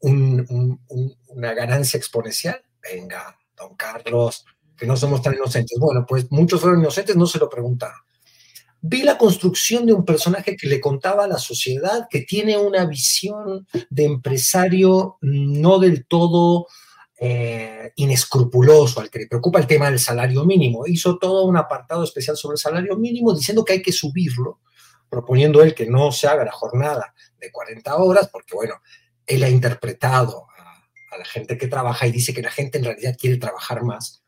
una 0.00 1.54
ganancia 1.54 1.96
exponencial. 1.96 2.62
Venga, 2.82 3.38
don 3.56 3.76
Carlos, 3.76 4.44
que 4.76 4.86
no 4.86 4.98
somos 4.98 5.22
tan 5.22 5.32
inocentes. 5.32 5.78
Bueno, 5.80 6.04
pues 6.06 6.30
muchos 6.30 6.60
fueron 6.60 6.80
inocentes, 6.80 7.16
no 7.16 7.26
se 7.26 7.38
lo 7.38 7.48
preguntaron 7.48 8.00
vi 8.86 9.02
la 9.02 9.16
construcción 9.16 9.86
de 9.86 9.94
un 9.94 10.04
personaje 10.04 10.56
que 10.56 10.68
le 10.68 10.78
contaba 10.78 11.24
a 11.24 11.28
la 11.28 11.38
sociedad 11.38 12.06
que 12.10 12.20
tiene 12.20 12.58
una 12.58 12.84
visión 12.84 13.66
de 13.88 14.04
empresario 14.04 15.16
no 15.22 15.78
del 15.78 16.04
todo 16.06 16.66
eh, 17.18 17.92
inescrupuloso, 17.96 19.00
al 19.00 19.08
que 19.08 19.20
le 19.20 19.26
preocupa 19.26 19.58
el 19.58 19.66
tema 19.66 19.88
del 19.88 19.98
salario 19.98 20.44
mínimo. 20.44 20.86
Hizo 20.86 21.16
todo 21.16 21.46
un 21.46 21.56
apartado 21.56 22.04
especial 22.04 22.36
sobre 22.36 22.56
el 22.56 22.58
salario 22.58 22.98
mínimo 22.98 23.32
diciendo 23.32 23.64
que 23.64 23.72
hay 23.72 23.82
que 23.82 23.90
subirlo, 23.90 24.60
proponiendo 25.08 25.62
él 25.62 25.74
que 25.74 25.86
no 25.86 26.12
se 26.12 26.28
haga 26.28 26.44
la 26.44 26.52
jornada 26.52 27.14
de 27.40 27.50
40 27.50 27.96
horas, 27.96 28.28
porque 28.30 28.54
bueno, 28.54 28.74
él 29.26 29.42
ha 29.44 29.48
interpretado 29.48 30.46
a, 30.58 31.14
a 31.14 31.18
la 31.18 31.24
gente 31.24 31.56
que 31.56 31.68
trabaja 31.68 32.06
y 32.06 32.12
dice 32.12 32.34
que 32.34 32.42
la 32.42 32.50
gente 32.50 32.76
en 32.76 32.84
realidad 32.84 33.16
quiere 33.18 33.38
trabajar 33.38 33.82
más, 33.82 34.22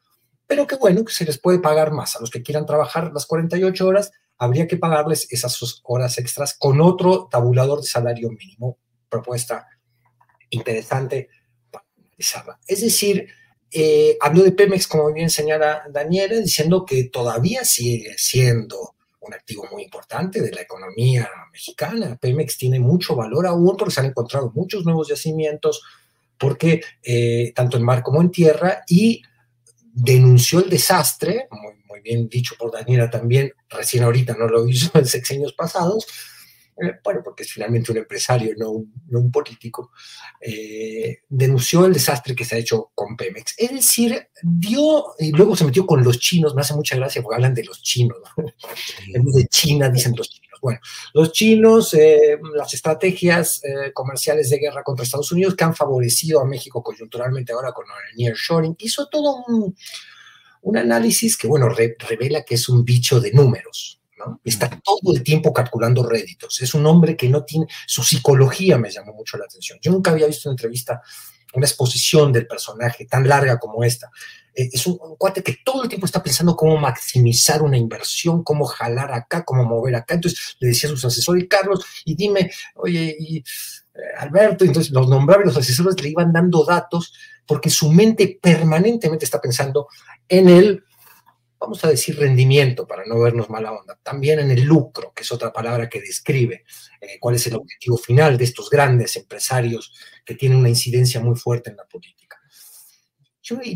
pero 0.47 0.67
que 0.67 0.77
bueno, 0.77 1.05
que 1.05 1.13
se 1.13 1.27
les 1.27 1.39
puede 1.39 1.59
pagar 1.59 1.93
más 1.93 2.17
a 2.17 2.21
los 2.21 2.31
que 2.31 2.43
quieran 2.43 2.65
trabajar 2.65 3.13
las 3.13 3.27
48 3.27 3.87
horas 3.87 4.13
habría 4.39 4.67
que 4.67 4.77
pagarles 4.77 5.27
esas 5.31 5.81
horas 5.85 6.19
extras 6.19 6.55
con 6.59 6.81
otro 6.81 7.29
tabulador 7.31 7.81
de 7.81 7.87
salario 7.87 8.31
mínimo. 8.31 8.79
Propuesta 9.09 9.67
interesante 10.51 11.29
para 11.71 11.85
analizarla. 11.97 12.59
Es 12.67 12.81
decir, 12.81 13.29
eh, 13.71 14.17
habló 14.21 14.43
de 14.43 14.53
Pemex, 14.53 14.87
como 14.87 15.13
bien 15.13 15.31
señala 15.31 15.85
Daniela, 15.91 16.37
diciendo 16.37 16.85
que 16.85 17.05
todavía 17.05 17.65
sigue 17.65 18.15
siendo 18.17 18.95
un 19.21 19.35
activo 19.35 19.67
muy 19.71 19.83
importante 19.83 20.41
de 20.41 20.53
la 20.53 20.63
economía 20.63 21.29
mexicana. 21.53 22.17
Pemex 22.21 22.57
tiene 22.57 22.79
mucho 22.79 23.17
valor 23.17 23.47
aún 23.47 23.77
porque 23.77 23.93
se 23.93 24.01
han 24.01 24.07
encontrado 24.07 24.53
muchos 24.55 24.85
nuevos 24.85 25.09
yacimientos, 25.09 25.83
porque 26.39 26.81
eh, 27.03 27.53
tanto 27.55 27.77
en 27.77 27.83
mar 27.83 28.03
como 28.03 28.21
en 28.21 28.31
tierra, 28.31 28.85
y 28.89 29.23
denunció 29.93 30.61
el 30.61 30.71
desastre, 30.71 31.49
muy 31.51 31.76
muy 31.97 32.03
bien 32.03 32.29
dicho 32.29 32.55
por 32.59 32.73
Daniela 32.73 33.11
también, 33.11 33.53
recién 33.69 34.05
ahorita 34.05 34.37
no 34.39 34.47
lo 34.47 34.69
hizo 34.69 34.91
en 34.95 35.07
sexenios 35.07 35.55
pasados, 35.55 36.07
eh, 36.79 36.93
bueno, 37.03 37.23
porque 37.25 37.43
es 37.43 37.53
finalmente 37.53 37.91
un 37.91 37.99
empresario, 37.99 38.53
no 38.59 38.71
un, 38.71 38.93
no 39.09 39.21
un 39.21 39.31
político, 39.31 39.93
eh, 40.41 41.21
denunció 41.29 41.87
el 41.87 41.95
desastre 41.95 42.35
que 42.35 42.45
se 42.45 42.57
ha 42.57 42.59
hecho 42.59 42.91
con 42.95 43.17
Pemex. 43.17 43.55
Es 43.57 43.73
decir, 43.73 44.29
dio, 44.43 45.15
y 45.19 45.33
luego 45.33 45.57
se 45.57 45.65
metió 45.65 45.87
con 45.87 46.05
los 46.05 46.19
chinos, 46.19 46.55
me 46.55 46.61
hace 46.61 46.75
mucha 46.75 46.97
gracia 46.97 47.23
porque 47.23 47.37
hablan 47.37 47.55
de 47.55 47.65
los 47.65 47.83
chinos, 47.83 48.19
¿no? 48.37 48.45
en 49.15 49.25
vez 49.25 49.35
de 49.35 49.47
China 49.47 49.89
dicen 49.89 50.15
los 50.17 50.29
chinos. 50.29 50.47
Bueno, 50.61 50.81
los 51.15 51.33
chinos, 51.33 51.95
eh, 51.95 52.39
las 52.55 52.73
estrategias 52.75 53.63
eh, 53.63 53.93
comerciales 53.93 54.51
de 54.51 54.59
guerra 54.59 54.83
contra 54.83 55.05
Estados 55.05 55.31
Unidos 55.33 55.55
que 55.55 55.65
han 55.65 55.75
favorecido 55.75 56.41
a 56.41 56.47
México 56.47 56.83
coyunturalmente 56.83 57.53
ahora 57.53 57.73
con 57.73 57.85
el 57.85 58.17
nearshoring, 58.17 58.75
hizo 58.79 59.07
todo 59.09 59.45
un, 59.49 59.77
un 60.67 60.77
análisis 60.77 61.37
que, 61.37 61.47
bueno, 61.47 61.69
re, 61.69 61.97
revela 61.97 62.43
que 62.43 62.57
es 62.57 62.69
un 62.69 62.85
bicho 62.85 63.21
de 63.21 63.31
números, 63.31 64.01
¿no? 64.19 64.41
Está 64.45 64.69
todo 64.69 65.15
el 65.15 65.23
tiempo 65.23 65.53
calculando 65.53 66.03
réditos. 66.03 66.61
Es 66.61 66.75
un 66.75 66.85
hombre 66.87 67.17
que 67.17 67.29
no 67.29 67.45
tiene, 67.45 67.67
su 67.87 68.03
psicología 68.03 68.77
me 68.77 68.91
llamó 68.91 69.13
mucho 69.13 69.39
la 69.39 69.45
atención. 69.45 69.79
Yo 69.81 69.93
nunca 69.93 70.11
había 70.11 70.27
visto 70.27 70.49
una 70.49 70.55
entrevista, 70.55 71.01
una 71.55 71.67
exposición 71.67 72.33
del 72.33 72.49
personaje 72.49 73.07
tan 73.07 73.29
larga 73.29 73.61
como 73.61 73.85
esta. 73.85 74.11
Eh, 74.53 74.69
es 74.73 74.85
un, 74.89 74.99
un, 75.01 75.15
cuate 75.15 75.41
que 75.41 75.59
todo 75.65 75.85
el 75.85 75.89
tiempo 75.89 76.07
está 76.07 76.21
pensando 76.21 76.57
cómo 76.57 76.77
maximizar 76.79 77.63
una 77.63 77.77
inversión, 77.77 78.43
cómo 78.43 78.65
jalar 78.65 79.13
acá, 79.13 79.45
cómo 79.45 79.65
mover 79.65 79.95
acá. 79.95 80.15
Entonces 80.15 80.57
le 80.59 80.67
decía 80.67 80.89
a 80.89 80.95
sus 80.95 81.05
asesores, 81.05 81.47
Carlos, 81.49 81.87
y 82.05 82.17
dime, 82.17 82.51
oye, 82.75 83.15
y 83.21 83.39
eh, 83.39 83.43
Alberto, 84.19 84.65
entonces 84.65 84.91
los 84.91 85.09
nombraba 85.09 85.45
y 85.45 85.47
los 85.47 85.57
asesores 85.57 86.03
le 86.03 86.09
iban 86.09 86.33
dando 86.33 86.65
datos 86.65 87.13
porque 87.47 87.71
su 87.71 87.91
mente 87.91 88.39
permanentemente 88.41 89.25
está 89.25 89.41
pensando 89.41 89.89
en 90.29 90.49
el 90.49 90.85
vamos 91.59 91.85
a 91.85 91.89
decir 91.89 92.19
rendimiento 92.19 92.87
para 92.87 93.05
no 93.07 93.19
vernos 93.19 93.49
mala 93.49 93.73
onda, 93.73 93.99
también 94.03 94.39
en 94.41 94.51
el 94.51 94.63
lucro, 94.63 95.13
que 95.15 95.23
es 95.23 95.33
otra 95.33 95.53
palabra 95.53 95.89
que 95.89 96.01
describe 96.01 96.65
eh, 97.01 97.19
cuál 97.19 97.37
es 97.37 97.47
el 97.47 97.57
objetivo 97.57 97.97
final 97.97 98.37
de 98.37 98.45
estos 98.45 98.69
grandes 98.71 99.17
empresarios 99.17 99.95
que 100.25 100.35
tienen 100.35 100.59
una 100.59 100.69
incidencia 100.69 101.21
muy 101.21 101.37
fuerte 101.37 101.71
en 101.71 101.77
la 101.77 101.85
política. 101.85 102.26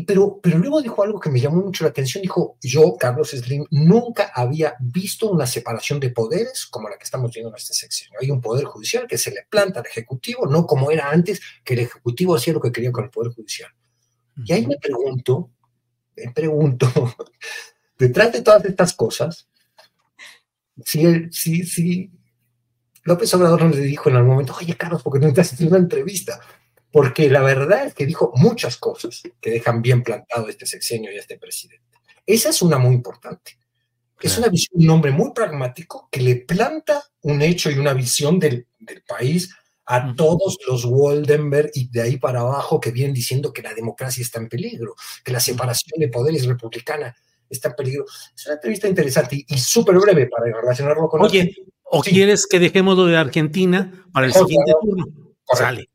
Pero, 0.05 0.39
pero 0.43 0.57
luego 0.57 0.81
dijo 0.81 1.01
algo 1.01 1.19
que 1.19 1.29
me 1.29 1.39
llamó 1.39 1.61
mucho 1.61 1.85
la 1.85 1.91
atención, 1.91 2.21
dijo, 2.21 2.57
yo, 2.61 2.97
Carlos 2.99 3.29
Slim, 3.29 3.65
nunca 3.71 4.31
había 4.35 4.75
visto 4.81 5.29
una 5.29 5.47
separación 5.47 5.99
de 5.99 6.09
poderes 6.09 6.65
como 6.65 6.89
la 6.89 6.97
que 6.97 7.05
estamos 7.05 7.31
viendo 7.31 7.49
en 7.49 7.55
este 7.55 7.73
sexenio. 7.73 8.19
Hay 8.21 8.29
un 8.31 8.41
poder 8.41 8.65
judicial 8.65 9.07
que 9.07 9.17
se 9.17 9.31
le 9.31 9.45
planta 9.49 9.79
al 9.79 9.85
Ejecutivo, 9.85 10.45
no 10.45 10.65
como 10.65 10.91
era 10.91 11.09
antes, 11.09 11.39
que 11.63 11.75
el 11.75 11.81
Ejecutivo 11.81 12.35
hacía 12.35 12.53
lo 12.53 12.59
que 12.59 12.71
quería 12.71 12.91
con 12.91 13.05
el 13.05 13.09
Poder 13.09 13.31
Judicial. 13.31 13.71
Y 14.43 14.51
ahí 14.51 14.67
me 14.67 14.77
pregunto, 14.77 15.51
me 16.17 16.31
pregunto, 16.33 16.87
detrás 17.97 18.33
de 18.33 18.41
todas 18.41 18.65
estas 18.65 18.93
cosas, 18.93 19.47
si, 20.83 21.31
si, 21.31 21.63
si 21.63 22.11
López 23.03 23.33
Obrador 23.33 23.63
nos 23.63 23.75
le 23.75 23.83
dijo 23.83 24.09
en 24.09 24.17
algún 24.17 24.31
momento, 24.31 24.55
oye 24.59 24.75
Carlos, 24.75 25.01
¿por 25.01 25.13
qué 25.13 25.19
no 25.19 25.27
estás 25.27 25.53
haciendo 25.53 25.75
una 25.75 25.83
entrevista? 25.83 26.41
Porque 26.91 27.29
la 27.29 27.41
verdad 27.41 27.85
es 27.87 27.93
que 27.93 28.05
dijo 28.05 28.31
muchas 28.35 28.77
cosas 28.77 29.21
que 29.39 29.51
dejan 29.51 29.81
bien 29.81 30.03
plantado 30.03 30.49
este 30.49 30.65
sexenio 30.65 31.11
y 31.11 31.17
este 31.17 31.37
presidente. 31.37 31.85
Esa 32.25 32.49
es 32.49 32.61
una 32.61 32.77
muy 32.77 32.95
importante. 32.95 33.57
Es 34.21 34.37
una 34.37 34.49
visión, 34.49 34.81
un 34.83 34.89
hombre 34.91 35.11
muy 35.11 35.31
pragmático 35.33 36.07
que 36.11 36.21
le 36.21 36.35
planta 36.35 37.03
un 37.21 37.41
hecho 37.41 37.71
y 37.71 37.79
una 37.79 37.93
visión 37.93 38.39
del, 38.39 38.67
del 38.79 39.01
país 39.01 39.49
a 39.85 40.13
todos 40.15 40.57
los 40.67 40.85
Waldenberg 40.85 41.71
y 41.73 41.89
de 41.89 42.01
ahí 42.01 42.17
para 42.17 42.41
abajo 42.41 42.79
que 42.79 42.91
vienen 42.91 43.13
diciendo 43.13 43.51
que 43.51 43.61
la 43.61 43.73
democracia 43.73 44.21
está 44.21 44.39
en 44.39 44.47
peligro, 44.47 44.95
que 45.23 45.31
la 45.31 45.39
separación 45.39 45.99
de 45.99 46.07
poderes 46.07 46.45
republicana 46.45 47.15
está 47.49 47.69
en 47.69 47.75
peligro. 47.75 48.05
Es 48.35 48.45
una 48.45 48.55
entrevista 48.55 48.87
interesante 48.87 49.35
y, 49.37 49.45
y 49.47 49.57
súper 49.57 49.97
breve 49.97 50.27
para 50.27 50.45
relacionarlo 50.45 51.09
con... 51.09 51.21
Oye, 51.23 51.55
¿o 51.83 52.03
sí. 52.03 52.11
quieres 52.11 52.45
que 52.47 52.59
dejemos 52.59 52.97
lo 52.97 53.05
de 53.05 53.17
Argentina 53.17 54.05
para 54.13 54.27
el 54.27 54.33
siguiente 54.33 54.71
turno? 54.81 55.05
Sale, 55.53 55.89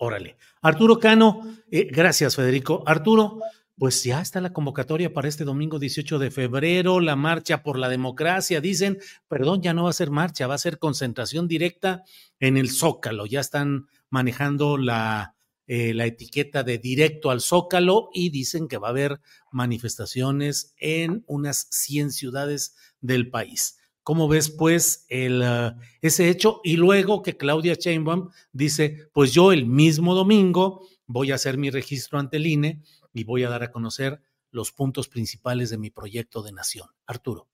órale. 0.00 0.36
Arturo 0.62 0.98
Cano, 0.98 1.56
eh, 1.70 1.88
gracias 1.90 2.34
Federico. 2.34 2.82
Arturo, 2.86 3.40
pues 3.76 4.02
ya 4.02 4.20
está 4.20 4.40
la 4.40 4.52
convocatoria 4.52 5.12
para 5.12 5.28
este 5.28 5.44
domingo 5.44 5.78
18 5.78 6.18
de 6.18 6.30
febrero, 6.30 7.00
la 7.00 7.16
marcha 7.16 7.62
por 7.62 7.78
la 7.78 7.88
democracia. 7.88 8.60
Dicen, 8.60 8.98
perdón, 9.28 9.62
ya 9.62 9.74
no 9.74 9.84
va 9.84 9.90
a 9.90 9.94
ser 9.94 10.10
marcha, 10.10 10.46
va 10.46 10.54
a 10.54 10.58
ser 10.58 10.78
concentración 10.78 11.48
directa 11.48 12.02
en 12.40 12.56
el 12.56 12.70
Zócalo. 12.70 13.26
Ya 13.26 13.40
están 13.40 13.88
manejando 14.08 14.78
la, 14.78 15.34
eh, 15.66 15.92
la 15.92 16.06
etiqueta 16.06 16.62
de 16.62 16.78
directo 16.78 17.30
al 17.30 17.42
Zócalo 17.42 18.08
y 18.12 18.30
dicen 18.30 18.68
que 18.68 18.78
va 18.78 18.88
a 18.88 18.90
haber 18.90 19.20
manifestaciones 19.52 20.74
en 20.78 21.24
unas 21.26 21.68
100 21.70 22.10
ciudades 22.12 22.74
del 23.00 23.30
país. 23.30 23.79
¿Cómo 24.02 24.28
ves, 24.28 24.50
pues, 24.50 25.06
uh, 25.10 25.78
ese 26.00 26.28
hecho? 26.28 26.60
Y 26.64 26.76
luego 26.76 27.22
que 27.22 27.36
Claudia 27.36 27.74
Sheinbaum 27.74 28.30
dice, 28.52 29.08
pues 29.12 29.32
yo 29.32 29.52
el 29.52 29.66
mismo 29.66 30.14
domingo 30.14 30.86
voy 31.06 31.32
a 31.32 31.34
hacer 31.34 31.58
mi 31.58 31.70
registro 31.70 32.18
ante 32.18 32.38
el 32.38 32.46
INE 32.46 32.82
y 33.12 33.24
voy 33.24 33.44
a 33.44 33.50
dar 33.50 33.62
a 33.62 33.70
conocer 33.70 34.22
los 34.50 34.72
puntos 34.72 35.08
principales 35.08 35.70
de 35.70 35.78
mi 35.78 35.90
proyecto 35.90 36.42
de 36.42 36.52
nación. 36.52 36.88
Arturo. 37.06 37.48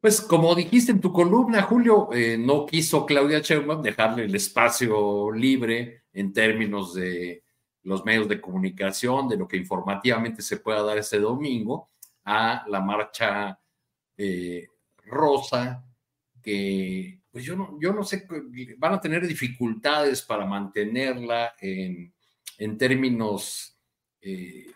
Pues 0.00 0.20
como 0.20 0.54
dijiste 0.54 0.90
en 0.90 1.00
tu 1.00 1.12
columna, 1.12 1.62
Julio, 1.62 2.08
eh, 2.12 2.36
no 2.36 2.66
quiso 2.66 3.06
Claudia 3.06 3.38
Sheinbaum 3.38 3.82
dejarle 3.82 4.24
el 4.24 4.34
espacio 4.34 5.30
libre 5.30 6.04
en 6.12 6.32
términos 6.32 6.94
de 6.94 7.44
los 7.84 8.04
medios 8.04 8.28
de 8.28 8.40
comunicación, 8.40 9.28
de 9.28 9.36
lo 9.36 9.46
que 9.46 9.56
informativamente 9.56 10.42
se 10.42 10.56
pueda 10.56 10.82
dar 10.82 10.98
ese 10.98 11.18
domingo, 11.18 11.90
a 12.24 12.64
la 12.68 12.80
marcha 12.80 13.60
eh, 14.16 14.66
rosa, 15.12 15.84
que 16.42 17.20
pues 17.30 17.44
yo 17.44 17.56
no, 17.56 17.78
yo 17.80 17.92
no 17.92 18.04
sé, 18.04 18.26
van 18.76 18.94
a 18.94 19.00
tener 19.00 19.26
dificultades 19.26 20.22
para 20.22 20.44
mantenerla 20.44 21.54
en, 21.58 22.12
en 22.58 22.76
términos, 22.76 23.78
eh, 24.20 24.66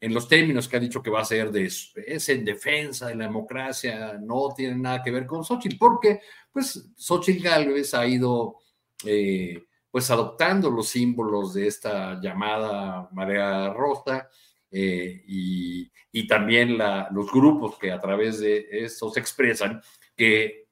en 0.00 0.14
los 0.14 0.26
términos 0.26 0.66
que 0.66 0.76
ha 0.76 0.80
dicho 0.80 1.02
que 1.02 1.10
va 1.10 1.20
a 1.20 1.24
ser 1.24 1.52
de, 1.52 1.66
es 1.66 2.28
en 2.28 2.44
defensa 2.44 3.06
de 3.06 3.14
la 3.14 3.26
democracia, 3.26 4.18
no 4.20 4.52
tiene 4.56 4.76
nada 4.76 5.02
que 5.02 5.12
ver 5.12 5.26
con 5.26 5.44
Xochitl, 5.44 5.76
porque 5.78 6.20
pues 6.52 6.90
Xochitl 6.96 7.44
Gálvez 7.44 7.94
ha 7.94 8.04
ido 8.04 8.56
eh, 9.04 9.62
pues 9.90 10.10
adoptando 10.10 10.70
los 10.70 10.88
símbolos 10.88 11.54
de 11.54 11.68
esta 11.68 12.20
llamada 12.20 13.08
marea 13.12 13.72
rosa 13.72 14.28
eh, 14.70 15.22
y, 15.26 15.90
y, 16.12 16.26
también 16.26 16.78
la, 16.78 17.08
los 17.10 17.30
grupos 17.30 17.76
que 17.78 17.90
a 17.90 18.00
través 18.00 18.40
de 18.40 18.68
estos 18.70 19.16
expresan 19.16 19.82
que 20.16 20.66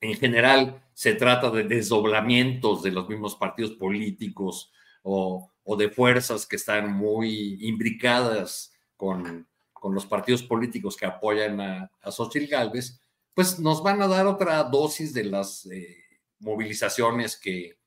en 0.00 0.14
general 0.14 0.82
se 0.92 1.14
trata 1.14 1.50
de 1.50 1.64
desdoblamientos 1.64 2.82
de 2.82 2.92
los 2.92 3.08
mismos 3.08 3.34
partidos 3.34 3.72
políticos 3.72 4.70
o, 5.02 5.50
o 5.64 5.76
de 5.76 5.90
fuerzas 5.90 6.46
que 6.46 6.56
están 6.56 6.92
muy 6.92 7.58
imbricadas 7.66 8.72
con, 8.96 9.48
con, 9.72 9.94
los 9.94 10.06
partidos 10.06 10.42
políticos 10.42 10.96
que 10.96 11.06
apoyan 11.06 11.60
a, 11.60 11.90
a 12.00 12.12
Xochitl 12.12 12.50
Galvez, 12.50 13.00
pues 13.34 13.58
nos 13.58 13.82
van 13.82 14.00
a 14.00 14.08
dar 14.08 14.26
otra 14.26 14.62
dosis 14.62 15.12
de 15.12 15.24
las 15.24 15.66
eh, 15.66 15.96
movilizaciones 16.38 17.36
que, 17.36 17.78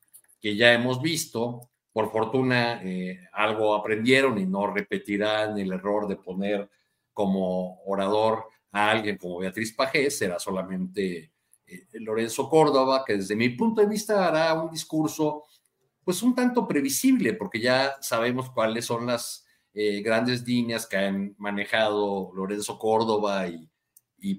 que 0.41 0.55
ya 0.55 0.73
hemos 0.73 1.01
visto. 1.01 1.69
Por 1.97 2.11
fortuna, 2.11 2.79
eh, 2.83 3.27
algo 3.33 3.73
aprendieron 3.73 4.37
y 4.37 4.45
no 4.45 4.67
repetirán 4.67 5.57
el 5.57 5.71
error 5.71 6.07
de 6.07 6.15
poner 6.15 6.69
como 7.11 7.81
orador 7.87 8.45
a 8.71 8.91
alguien 8.91 9.17
como 9.17 9.39
Beatriz 9.39 9.73
Pajés, 9.73 10.15
será 10.15 10.37
solamente 10.37 11.31
eh, 11.65 11.87
Lorenzo 11.93 12.47
Córdoba, 12.51 13.03
que 13.03 13.15
desde 13.15 13.35
mi 13.35 13.49
punto 13.49 13.81
de 13.81 13.87
vista 13.87 14.27
hará 14.27 14.53
un 14.53 14.69
discurso 14.69 15.45
pues 16.03 16.21
un 16.21 16.35
tanto 16.35 16.67
previsible, 16.67 17.33
porque 17.33 17.59
ya 17.59 17.95
sabemos 17.99 18.51
cuáles 18.51 18.85
son 18.85 19.07
las 19.07 19.47
eh, 19.73 20.03
grandes 20.03 20.45
líneas 20.47 20.85
que 20.85 20.97
han 20.97 21.33
manejado 21.39 22.31
Lorenzo 22.35 22.77
Córdoba 22.77 23.47
y, 23.47 23.67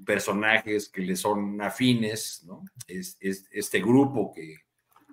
personajes 0.06 0.88
que 0.88 1.00
le 1.00 1.16
son 1.16 1.61
afines, 1.61 2.44
¿no? 2.46 2.62
Es, 2.86 3.16
es 3.18 3.48
este 3.50 3.80
grupo 3.80 4.30
que, 4.32 4.59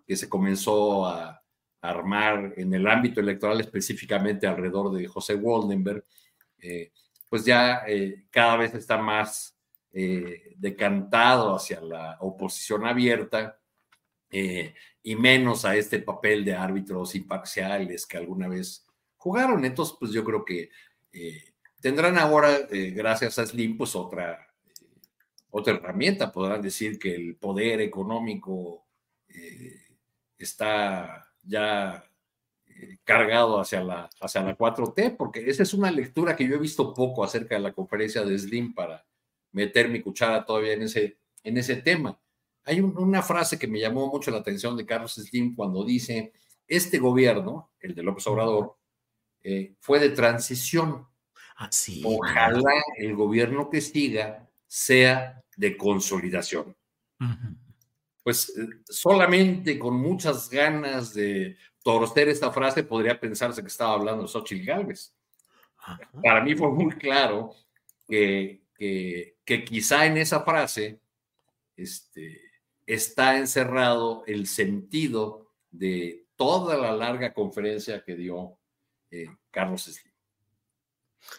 que 0.05 0.15
se 0.15 0.29
comenzó 0.29 1.07
a, 1.07 1.41
armar 1.89 2.53
en 2.57 2.73
el 2.73 2.88
ámbito 2.88 3.19
electoral, 3.19 3.59
específicamente 3.59 4.47
alrededor 4.47 4.93
de 4.93 5.07
José 5.07 5.36
Waldenberg, 5.36 6.03
eh, 6.59 6.91
pues 7.29 7.45
ya 7.45 7.83
eh, 7.88 8.25
cada 8.29 8.57
vez 8.57 8.73
está 8.73 8.97
más 8.97 9.57
eh, 9.91 10.53
decantado 10.57 11.55
hacia 11.55 11.81
la 11.81 12.17
oposición 12.19 12.86
abierta 12.86 13.59
y 15.01 15.15
menos 15.15 15.63
a 15.63 15.77
este 15.77 15.99
papel 15.99 16.43
de 16.43 16.53
árbitros 16.53 17.15
imparciales 17.15 18.05
que 18.05 18.17
alguna 18.17 18.49
vez 18.49 18.86
jugaron. 19.15 19.63
Entonces, 19.63 19.95
pues 19.97 20.11
yo 20.11 20.25
creo 20.25 20.43
que 20.43 20.69
tendrán 21.79 22.17
ahora, 22.17 22.67
gracias 22.69 23.39
a 23.39 23.45
Slim, 23.45 23.77
pues 23.77 23.95
otra, 23.95 24.45
otra 25.51 25.75
herramienta. 25.75 26.33
Podrán 26.33 26.61
decir 26.61 26.99
que 26.99 27.15
el 27.15 27.38
poder 27.38 27.79
económico 27.79 28.88
está 30.38 31.25
ya 31.45 32.03
cargado 33.03 33.59
hacia 33.59 33.83
la, 33.83 34.09
hacia 34.19 34.41
la 34.41 34.57
4T, 34.57 35.15
porque 35.15 35.49
esa 35.49 35.63
es 35.63 35.73
una 35.73 35.91
lectura 35.91 36.35
que 36.35 36.47
yo 36.47 36.55
he 36.55 36.59
visto 36.59 36.93
poco 36.93 37.23
acerca 37.23 37.55
de 37.55 37.61
la 37.61 37.73
conferencia 37.73 38.23
de 38.23 38.37
Slim 38.37 38.73
para 38.73 39.05
meter 39.51 39.89
mi 39.89 40.01
cuchara 40.01 40.45
todavía 40.45 40.73
en 40.73 40.83
ese, 40.83 41.17
en 41.43 41.57
ese 41.57 41.77
tema. 41.77 42.19
Hay 42.65 42.81
una 42.81 43.21
frase 43.21 43.59
que 43.59 43.67
me 43.67 43.79
llamó 43.79 44.07
mucho 44.07 44.31
la 44.31 44.39
atención 44.39 44.75
de 44.75 44.85
Carlos 44.85 45.13
Slim 45.13 45.55
cuando 45.55 45.85
dice, 45.85 46.33
este 46.67 46.97
gobierno, 46.97 47.71
el 47.79 47.93
de 47.93 48.03
López 48.03 48.25
Obrador, 48.27 48.77
eh, 49.43 49.75
fue 49.79 49.99
de 49.99 50.09
transición. 50.09 51.07
Así. 51.55 52.01
Ojalá 52.03 52.73
el 52.97 53.15
gobierno 53.15 53.69
que 53.69 53.79
siga 53.79 54.49
sea 54.67 55.43
de 55.55 55.77
consolidación. 55.77 56.75
Pues 58.26 58.49
eh, 58.57 58.67
solamente 58.89 59.78
con 59.78 59.97
muchas 59.97 60.49
ganas 60.49 61.13
de 61.13 61.57
torcer 61.84 62.28
esta 62.28 62.51
frase 62.51 62.82
podría 62.82 63.19
pensarse 63.19 63.61
que 63.61 63.67
estaba 63.67 63.93
hablando 63.93 64.23
de 64.23 64.30
Xochitl 64.30 64.65
Gálvez. 64.65 65.13
Para 66.23 66.43
mí 66.43 66.55
fue 66.55 66.71
muy 66.71 66.95
claro 66.95 67.53
que, 68.07 68.63
que, 68.73 69.38
que, 69.45 69.63
quizá 69.63 70.07
en 70.07 70.17
esa 70.17 70.41
frase 70.41 70.99
este, 71.78 72.41
está 72.88 73.38
encerrado 73.38 74.23
el 74.26 74.47
sentido 74.47 75.51
de 75.69 76.26
toda 76.36 76.80
la 76.80 76.93
larga 76.93 77.32
conferencia 77.32 78.03
que 78.03 78.15
dio 78.15 78.57
eh, 79.11 79.28
Carlos 79.51 79.84
Slim. 79.84 80.13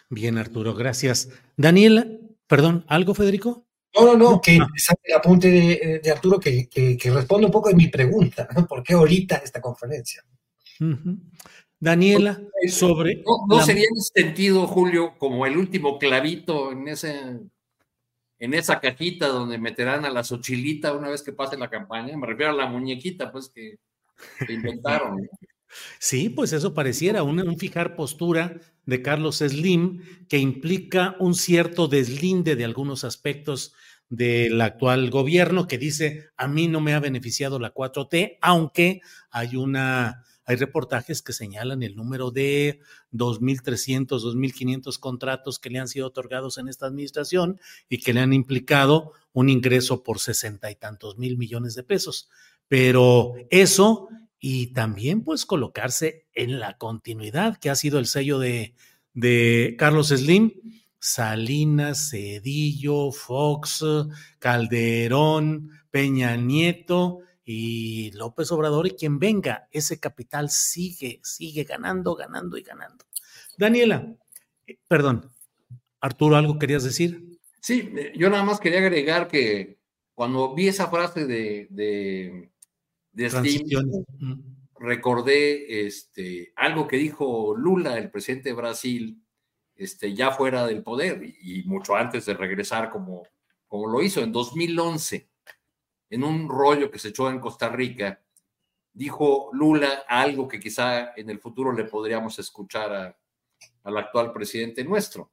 Bien, 0.09 0.37
Arturo, 0.37 0.73
gracias. 0.73 1.27
Daniel, 1.57 2.37
perdón, 2.47 2.85
¿algo, 2.87 3.13
Federico? 3.13 3.66
No, 3.95 4.05
no, 4.05 4.15
no, 4.15 4.41
que 4.41 4.59
ah. 4.61 4.67
el 5.03 5.13
apunte 5.15 5.49
de, 6.03 6.11
Arturo 6.11 6.39
que, 6.39 6.67
que, 6.69 7.11
responde 7.11 7.47
un 7.47 7.51
poco 7.51 7.69
de 7.69 7.75
mi 7.75 7.87
pregunta, 7.87 8.47
¿por 8.67 8.83
qué 8.83 8.93
ahorita 8.93 9.37
esta 9.37 9.61
conferencia? 9.61 10.23
Daniela, 11.79 12.41
sobre... 12.69 13.23
¿No, 13.47 13.61
sería 13.61 13.83
en 13.83 13.97
ese 13.97 14.11
sentido, 14.13 14.67
Julio, 14.67 15.15
como 15.17 15.45
el 15.45 15.57
último 15.57 15.99
clavito 15.99 16.71
en, 16.71 16.87
ese, 16.87 17.39
en 18.39 18.53
esa 18.53 18.79
cajita 18.79 19.27
donde 19.27 19.57
meterán 19.57 20.05
a 20.05 20.09
la 20.09 20.23
Xochilita 20.23 20.93
una 20.93 21.09
vez 21.09 21.23
que 21.23 21.33
pase 21.33 21.57
la 21.57 21.69
campaña? 21.69 22.17
Me 22.17 22.27
refiero 22.27 22.51
a 22.51 22.55
la 22.55 22.67
muñequita, 22.67 23.31
pues, 23.31 23.49
que, 23.49 23.77
inventaron. 24.49 25.27
Sí, 25.99 26.29
pues 26.29 26.53
eso 26.53 26.73
pareciera 26.73 27.23
un, 27.23 27.57
fijar 27.57 27.95
postura 27.95 28.59
de 28.85 29.01
Carlos 29.01 29.37
Slim 29.37 30.01
que 30.29 30.37
implica 30.37 31.15
un 31.19 31.35
cierto 31.35 31.87
deslinde 31.87 32.55
de 32.55 32.65
algunos 32.65 33.03
aspectos 33.03 33.73
del 34.09 34.61
actual 34.61 35.09
gobierno 35.09 35.67
que 35.67 35.77
dice 35.77 36.29
a 36.37 36.47
mí 36.47 36.67
no 36.67 36.79
me 36.79 36.93
ha 36.93 36.99
beneficiado 36.99 37.59
la 37.59 37.73
4T, 37.73 38.37
aunque 38.41 39.01
hay 39.29 39.57
una 39.57 40.23
hay 40.49 40.55
reportajes 40.55 41.21
que 41.21 41.33
señalan 41.33 41.83
el 41.83 41.97
número 41.97 42.31
de 42.31 42.79
2.300, 43.11 44.07
2.500 44.07 44.97
contratos 44.97 45.59
que 45.59 45.69
le 45.69 45.79
han 45.79 45.89
sido 45.89 46.07
otorgados 46.07 46.57
en 46.57 46.69
esta 46.69 46.85
administración 46.85 47.59
y 47.89 47.99
que 47.99 48.13
le 48.13 48.21
han 48.21 48.31
implicado 48.31 49.11
un 49.33 49.49
ingreso 49.49 50.03
por 50.03 50.19
sesenta 50.19 50.71
y 50.71 50.75
tantos 50.75 51.17
mil 51.17 51.37
millones 51.37 51.75
de 51.75 51.83
pesos. 51.83 52.29
Pero 52.69 53.33
eso 53.49 54.07
y 54.39 54.73
también 54.73 55.23
pues 55.23 55.45
colocarse 55.45 56.27
en 56.33 56.59
la 56.59 56.77
continuidad 56.77 57.57
que 57.57 57.69
ha 57.69 57.75
sido 57.75 57.99
el 57.99 58.05
sello 58.05 58.39
de, 58.39 58.75
de 59.13 59.75
Carlos 59.77 60.09
Slim, 60.09 60.51
Salinas, 60.99 62.09
Cedillo, 62.11 63.11
Fox, 63.11 63.83
Calderón, 64.39 65.71
Peña 65.89 66.35
Nieto 66.35 67.19
y 67.43 68.11
López 68.11 68.51
Obrador 68.51 68.87
y 68.87 68.91
quien 68.91 69.19
venga, 69.19 69.67
ese 69.71 69.99
capital 69.99 70.49
sigue, 70.49 71.19
sigue 71.23 71.63
ganando, 71.63 72.15
ganando 72.15 72.57
y 72.57 72.61
ganando. 72.61 73.05
Daniela, 73.57 74.13
eh, 74.67 74.77
perdón, 74.87 75.31
Arturo, 75.99 76.35
¿algo 76.35 76.59
querías 76.59 76.83
decir? 76.83 77.39
Sí, 77.61 77.91
eh, 77.97 78.13
yo 78.15 78.29
nada 78.29 78.43
más 78.43 78.59
quería 78.59 78.79
agregar 78.79 79.27
que 79.27 79.79
cuando 80.13 80.53
vi 80.53 80.67
esa 80.67 80.89
frase 80.89 81.25
de, 81.25 81.67
de 81.69 82.51
de 83.17 84.05
recordé 84.79 85.87
este, 85.87 86.53
algo 86.55 86.87
que 86.87 86.97
dijo 86.97 87.55
Lula, 87.57 87.97
el 87.97 88.11
presidente 88.11 88.49
de 88.49 88.55
Brasil, 88.55 89.23
este, 89.75 90.13
ya 90.13 90.31
fuera 90.31 90.67
del 90.67 90.83
poder 90.83 91.23
y, 91.23 91.63
mucho 91.63 91.95
antes 91.95 92.27
de 92.27 92.35
regresar 92.35 92.91
como, 92.91 93.23
como 93.67 93.87
lo 93.87 94.03
hizo 94.03 94.21
en 94.21 94.31
2011, 94.31 95.29
en 96.11 96.23
un 96.23 96.47
rollo 96.47 96.91
que 96.91 96.99
se 96.99 97.09
echó 97.09 97.29
en 97.31 97.39
Costa 97.39 97.69
Rica, 97.69 98.21
dijo 98.93 99.49
Lula 99.51 100.03
algo 100.07 100.47
que 100.47 100.59
quizá 100.59 101.13
en 101.15 101.31
el 101.31 101.39
futuro 101.39 101.73
le 101.73 101.85
podríamos 101.85 102.37
escuchar 102.37 103.17
al 103.83 103.97
actual 103.97 104.31
presidente 104.31 104.83
nuestro. 104.83 105.31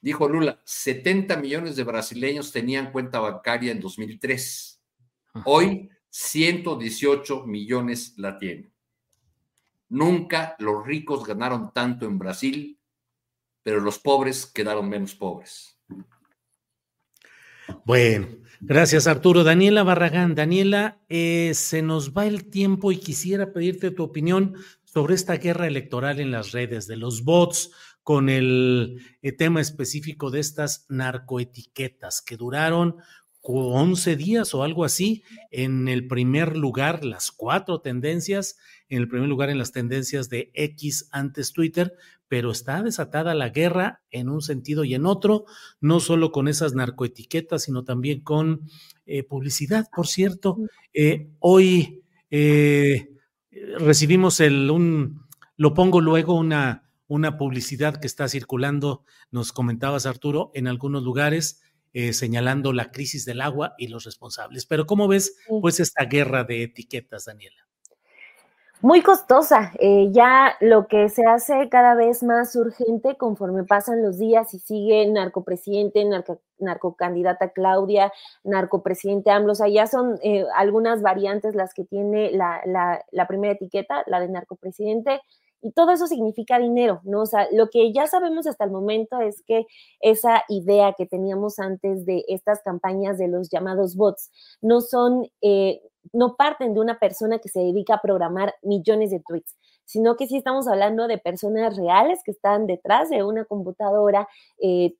Dijo 0.00 0.26
Lula, 0.26 0.62
70 0.64 1.36
millones 1.36 1.76
de 1.76 1.84
brasileños 1.84 2.50
tenían 2.50 2.92
cuenta 2.92 3.20
bancaria 3.20 3.72
en 3.72 3.80
2003. 3.80 4.80
Hoy 5.44 5.90
118 6.16 7.44
millones 7.44 8.14
la 8.18 8.38
tienen. 8.38 8.72
Nunca 9.88 10.54
los 10.60 10.86
ricos 10.86 11.26
ganaron 11.26 11.72
tanto 11.72 12.06
en 12.06 12.20
Brasil, 12.20 12.78
pero 13.64 13.80
los 13.80 13.98
pobres 13.98 14.46
quedaron 14.46 14.88
menos 14.88 15.16
pobres. 15.16 15.76
Bueno, 17.84 18.28
gracias 18.60 19.08
Arturo. 19.08 19.42
Daniela 19.42 19.82
Barragán, 19.82 20.36
Daniela, 20.36 21.00
eh, 21.08 21.50
se 21.54 21.82
nos 21.82 22.12
va 22.12 22.26
el 22.26 22.48
tiempo 22.48 22.92
y 22.92 22.98
quisiera 22.98 23.52
pedirte 23.52 23.90
tu 23.90 24.04
opinión 24.04 24.54
sobre 24.84 25.16
esta 25.16 25.38
guerra 25.38 25.66
electoral 25.66 26.20
en 26.20 26.30
las 26.30 26.52
redes 26.52 26.86
de 26.86 26.96
los 26.96 27.24
bots 27.24 27.72
con 28.04 28.28
el 28.28 29.02
eh, 29.20 29.32
tema 29.32 29.60
específico 29.60 30.30
de 30.30 30.38
estas 30.38 30.86
narcoetiquetas 30.90 32.22
que 32.22 32.36
duraron 32.36 32.98
11 33.46 34.16
días 34.16 34.54
o 34.54 34.62
algo 34.62 34.84
así 34.84 35.22
en 35.50 35.86
el 35.88 36.06
primer 36.06 36.56
lugar, 36.56 37.04
las 37.04 37.30
cuatro 37.30 37.80
tendencias, 37.80 38.56
en 38.88 38.98
el 38.98 39.08
primer 39.08 39.28
lugar 39.28 39.50
en 39.50 39.58
las 39.58 39.70
tendencias 39.70 40.30
de 40.30 40.50
X 40.54 41.08
antes 41.12 41.52
Twitter, 41.52 41.92
pero 42.26 42.50
está 42.50 42.82
desatada 42.82 43.34
la 43.34 43.50
guerra 43.50 44.02
en 44.10 44.30
un 44.30 44.40
sentido 44.40 44.84
y 44.84 44.94
en 44.94 45.04
otro, 45.04 45.44
no 45.80 46.00
solo 46.00 46.32
con 46.32 46.48
esas 46.48 46.74
narcoetiquetas, 46.74 47.64
sino 47.64 47.84
también 47.84 48.22
con 48.22 48.62
eh, 49.04 49.22
publicidad. 49.22 49.88
Por 49.94 50.06
cierto, 50.06 50.56
eh, 50.94 51.28
hoy 51.38 52.02
eh, 52.30 53.10
recibimos 53.78 54.40
el, 54.40 54.70
un, 54.70 55.26
lo 55.56 55.74
pongo 55.74 56.00
luego, 56.00 56.34
una, 56.34 56.90
una 57.08 57.36
publicidad 57.36 58.00
que 58.00 58.06
está 58.06 58.26
circulando, 58.28 59.04
nos 59.30 59.52
comentabas 59.52 60.06
Arturo, 60.06 60.50
en 60.54 60.66
algunos 60.66 61.02
lugares 61.02 61.60
eh, 61.94 62.12
señalando 62.12 62.72
la 62.72 62.90
crisis 62.90 63.24
del 63.24 63.40
agua 63.40 63.74
y 63.78 63.86
los 63.86 64.04
responsables. 64.04 64.66
Pero 64.66 64.84
¿cómo 64.84 65.08
ves 65.08 65.36
pues 65.60 65.78
esta 65.78 66.04
guerra 66.04 66.44
de 66.44 66.64
etiquetas, 66.64 67.26
Daniela? 67.26 67.64
Muy 68.84 69.00
costosa. 69.00 69.72
Eh, 69.78 70.08
ya 70.10 70.56
lo 70.60 70.88
que 70.88 71.08
se 71.08 71.24
hace 71.24 71.70
cada 71.70 71.94
vez 71.94 72.22
más 72.22 72.54
urgente 72.54 73.16
conforme 73.16 73.64
pasan 73.64 74.02
los 74.02 74.18
días 74.18 74.52
y 74.52 74.58
sigue 74.58 75.06
narcopresidente, 75.06 76.04
narco, 76.04 76.42
narcocandidata 76.58 77.48
Claudia, 77.52 78.12
narcopresidente 78.42 79.30
AMLO. 79.30 79.52
O 79.52 79.54
sea, 79.54 79.68
ya 79.68 79.86
son 79.86 80.18
eh, 80.22 80.44
algunas 80.54 81.00
variantes 81.00 81.54
las 81.54 81.72
que 81.72 81.84
tiene 81.84 82.32
la, 82.32 82.60
la, 82.66 83.02
la 83.10 83.26
primera 83.26 83.54
etiqueta, 83.54 84.02
la 84.06 84.20
de 84.20 84.28
narcopresidente 84.28 85.22
y 85.64 85.72
todo 85.72 85.92
eso 85.92 86.06
significa 86.06 86.58
dinero, 86.58 87.00
¿no? 87.04 87.22
O 87.22 87.26
sea, 87.26 87.48
lo 87.50 87.70
que 87.70 87.90
ya 87.90 88.06
sabemos 88.06 88.46
hasta 88.46 88.66
el 88.66 88.70
momento 88.70 89.18
es 89.22 89.42
que 89.46 89.66
esa 90.00 90.44
idea 90.50 90.92
que 90.92 91.06
teníamos 91.06 91.58
antes 91.58 92.04
de 92.04 92.22
estas 92.28 92.60
campañas 92.62 93.16
de 93.16 93.28
los 93.28 93.48
llamados 93.48 93.96
bots 93.96 94.30
no 94.60 94.82
son, 94.82 95.26
eh, 95.40 95.80
no 96.12 96.36
parten 96.36 96.74
de 96.74 96.80
una 96.80 96.98
persona 96.98 97.38
que 97.38 97.48
se 97.48 97.60
dedica 97.60 97.94
a 97.94 98.02
programar 98.02 98.54
millones 98.62 99.10
de 99.10 99.22
tweets, 99.26 99.56
sino 99.86 100.16
que 100.16 100.26
sí 100.26 100.36
estamos 100.36 100.68
hablando 100.68 101.08
de 101.08 101.16
personas 101.16 101.78
reales 101.78 102.20
que 102.22 102.32
están 102.32 102.66
detrás 102.66 103.08
de 103.08 103.24
una 103.24 103.46
computadora 103.46 104.28
eh, 104.60 104.94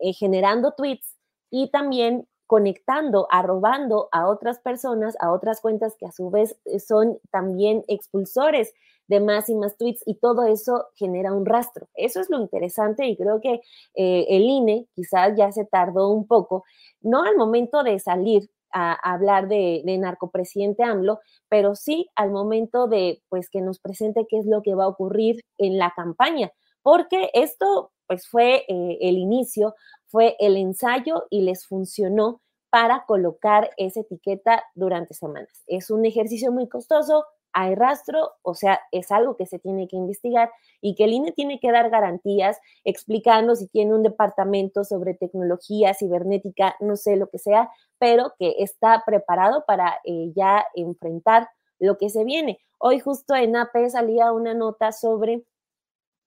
eh, 0.00 0.12
generando 0.12 0.72
tweets 0.72 1.16
y 1.48 1.70
también 1.70 2.28
conectando, 2.46 3.26
arrobando 3.30 4.10
a 4.12 4.28
otras 4.28 4.58
personas, 4.58 5.16
a 5.18 5.32
otras 5.32 5.62
cuentas 5.62 5.96
que 5.98 6.04
a 6.04 6.12
su 6.12 6.28
vez 6.28 6.58
son 6.86 7.18
también 7.30 7.84
expulsores 7.88 8.74
de 9.10 9.18
más 9.18 9.48
y 9.48 9.56
más 9.56 9.76
tweets 9.76 10.04
y 10.06 10.14
todo 10.14 10.46
eso 10.46 10.86
genera 10.94 11.34
un 11.34 11.44
rastro. 11.44 11.88
Eso 11.94 12.20
es 12.20 12.30
lo 12.30 12.40
interesante 12.40 13.06
y 13.06 13.16
creo 13.16 13.40
que 13.40 13.60
eh, 13.94 14.26
el 14.28 14.42
INE 14.42 14.86
quizás 14.94 15.36
ya 15.36 15.50
se 15.50 15.64
tardó 15.64 16.10
un 16.10 16.28
poco, 16.28 16.62
no 17.00 17.24
al 17.24 17.36
momento 17.36 17.82
de 17.82 17.98
salir 17.98 18.48
a, 18.72 18.92
hablar 18.92 19.48
de, 19.48 19.82
narcopresidente 19.98 20.84
AMLO, 20.84 21.18
pero 21.48 21.74
sí 21.74 22.08
al 22.14 22.30
momento 22.30 22.86
de 22.86 23.20
pues 23.28 23.50
que 23.50 23.60
nos 23.60 23.80
presente 23.80 24.26
qué 24.28 24.38
es 24.38 24.46
lo 24.46 24.62
que 24.62 24.76
va 24.76 24.84
a 24.84 24.88
ocurrir 24.88 25.40
en 25.58 25.76
la 25.76 25.92
campaña, 25.96 26.52
porque 26.82 27.30
esto 27.34 27.90
pues 28.06 28.28
fue 28.28 28.64
eh, 28.68 28.98
el 29.00 29.18
inicio, 29.18 29.74
fue 30.06 30.36
el 30.38 30.56
ensayo 30.56 31.26
y 31.30 31.42
les 31.42 31.66
funcionó 31.66 32.42
para 32.70 33.04
colocar 33.06 33.70
esa 33.76 34.00
etiqueta 34.02 34.62
durante 34.76 35.14
semanas. 35.14 35.64
Es 35.66 35.90
un 35.90 36.04
ejercicio 36.06 36.52
muy 36.52 36.68
costoso, 36.68 37.24
hay 37.52 37.74
rastro, 37.74 38.32
o 38.42 38.54
sea, 38.54 38.80
es 38.92 39.10
algo 39.10 39.36
que 39.36 39.46
se 39.46 39.58
tiene 39.58 39.88
que 39.88 39.96
investigar 39.96 40.50
y 40.80 40.94
que 40.94 41.04
el 41.04 41.12
INE 41.12 41.32
tiene 41.32 41.60
que 41.60 41.72
dar 41.72 41.90
garantías 41.90 42.58
explicando 42.84 43.56
si 43.56 43.66
tiene 43.68 43.94
un 43.94 44.02
departamento 44.02 44.84
sobre 44.84 45.14
tecnología 45.14 45.94
cibernética, 45.94 46.76
no 46.80 46.96
sé 46.96 47.16
lo 47.16 47.28
que 47.28 47.38
sea, 47.38 47.70
pero 47.98 48.34
que 48.38 48.56
está 48.58 49.02
preparado 49.04 49.64
para 49.66 50.00
eh, 50.04 50.32
ya 50.34 50.64
enfrentar 50.74 51.48
lo 51.78 51.98
que 51.98 52.10
se 52.10 52.24
viene. 52.24 52.58
Hoy 52.78 53.00
justo 53.00 53.34
en 53.34 53.56
AP 53.56 53.88
salía 53.90 54.32
una 54.32 54.54
nota 54.54 54.92
sobre 54.92 55.44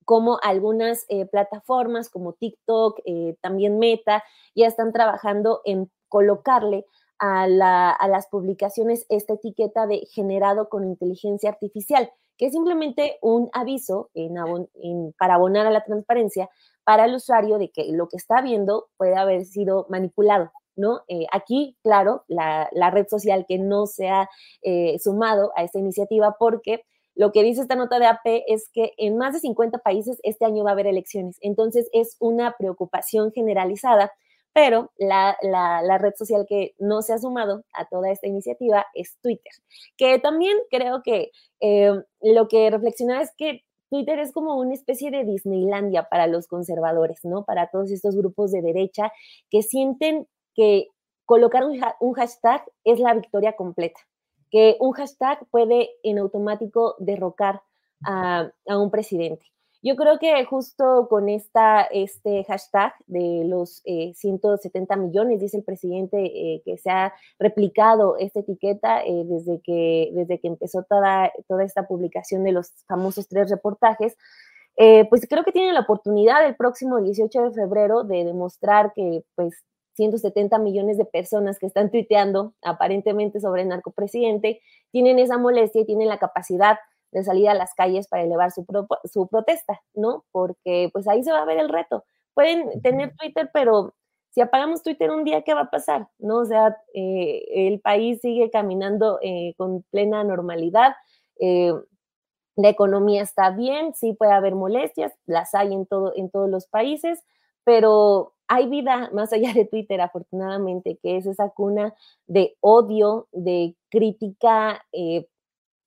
cómo 0.05 0.39
algunas 0.43 1.05
eh, 1.09 1.25
plataformas 1.25 2.09
como 2.09 2.33
TikTok, 2.33 2.99
eh, 3.05 3.35
también 3.41 3.79
Meta, 3.79 4.23
ya 4.55 4.67
están 4.67 4.91
trabajando 4.91 5.61
en 5.65 5.89
colocarle 6.09 6.85
a, 7.19 7.47
las 7.47 8.27
publicaciones 8.27 9.05
esta 9.09 9.33
etiqueta 9.33 9.87
de 9.87 10.05
generado 10.11 10.69
con 10.69 10.85
inteligencia 10.85 11.49
artificial, 11.49 12.11
que 12.37 12.47
es 12.47 12.53
simplemente 12.53 13.17
un 13.21 13.49
aviso 13.53 14.09
para 15.17 15.35
abonar 15.35 15.65
a 15.65 15.71
la 15.71 15.83
transparencia 15.83 16.49
para 16.83 17.05
el 17.05 17.15
usuario 17.15 17.57
de 17.57 17.69
que 17.69 17.91
lo 17.91 18.09
que 18.09 18.17
está 18.17 18.41
viendo 18.41 18.89
puede 18.97 19.15
haber 19.15 19.45
sido 19.45 19.85
manipulado. 19.89 20.51
¿No? 20.75 21.01
Eh, 21.07 21.27
aquí, 21.31 21.77
claro, 21.83 22.23
la, 22.27 22.67
red 22.89 23.05
social 23.07 23.45
que 23.47 23.59
no 23.59 23.85
se 23.85 24.09
ha 24.09 24.27
eh, 24.63 24.97
sumado 24.97 25.51
a 25.55 25.63
esta 25.63 25.77
iniciativa 25.77 26.35
porque 26.39 26.83
lo 27.15 27.31
que 27.31 27.43
dice 27.43 27.61
esta 27.61 27.75
nota 27.75 27.99
de 27.99 28.07
AP 28.07 28.43
es 28.47 28.69
que 28.73 28.93
en 28.97 29.17
más 29.17 29.33
de 29.33 29.39
50 29.39 29.77
países 29.79 30.19
este 30.23 30.45
año 30.45 30.63
va 30.63 30.71
a 30.71 30.73
haber 30.73 30.87
elecciones. 30.87 31.37
Entonces 31.41 31.87
es 31.93 32.17
una 32.19 32.55
preocupación 32.57 33.31
generalizada 33.31 34.11
pero 34.53 34.91
la, 34.97 35.35
red 35.99 36.13
social 36.15 36.45
que 36.47 36.75
no 36.79 37.01
se 37.01 37.13
ha 37.13 37.17
sumado 37.17 37.63
a 37.73 37.85
toda 37.85 38.11
esta 38.11 38.27
iniciativa 38.27 38.85
es 38.93 39.17
Twitter, 39.21 39.51
que 39.97 40.19
también 40.19 40.55
creo 40.69 41.01
que 41.03 41.31
eh, 41.59 41.91
lo 42.21 42.47
que 42.47 42.69
reflexiona 42.69 43.21
es 43.21 43.31
que 43.37 43.63
Twitter 43.89 44.19
es 44.19 44.31
como 44.31 44.57
una 44.57 44.73
especie 44.73 45.11
de 45.11 45.23
Disneylandia 45.23 46.07
para 46.09 46.27
los 46.27 46.47
conservadores, 46.47 47.19
¿no? 47.23 47.45
Para 47.45 47.67
todos 47.67 47.91
estos 47.91 48.15
grupos 48.15 48.51
de 48.51 48.61
derecha 48.61 49.11
que 49.49 49.61
sienten 49.61 50.27
que 50.55 50.87
colocar 51.25 51.63
un, 51.65 52.13
hashtag 52.13 52.63
es 52.83 52.99
la 52.99 53.13
victoria 53.13 53.53
completa, 53.55 53.99
que 54.51 54.77
un 54.79 54.93
hashtag 54.93 55.45
puede 55.49 55.91
en 56.03 56.19
automático 56.19 56.95
derrocar 56.99 57.61
a 58.05 58.51
un 58.67 58.91
presidente. 58.91 59.45
Yo 59.85 59.97
creo 59.97 60.17
que 60.17 60.45
justo 60.45 61.07
con 61.09 61.27
esta, 61.27 61.81
este 61.81 62.45
hashtag 62.45 62.93
de 63.05 63.43
los 63.45 63.83
170 63.83 64.93
eh, 64.93 64.97
millones, 64.97 65.41
dice 65.41 65.57
el 65.57 65.65
presidente, 65.65 66.23
eh, 66.23 66.61
que 66.63 66.77
se 66.77 66.89
ha 66.89 67.13
replicado 67.37 68.15
esta 68.17 68.39
etiqueta 68.39 69.03
eh, 69.03 69.25
desde, 69.25 69.59
que, 69.61 70.09
desde 70.13 70.39
que 70.39 70.47
empezó 70.47 70.83
toda, 70.83 71.33
toda 71.49 71.65
esta 71.65 71.85
publicación 71.85 72.45
de 72.45 72.53
los 72.53 72.71
famosos 72.87 73.27
tres 73.27 73.49
reportajes, 73.49 74.15
pues 75.09 75.27
creo 75.29 75.43
que 75.43 75.51
tiene 75.51 75.73
la 75.73 75.81
oportunidad 75.81 76.47
el 76.47 76.55
próximo 76.55 76.99
18 76.99 77.43
de 77.43 77.51
febrero 77.51 78.03
de 78.03 78.23
demostrar 78.23 78.91
que 78.95 79.23
pues 79.35 79.53
170 79.95 80.57
millones 80.57 80.97
de 80.97 81.05
personas 81.05 81.59
que 81.59 81.67
están 81.67 81.91
tuiteando 81.91 82.53
aparentemente 82.63 83.39
sobre 83.39 83.61
el 83.61 83.67
narcopresidente 83.67 84.61
tienen 84.91 85.19
esa 85.19 85.37
molestia 85.37 85.81
y 85.81 85.85
tienen 85.85 86.07
la 86.07 86.17
capacidad 86.17 86.77
de 87.13 87.23
salir 87.23 87.49
a 87.49 87.53
las 87.53 87.73
calles 87.73 88.07
para 88.07 88.23
elevar 88.23 88.51
su, 88.51 88.65
su 89.05 89.27
protesta, 89.27 89.81
¿no? 89.93 90.25
Porque 90.31 90.89
pues 90.91 91.07
ahí 91.07 91.23
se 91.23 91.31
va 91.31 91.41
a 91.41 91.45
ver 91.45 91.59
el 91.59 91.69
reto. 91.69 92.03
Pueden 92.33 92.81
tener 92.81 93.15
Twitter, 93.15 93.49
pero 93.53 93.93
si 94.31 94.41
apagamos 94.41 94.81
Twitter 94.81 95.11
un 95.11 95.23
día, 95.23 95.43
¿qué 95.43 95.53
va 95.53 95.61
a 95.61 95.69
pasar? 95.69 96.07
¿No? 96.17 96.39
O 96.39 96.45
sea, 96.45 96.75
eh, 96.95 97.43
el 97.67 97.79
país 97.79 98.19
sigue 98.21 98.49
caminando 98.49 99.19
eh, 99.21 99.53
con 99.57 99.83
plena 99.91 100.23
normalidad. 100.23 100.95
Eh, 101.39 101.73
la 102.55 102.69
economía 102.69 103.21
está 103.21 103.51
bien, 103.51 103.93
sí 103.93 104.13
puede 104.13 104.31
haber 104.31 104.55
molestias, 104.55 105.13
las 105.25 105.53
hay 105.53 105.73
en, 105.73 105.85
todo, 105.85 106.13
en 106.15 106.29
todos 106.29 106.49
los 106.49 106.67
países, 106.67 107.23
pero 107.63 108.33
hay 108.47 108.67
vida 108.67 109.09
más 109.13 109.33
allá 109.33 109.53
de 109.53 109.65
Twitter, 109.65 110.01
afortunadamente, 110.01 110.99
que 111.01 111.17
es 111.17 111.25
esa 111.25 111.49
cuna 111.49 111.93
de 112.27 112.55
odio, 112.59 113.27
de 113.31 113.75
crítica 113.89 114.83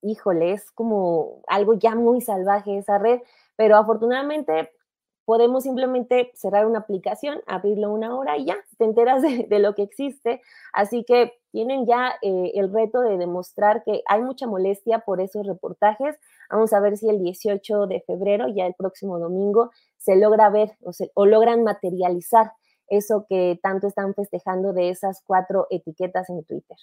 híjole, 0.03 0.53
es 0.53 0.71
como 0.73 1.43
algo 1.49 1.75
ya 1.75 1.95
muy 1.95 2.21
salvaje 2.21 2.79
esa 2.79 2.99
red, 2.99 3.21
pero 3.57 3.77
afortunadamente 3.77 4.71
podemos 5.27 5.65
simplemente 5.65 6.31
cerrar 6.35 6.67
una 6.67 6.79
aplicación, 6.79 7.41
abrirlo 7.47 7.93
una 7.93 8.17
hora 8.17 8.39
y 8.39 8.47
ya, 8.47 8.57
te 8.79 8.85
enteras 8.85 9.23
de, 9.49 9.59
lo 9.59 9.75
que 9.75 9.83
existe. 9.83 10.41
Así 10.73 11.05
que 11.05 11.35
tienen 11.51 11.85
ya 11.85 12.15
eh, 12.23 12.53
el 12.55 12.73
reto 12.73 13.01
de 13.01 13.19
demostrar 13.19 13.83
que 13.85 14.03
hay 14.07 14.23
mucha 14.23 14.47
molestia 14.47 15.01
por 15.01 15.21
esos 15.21 15.47
reportajes. 15.47 16.17
Vamos 16.49 16.73
a 16.73 16.81
ver 16.81 16.97
si 16.97 17.09
el 17.09 17.19
18 17.19 17.89
de 17.89 18.01
febrero, 18.07 18.47
ya 18.49 18.67
el 18.67 18.75
próximo 18.75 19.19
domingo, 19.19 19.71
se 19.99 20.17
logra 20.17 20.49
ver 20.49 20.77
o, 20.81 20.93
o 21.15 21.27
logran 21.27 21.65
materializar 21.65 22.53
eso 22.89 23.27
que 23.29 23.59
tanto 23.61 23.89
están 23.89 24.15
festejando 24.15 24.73
de 24.73 24.91
esas 24.91 25.23
cuatro 25.27 25.67
etiquetas 25.71 26.31
en 26.31 26.45
Twitter. 26.45 26.77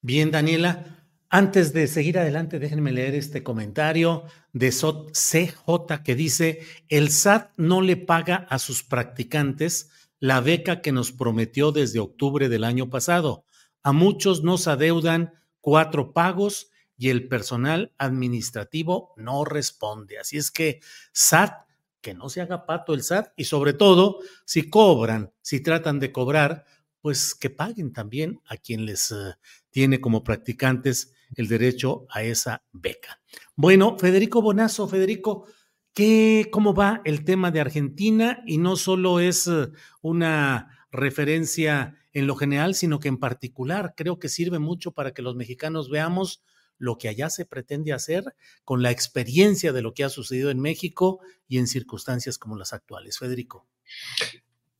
Bien, 0.00 0.32
Daniela, 0.32 1.03
antes 1.34 1.72
de 1.72 1.88
seguir 1.88 2.16
adelante, 2.16 2.60
déjenme 2.60 2.92
leer 2.92 3.16
este 3.16 3.42
comentario 3.42 4.22
de 4.52 4.70
CJ 4.70 6.04
que 6.04 6.14
dice, 6.14 6.60
el 6.88 7.10
SAT 7.10 7.50
no 7.56 7.80
le 7.80 7.96
paga 7.96 8.46
a 8.48 8.60
sus 8.60 8.84
practicantes 8.84 9.90
la 10.20 10.40
beca 10.40 10.80
que 10.80 10.92
nos 10.92 11.10
prometió 11.10 11.72
desde 11.72 11.98
octubre 11.98 12.48
del 12.48 12.62
año 12.62 12.88
pasado. 12.88 13.46
A 13.82 13.90
muchos 13.90 14.44
nos 14.44 14.68
adeudan 14.68 15.34
cuatro 15.60 16.12
pagos 16.12 16.70
y 16.96 17.08
el 17.08 17.26
personal 17.26 17.92
administrativo 17.98 19.12
no 19.16 19.44
responde. 19.44 20.20
Así 20.20 20.36
es 20.36 20.52
que 20.52 20.82
SAT, 21.12 21.66
que 22.00 22.14
no 22.14 22.28
se 22.28 22.42
haga 22.42 22.64
pato 22.64 22.94
el 22.94 23.02
SAT 23.02 23.32
y 23.34 23.46
sobre 23.46 23.72
todo, 23.72 24.20
si 24.44 24.70
cobran, 24.70 25.32
si 25.42 25.58
tratan 25.58 25.98
de 25.98 26.12
cobrar, 26.12 26.64
pues 27.04 27.34
que 27.34 27.50
paguen 27.50 27.92
también 27.92 28.40
a 28.46 28.56
quien 28.56 28.86
les 28.86 29.10
eh, 29.10 29.34
tiene 29.68 30.00
como 30.00 30.24
practicantes 30.24 31.12
el 31.36 31.48
derecho 31.48 32.06
a 32.08 32.22
esa 32.22 32.64
beca. 32.72 33.20
Bueno, 33.56 33.98
Federico 33.98 34.40
Bonazo, 34.40 34.88
Federico, 34.88 35.44
¿qué, 35.92 36.48
¿cómo 36.50 36.72
va 36.72 37.02
el 37.04 37.26
tema 37.26 37.50
de 37.50 37.60
Argentina? 37.60 38.42
Y 38.46 38.56
no 38.56 38.76
solo 38.76 39.20
es 39.20 39.46
eh, 39.48 39.68
una 40.00 40.86
referencia 40.90 41.94
en 42.14 42.26
lo 42.26 42.36
general, 42.36 42.74
sino 42.74 43.00
que 43.00 43.08
en 43.08 43.18
particular 43.18 43.92
creo 43.94 44.18
que 44.18 44.30
sirve 44.30 44.58
mucho 44.58 44.92
para 44.92 45.12
que 45.12 45.20
los 45.20 45.36
mexicanos 45.36 45.90
veamos 45.90 46.42
lo 46.78 46.96
que 46.96 47.10
allá 47.10 47.28
se 47.28 47.44
pretende 47.44 47.92
hacer 47.92 48.34
con 48.64 48.80
la 48.80 48.90
experiencia 48.90 49.74
de 49.74 49.82
lo 49.82 49.92
que 49.92 50.04
ha 50.04 50.08
sucedido 50.08 50.50
en 50.50 50.58
México 50.58 51.20
y 51.48 51.58
en 51.58 51.66
circunstancias 51.66 52.38
como 52.38 52.56
las 52.56 52.72
actuales. 52.72 53.18
Federico. 53.18 53.68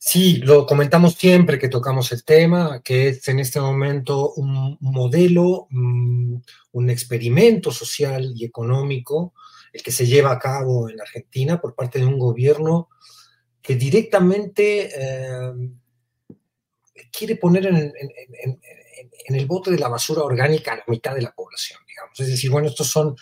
Sí, 0.07 0.37
lo 0.37 0.67
comentamos 0.67 1.15
siempre 1.15 1.59
que 1.59 1.71
tocamos 1.71 2.13
el 2.13 2.25
tema, 2.25 2.83
que 2.85 3.09
es 3.09 3.27
en 3.29 3.39
este 3.41 3.59
momento 3.59 4.35
un 4.35 4.77
modelo, 4.83 5.67
mm, 5.71 6.37
un 6.73 6.91
experimento 6.91 7.73
social 7.73 8.33
y 8.37 8.45
económico, 8.45 9.33
el 9.73 9.83
que 9.83 9.91
se 9.91 10.07
lleva 10.07 10.33
a 10.33 10.39
cabo 10.39 10.91
en 10.91 11.01
Argentina 11.01 11.59
por 11.59 11.75
parte 11.75 12.01
de 12.01 12.05
un 12.05 12.19
gobierno 12.19 12.91
que 13.63 13.77
directamente 13.77 14.91
eh, 14.95 15.53
quiere 17.11 17.37
poner 17.37 17.65
en, 17.65 17.91
el 19.25 19.47
bote 19.47 19.71
de 19.71 19.79
la 19.79 19.89
basura 19.89 20.23
orgánica 20.23 20.75
a 20.75 20.77
la 20.77 20.85
mitad 20.87 21.15
de 21.15 21.23
la 21.23 21.33
población, 21.33 21.81
digamos. 21.89 22.21
Es 22.21 22.29
decir, 22.29 22.51
bueno, 22.51 22.69
estos 22.69 22.89
son... 22.89 23.17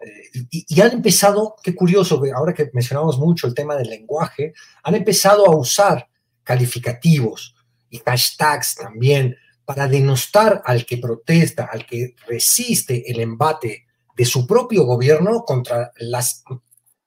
Eh, 0.00 0.46
y, 0.50 0.66
y, 0.68 0.80
han 0.80 0.90
empezado, 0.94 1.54
qué 1.62 1.76
curioso, 1.76 2.20
ahora 2.34 2.52
que 2.52 2.70
mencionamos 2.72 3.18
mucho 3.20 3.46
el 3.46 3.54
tema 3.54 3.76
del 3.76 3.88
lenguaje, 3.88 4.52
han 4.82 4.96
empezado 4.96 5.46
a 5.46 5.56
usar 5.56 6.08
calificativos 6.44 7.54
y 7.90 7.98
hashtags 7.98 8.76
también 8.76 9.36
para 9.64 9.88
denostar 9.88 10.62
al 10.64 10.84
que 10.84 10.98
protesta, 10.98 11.68
al 11.70 11.86
que 11.86 12.14
resiste 12.26 13.10
el 13.10 13.20
embate 13.20 13.86
de 14.16 14.24
su 14.24 14.46
propio 14.46 14.84
gobierno 14.84 15.44
contra 15.44 15.90
las 15.96 16.44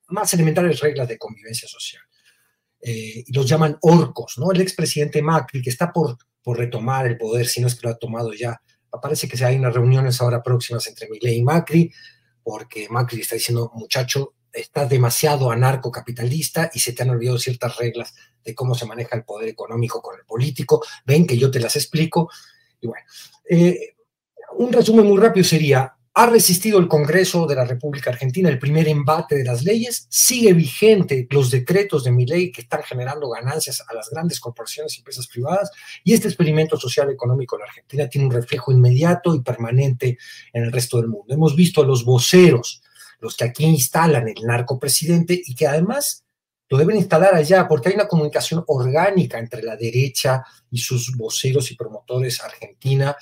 más 0.08 0.34
elementales 0.34 0.80
reglas 0.80 1.08
de 1.08 1.18
convivencia 1.18 1.68
social. 1.68 2.04
Eh, 2.82 3.24
y 3.26 3.34
los 3.34 3.48
llaman 3.48 3.78
orcos, 3.82 4.38
¿no? 4.38 4.52
El 4.52 4.62
expresidente 4.62 5.22
Macri, 5.22 5.62
que 5.62 5.70
está 5.70 5.92
por, 5.92 6.18
por 6.42 6.58
retomar 6.58 7.08
el 7.08 7.18
poder, 7.18 7.48
si 7.48 7.62
no 7.62 7.68
es 7.68 7.76
que 7.76 7.88
lo 7.88 7.94
ha 7.94 7.98
tomado 7.98 8.34
ya, 8.34 8.62
parece 9.02 9.28
que 9.28 9.44
hay 9.44 9.58
unas 9.58 9.74
reuniones 9.74 10.22
ahora 10.22 10.42
próximas 10.42 10.88
entre 10.88 11.10
Milei 11.10 11.38
y 11.38 11.44
Macri, 11.44 11.92
porque 12.44 12.88
Macri 12.90 13.22
está 13.22 13.36
diciendo, 13.36 13.72
muchacho, 13.76 14.34
estás 14.60 14.90
demasiado 14.90 15.52
anarcocapitalista 15.52 16.72
y 16.74 16.80
se 16.80 16.94
te 16.94 17.04
han 17.04 17.10
olvidado 17.12 17.38
ciertas 17.38 17.78
reglas 17.78 18.14
de 18.44 18.56
cómo 18.56 18.76
se 18.76 18.86
maneja 18.86 19.16
el 19.16 19.24
poder 19.24 19.50
económico 19.50 20.02
con 20.02 20.18
el 20.20 20.26
político. 20.26 20.84
Ven 21.06 21.28
que 21.28 21.38
yo 21.38 21.52
te 21.52 21.60
las 21.60 21.76
explico. 21.76 22.30
Y 22.82 22.88
bueno, 22.88 23.06
eh, 23.50 23.96
un 24.58 24.72
resumen 24.74 25.06
muy 25.06 25.20
rápido 25.20 25.44
sería, 25.44 25.94
Ha 26.20 26.26
resistido 26.26 26.80
el 26.80 26.88
Congreso 26.88 27.46
de 27.46 27.54
la 27.54 27.64
República 27.64 28.10
Argentina 28.10 28.50
el 28.50 28.58
primer 28.58 28.88
embate 28.88 29.36
de 29.36 29.44
las 29.44 29.64
leyes, 29.64 30.08
sigue 30.10 30.52
vigente 30.54 31.28
los 31.30 31.52
decretos 31.52 32.04
de 32.04 32.12
mi 32.12 32.26
ley 32.26 32.52
que 32.52 32.62
están 32.62 32.82
generando 32.82 33.30
ganancias 33.30 33.84
a 33.88 33.94
las 33.94 34.10
grandes 34.10 34.40
corporaciones 34.40 34.96
y 34.96 35.02
empresas 35.02 35.28
privadas, 35.28 35.70
y 36.04 36.16
este 36.16 36.28
experimento 36.28 36.76
social 36.76 37.12
económico 37.12 37.56
en 37.56 37.60
la 37.60 37.68
Argentina 37.68 38.10
tiene 38.10 38.26
un 38.26 38.34
reflejo 38.34 38.72
inmediato 38.72 39.36
y 39.36 39.42
permanente 39.42 40.18
en 40.54 40.64
el 40.64 40.72
resto 40.72 40.98
del 40.98 41.08
mundo. 41.08 41.32
Hemos 41.32 41.56
visto 41.56 41.84
a 41.84 41.86
los 41.86 42.04
voceros, 42.04 42.82
los 43.20 43.36
que 43.36 43.46
aquí 43.46 43.66
instalan 43.66 44.28
el 44.28 44.44
narcopresidente 44.46 45.40
y 45.46 45.56
que 45.56 45.68
además 45.68 46.24
lo 46.70 46.78
deben 46.78 46.98
instalar 46.98 47.34
allá 47.34 47.68
porque 47.68 47.90
hay 47.90 47.96
una 47.96 48.08
comunicación 48.08 48.64
orgánica 48.68 49.40
entre 49.40 49.64
la 49.64 49.76
derecha 49.76 50.44
y 50.70 50.78
sus 50.80 51.16
voceros 51.16 51.72
y 51.72 51.76
promotores 51.76 52.42
argentina 52.42 53.16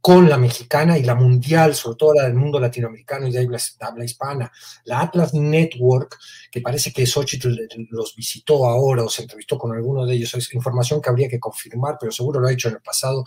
con 0.00 0.28
la 0.28 0.36
mexicana 0.36 0.98
y 0.98 1.02
la 1.02 1.14
mundial, 1.14 1.74
sobre 1.74 1.96
todo 1.96 2.12
la 2.12 2.24
del 2.24 2.34
mundo 2.34 2.60
latinoamericano 2.60 3.26
y 3.26 3.32
de 3.32 3.38
habla, 3.38 3.58
habla 3.80 4.04
hispana. 4.04 4.52
La 4.84 5.00
Atlas 5.00 5.32
Network, 5.32 6.18
que 6.50 6.60
parece 6.60 6.92
que 6.92 7.06
Xochitl 7.06 7.56
los 7.88 8.14
visitó 8.14 8.66
ahora 8.66 9.02
o 9.02 9.08
se 9.08 9.22
entrevistó 9.22 9.56
con 9.56 9.72
alguno 9.72 10.04
de 10.04 10.14
ellos, 10.14 10.34
es 10.34 10.52
información 10.52 11.00
que 11.00 11.08
habría 11.08 11.30
que 11.30 11.40
confirmar, 11.40 11.96
pero 11.98 12.12
seguro 12.12 12.38
lo 12.38 12.48
ha 12.48 12.52
hecho 12.52 12.68
en 12.68 12.74
el 12.74 12.82
pasado 12.82 13.24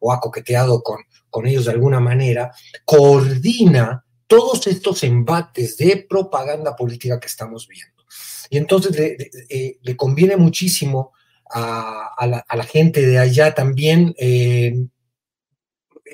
o 0.00 0.12
ha 0.12 0.18
coqueteado 0.18 0.82
con, 0.82 0.98
con 1.30 1.46
ellos 1.46 1.66
de 1.66 1.70
alguna 1.70 2.00
manera, 2.00 2.50
coordina 2.84 4.04
todos 4.28 4.68
estos 4.68 5.02
embates 5.02 5.76
de 5.78 6.06
propaganda 6.08 6.76
política 6.76 7.18
que 7.18 7.26
estamos 7.26 7.66
viendo. 7.66 8.04
Y 8.50 8.58
entonces 8.58 8.96
le, 8.96 9.30
eh, 9.50 9.96
conviene 9.96 10.36
muchísimo 10.36 11.12
a, 11.50 12.44
la, 12.54 12.64
gente 12.64 13.04
de 13.04 13.18
allá 13.18 13.54
también 13.54 14.14
eh, 14.18 14.86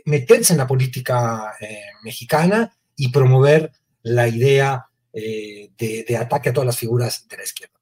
meterse 0.04 0.52
en 0.52 0.58
la 0.58 0.66
política 0.66 1.54
eh, 1.60 1.82
mexicana 2.02 2.76
y 2.96 3.08
promover 3.10 3.72
la 4.02 4.28
idea 4.28 4.86
eh, 5.12 5.70
de, 5.78 6.16
ataque 6.16 6.50
a 6.50 6.52
todas 6.52 6.66
las 6.66 6.78
figuras 6.78 7.26
de 7.28 7.36
la 7.36 7.42
izquierda. 7.44 7.73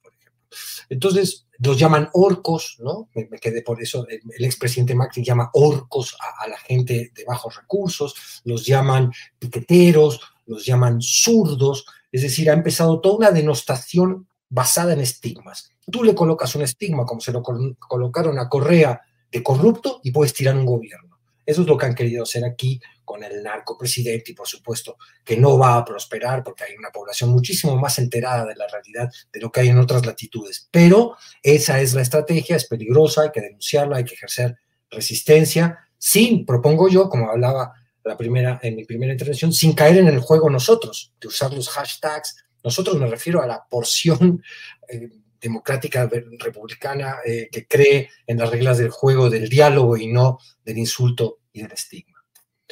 Entonces, 0.88 1.46
los 1.58 1.78
llaman 1.78 2.08
orcos, 2.12 2.76
¿no? 2.80 3.08
Me, 3.14 3.38
quedé 3.38 3.62
por 3.62 3.80
eso, 3.80 4.06
el, 4.08 4.44
expresidente 4.44 4.94
Macri 4.94 5.22
llama 5.24 5.50
orcos 5.52 6.16
a, 6.20 6.48
la 6.48 6.58
gente 6.58 7.12
de 7.14 7.24
bajos 7.24 7.56
recursos, 7.56 8.42
los 8.44 8.66
llaman 8.66 9.12
piqueteros, 9.38 10.20
los 10.46 10.66
llaman 10.66 11.00
zurdos, 11.00 11.86
es 12.10 12.22
decir, 12.22 12.50
ha 12.50 12.54
empezado 12.54 13.00
toda 13.00 13.16
una 13.16 13.30
denostación 13.30 14.26
basada 14.48 14.92
en 14.92 15.00
estigmas. 15.00 15.70
Tú 15.90 16.02
le 16.02 16.14
colocas 16.14 16.54
un 16.56 16.62
estigma, 16.62 17.06
como 17.06 17.20
se 17.20 17.32
lo 17.32 17.42
colocaron 17.42 18.38
a 18.38 18.48
Correa, 18.48 19.00
de 19.30 19.42
corrupto 19.42 20.00
y 20.04 20.10
puedes 20.10 20.34
tirar 20.34 20.56
un 20.56 20.66
gobierno. 20.66 21.18
Eso 21.46 21.62
es 21.62 21.66
lo 21.66 21.76
que 21.76 21.86
han 21.86 21.94
querido 21.94 22.22
hacer 22.22 22.44
aquí 22.44 22.80
con 23.12 23.22
el 23.22 23.42
narcopresidente 23.42 24.30
y 24.30 24.34
por 24.34 24.48
supuesto 24.48 24.96
que 25.22 25.36
no 25.36 25.58
va 25.58 25.76
a 25.76 25.84
prosperar 25.84 26.42
porque 26.42 26.64
hay 26.64 26.76
una 26.76 26.88
población 26.88 27.28
muchísimo 27.28 27.76
más 27.76 27.98
enterada 27.98 28.46
de 28.46 28.56
la 28.56 28.66
realidad 28.66 29.12
de 29.30 29.38
lo 29.38 29.52
que 29.52 29.60
hay 29.60 29.68
en 29.68 29.78
otras 29.78 30.06
latitudes. 30.06 30.66
Pero 30.70 31.18
esa 31.42 31.78
es 31.78 31.92
la 31.92 32.00
estrategia, 32.00 32.56
es 32.56 32.66
peligrosa, 32.66 33.24
hay 33.24 33.30
que 33.30 33.42
denunciarla, 33.42 33.98
hay 33.98 34.04
que 34.04 34.14
ejercer 34.14 34.56
resistencia, 34.90 35.78
sin, 35.98 36.46
propongo 36.46 36.88
yo, 36.88 37.10
como 37.10 37.28
hablaba 37.28 37.74
la 38.02 38.16
primera, 38.16 38.58
en 38.62 38.76
mi 38.76 38.84
primera 38.84 39.12
intervención, 39.12 39.52
sin 39.52 39.74
caer 39.74 39.98
en 39.98 40.08
el 40.08 40.20
juego 40.20 40.48
nosotros, 40.48 41.12
de 41.20 41.28
usar 41.28 41.52
los 41.52 41.68
hashtags. 41.68 42.46
Nosotros 42.64 42.96
me 42.98 43.08
refiero 43.08 43.42
a 43.42 43.46
la 43.46 43.62
porción 43.68 44.42
eh, 44.88 45.10
democrática 45.38 46.08
republicana 46.38 47.16
eh, 47.26 47.50
que 47.52 47.66
cree 47.66 48.08
en 48.26 48.38
las 48.38 48.48
reglas 48.48 48.78
del 48.78 48.88
juego, 48.88 49.28
del 49.28 49.50
diálogo 49.50 49.98
y 49.98 50.06
no 50.06 50.38
del 50.64 50.78
insulto 50.78 51.40
y 51.52 51.60
del 51.60 51.72
estigma. 51.72 52.11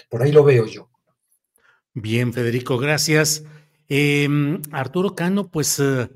Por 0.08 0.22
ahí 0.22 0.32
lo 0.32 0.44
veo 0.44 0.66
yo. 0.66 0.90
Bien, 1.94 2.32
Federico, 2.32 2.78
gracias. 2.78 3.44
Em, 3.88 4.62
Arturo 4.70 5.16
Cano, 5.16 5.50
pues, 5.50 5.80
eh, 5.80 6.08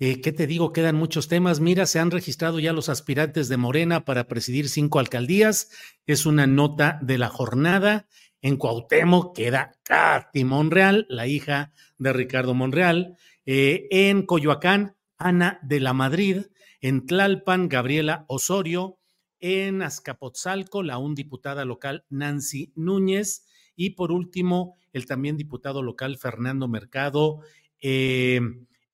eh, 0.00 0.20
¿qué 0.20 0.32
te 0.32 0.46
digo? 0.46 0.72
Quedan 0.72 0.96
muchos 0.96 1.28
temas. 1.28 1.60
Mira, 1.60 1.86
se 1.86 2.00
han 2.00 2.10
registrado 2.10 2.58
ya 2.58 2.72
los 2.72 2.88
aspirantes 2.88 3.48
de 3.48 3.56
Morena 3.56 4.04
para 4.04 4.26
presidir 4.26 4.68
cinco 4.68 4.98
alcaldías. 4.98 5.70
Es 6.06 6.26
una 6.26 6.46
nota 6.46 6.98
de 7.02 7.18
la 7.18 7.28
jornada. 7.28 8.08
En 8.42 8.56
Cuauhtémoc 8.56 9.36
queda 9.36 9.72
Katy 9.84 10.44
Monreal, 10.44 11.06
la 11.08 11.26
hija 11.26 11.72
de 11.98 12.12
Ricardo 12.12 12.54
Monreal. 12.54 13.16
en 13.44 14.26
Coyoacán, 14.26 14.96
Ana 15.18 15.58
de 15.62 15.80
la 15.80 15.92
Madrid, 15.92 16.46
en 16.80 17.04
Tlalpan, 17.04 17.68
Gabriela 17.68 18.24
Osorio, 18.28 18.99
en 19.40 19.82
Azcapotzalco, 19.82 20.82
la 20.82 20.98
un 20.98 21.14
diputada 21.14 21.64
local 21.64 22.04
Nancy 22.10 22.72
Núñez 22.76 23.46
y 23.74 23.90
por 23.90 24.12
último 24.12 24.76
el 24.92 25.06
también 25.06 25.36
diputado 25.36 25.82
local 25.82 26.18
Fernando 26.18 26.68
Mercado 26.68 27.40
eh, 27.80 28.40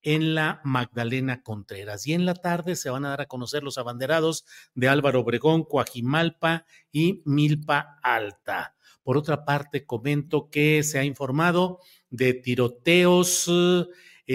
en 0.03 0.35
la 0.37 0.61
Magdalena 0.63 1.43
Contreras. 1.43 2.07
Y 2.07 2.13
en 2.13 2.25
la 2.25 2.35
tarde 2.35 2.77
se 2.77 2.91
van 2.91 3.05
a 3.05 3.09
dar 3.09 3.23
a 3.23 3.27
conocer 3.27 3.65
los 3.65 3.79
abanderados 3.79 4.45
de 4.75 4.89
Álvaro 4.89 5.21
Obregón, 5.21 5.65
Coajimalpa 5.65 6.65
y 6.93 7.23
Milpa 7.25 7.99
Alta. 8.03 8.77
Por 9.03 9.17
otra 9.17 9.45
parte, 9.45 9.85
comento 9.85 10.49
que 10.51 10.83
se 10.83 11.01
ha 11.01 11.05
informado 11.05 11.81
de 12.11 12.35
tiroteos 12.35 13.51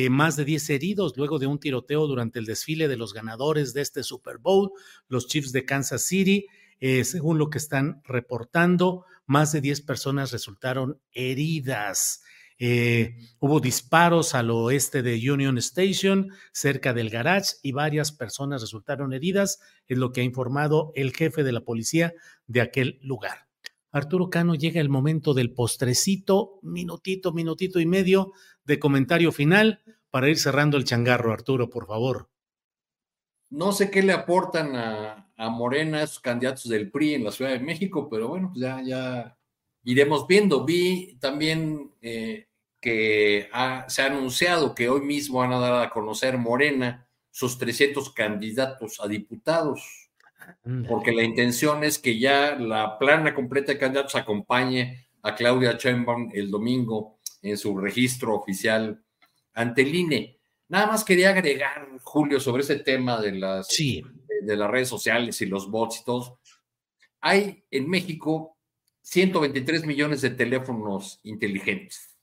más 0.10 0.38
de 0.38 0.46
10 0.46 0.70
heridos 0.70 1.18
luego 1.18 1.38
de 1.38 1.48
un 1.48 1.60
tiroteo 1.60 2.08
durante 2.08 2.40
el 2.40 2.46
desfile 2.46 2.88
de 2.88 2.98
los 2.98 3.14
ganadores 3.14 3.74
de 3.74 3.82
este 3.82 4.04
Super 4.04 4.38
Bowl, 4.38 4.72
los 5.08 5.28
Chiefs 5.28 5.52
de 5.52 5.66
Kansas 5.66 6.04
City. 6.04 6.48
Eh, 6.82 7.04
según 7.04 7.38
lo 7.38 7.52
que 7.52 7.60
están 7.60 8.02
reportando, 8.06 9.06
más 9.28 9.52
de 9.52 9.62
10 9.62 9.82
personas 9.82 10.32
resultaron 10.32 11.00
heridas. 11.12 12.24
Eh, 12.58 13.18
hubo 13.40 13.60
disparos 13.60 14.34
al 14.34 14.50
oeste 14.50 15.04
de 15.04 15.32
Union 15.32 15.60
Station, 15.60 16.32
cerca 16.52 16.94
del 16.94 17.12
garage, 17.12 17.54
y 17.62 17.72
varias 17.72 18.12
personas 18.12 18.62
resultaron 18.62 19.14
heridas, 19.14 19.60
es 19.88 19.98
lo 19.98 20.12
que 20.12 20.22
ha 20.22 20.24
informado 20.24 20.92
el 20.96 21.16
jefe 21.16 21.44
de 21.44 21.52
la 21.52 21.62
policía 21.62 22.14
de 22.48 22.62
aquel 22.62 23.00
lugar. 23.02 23.51
Arturo 23.92 24.30
Cano, 24.30 24.56
llega 24.56 24.80
el 24.80 24.90
momento 24.90 25.34
del 25.34 25.54
postrecito, 25.54 26.60
minutito, 26.62 27.34
minutito 27.34 27.80
y 27.80 27.86
medio 27.86 28.32
de 28.64 28.80
comentario 28.80 29.32
final 29.32 29.82
para 30.10 30.30
ir 30.30 30.38
cerrando 30.38 30.78
el 30.78 30.86
changarro, 30.86 31.34
Arturo, 31.34 31.70
por 31.70 31.88
favor. 31.88 32.30
No 33.50 33.74
sé 33.74 33.92
qué 33.92 34.02
le 34.02 34.14
aportan 34.14 34.76
a, 34.76 35.28
Morena 35.50 36.04
esos 36.04 36.20
candidatos 36.20 36.70
del 36.70 36.92
PRI 36.92 37.16
en 37.16 37.24
la 37.24 37.32
Ciudad 37.32 37.50
de 37.50 37.60
México, 37.60 38.08
pero 38.08 38.28
bueno, 38.28 38.52
pues 38.54 38.62
ya, 38.62 38.80
ya 38.84 39.38
iremos 39.84 40.28
viendo. 40.28 40.64
Vi 40.66 41.18
también 41.20 41.92
eh, 42.00 42.48
que 42.80 43.50
se 43.88 44.02
ha 44.02 44.06
anunciado 44.06 44.76
que 44.76 44.88
hoy 44.88 45.02
mismo 45.02 45.40
van 45.40 45.54
a 45.54 45.60
dar 45.60 45.84
a 45.84 45.90
conocer 45.90 46.38
Morena 46.38 47.08
sus 47.32 47.58
300 47.58 48.14
candidatos 48.14 49.00
a 49.02 49.08
diputados 49.08 50.01
porque 50.88 51.12
la 51.12 51.24
intención 51.24 51.84
es 51.84 52.00
que 52.00 52.20
ya 52.20 52.56
la 52.56 52.98
plana 52.98 53.34
completa 53.34 53.72
de 53.72 53.80
candidatos 53.80 54.16
acompañe 54.16 55.08
a 55.24 55.36
Claudia 55.36 55.74
Sheinbaum 55.74 56.30
el 56.34 56.50
domingo 56.50 57.20
en 57.42 57.58
su 57.58 57.78
registro 57.78 58.36
oficial 58.36 59.04
ante 59.54 59.82
el 59.82 59.96
INE. 59.96 60.40
Nada 60.70 60.88
más 60.88 61.04
quería 61.04 61.32
agregar, 61.32 61.90
Julio, 62.04 62.40
sobre 62.40 62.64
ese 62.64 62.78
tema 62.78 63.20
de 63.20 63.34
las, 63.34 63.68
de, 63.68 64.56
las 64.56 64.72
redes 64.72 64.90
sociales 64.90 65.42
y 65.42 65.46
los 65.46 65.70
bots 65.70 66.00
y 66.00 66.06
todo. 66.06 66.40
Hay 67.20 67.64
en 67.70 67.90
México 67.90 68.58
123 69.02 69.86
millones 69.86 70.22
de 70.22 70.30
teléfonos 70.30 71.20
inteligentes. 71.24 72.18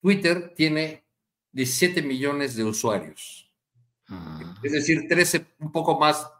Twitter 0.00 0.52
tiene 0.54 1.04
17 1.52 2.02
millones 2.02 2.56
de 2.56 2.64
usuarios. 2.64 3.50
Ah. 4.08 4.54
Es 4.62 4.72
decir, 4.72 5.08
13, 5.08 5.46
un 5.60 5.72
poco 5.72 5.98
más 5.98 6.30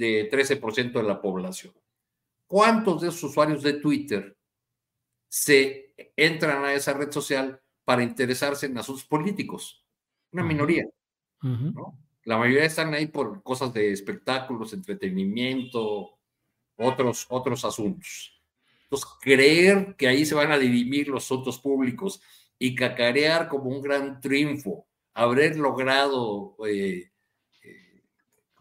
de 0.00 0.30
13% 0.30 0.92
de 0.92 1.02
la 1.02 1.20
población. 1.20 1.74
¿Cuántos 2.46 3.02
de 3.02 3.08
esos 3.08 3.24
usuarios 3.24 3.62
de 3.62 3.74
Twitter 3.74 4.34
se 5.28 5.94
entran 6.16 6.64
a 6.64 6.72
esa 6.72 6.94
red 6.94 7.10
social 7.10 7.60
para 7.84 8.02
interesarse 8.02 8.64
en 8.64 8.78
asuntos 8.78 9.04
políticos? 9.04 9.84
Una 10.32 10.42
minoría. 10.42 10.86
La 12.24 12.38
mayoría 12.38 12.64
están 12.64 12.94
ahí 12.94 13.08
por 13.08 13.42
cosas 13.42 13.74
de 13.74 13.92
espectáculos, 13.92 14.72
entretenimiento, 14.72 16.18
otros, 16.76 17.26
otros 17.28 17.62
asuntos. 17.66 18.40
Entonces, 18.84 19.06
creer 19.20 19.96
que 19.96 20.08
ahí 20.08 20.24
se 20.24 20.34
van 20.34 20.50
a 20.50 20.58
dirimir 20.58 21.08
los 21.08 21.24
asuntos 21.26 21.58
públicos 21.58 22.22
y 22.58 22.74
cacarear 22.74 23.48
como 23.48 23.68
un 23.68 23.82
gran 23.82 24.18
triunfo, 24.18 24.86
haber 25.12 25.58
logrado 25.58 26.56
eh, 26.66 27.12
eh, 27.62 28.02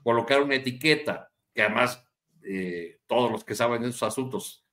colocar 0.04 0.42
una 0.42 0.56
etiqueta 0.56 1.29
que 1.60 1.66
además 1.66 2.02
eh, 2.42 3.02
todos 3.06 3.30
los 3.30 3.44
que 3.44 3.54
saben 3.54 3.82
de 3.82 3.90
esos 3.90 4.04
asuntos 4.04 4.66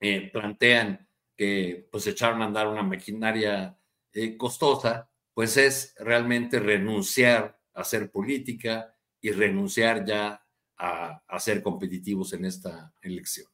eh, 0.00 0.30
plantean 0.32 1.06
que 1.36 1.86
pues 1.92 2.06
echaron 2.06 2.40
a 2.40 2.46
andar 2.46 2.66
una 2.66 2.82
maquinaria 2.82 3.78
eh, 4.14 4.38
costosa, 4.38 5.10
pues 5.34 5.58
es 5.58 5.94
realmente 5.98 6.60
renunciar 6.60 7.60
a 7.74 7.82
hacer 7.82 8.10
política 8.10 8.96
y 9.20 9.32
renunciar 9.32 10.06
ya 10.06 10.42
a, 10.78 11.22
a 11.28 11.40
ser 11.40 11.62
competitivos 11.62 12.32
en 12.32 12.46
esta 12.46 12.94
elección. 13.02 13.48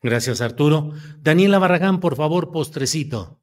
Gracias, 0.00 0.40
Arturo. 0.40 0.92
Daniela 1.20 1.58
Barragán, 1.58 2.00
por 2.00 2.16
favor, 2.16 2.50
postrecito. 2.50 3.38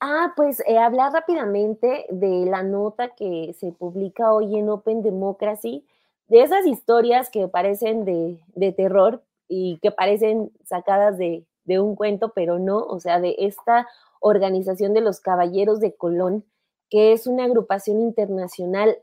Ah, 0.00 0.32
pues 0.34 0.62
eh, 0.66 0.78
hablar 0.78 1.12
rápidamente 1.12 2.06
de 2.08 2.46
la 2.46 2.62
nota 2.62 3.14
que 3.14 3.54
se 3.60 3.72
publica 3.72 4.32
hoy 4.32 4.58
en 4.58 4.70
Open 4.70 5.02
Democracy, 5.02 5.84
de 6.30 6.42
esas 6.42 6.64
historias 6.64 7.28
que 7.28 7.48
parecen 7.48 8.04
de, 8.04 8.38
de 8.54 8.72
terror 8.72 9.22
y 9.48 9.78
que 9.82 9.90
parecen 9.90 10.52
sacadas 10.64 11.18
de, 11.18 11.44
de, 11.64 11.80
un 11.80 11.96
cuento, 11.96 12.32
pero 12.32 12.60
no, 12.60 12.78
o 12.78 13.00
sea, 13.00 13.20
de 13.20 13.34
esta 13.38 13.88
organización 14.20 14.94
de 14.94 15.00
los 15.00 15.20
Caballeros 15.20 15.80
de 15.80 15.96
Colón, 15.96 16.44
que 16.88 17.12
es 17.12 17.26
una 17.26 17.44
agrupación 17.44 18.00
internacional 18.00 18.96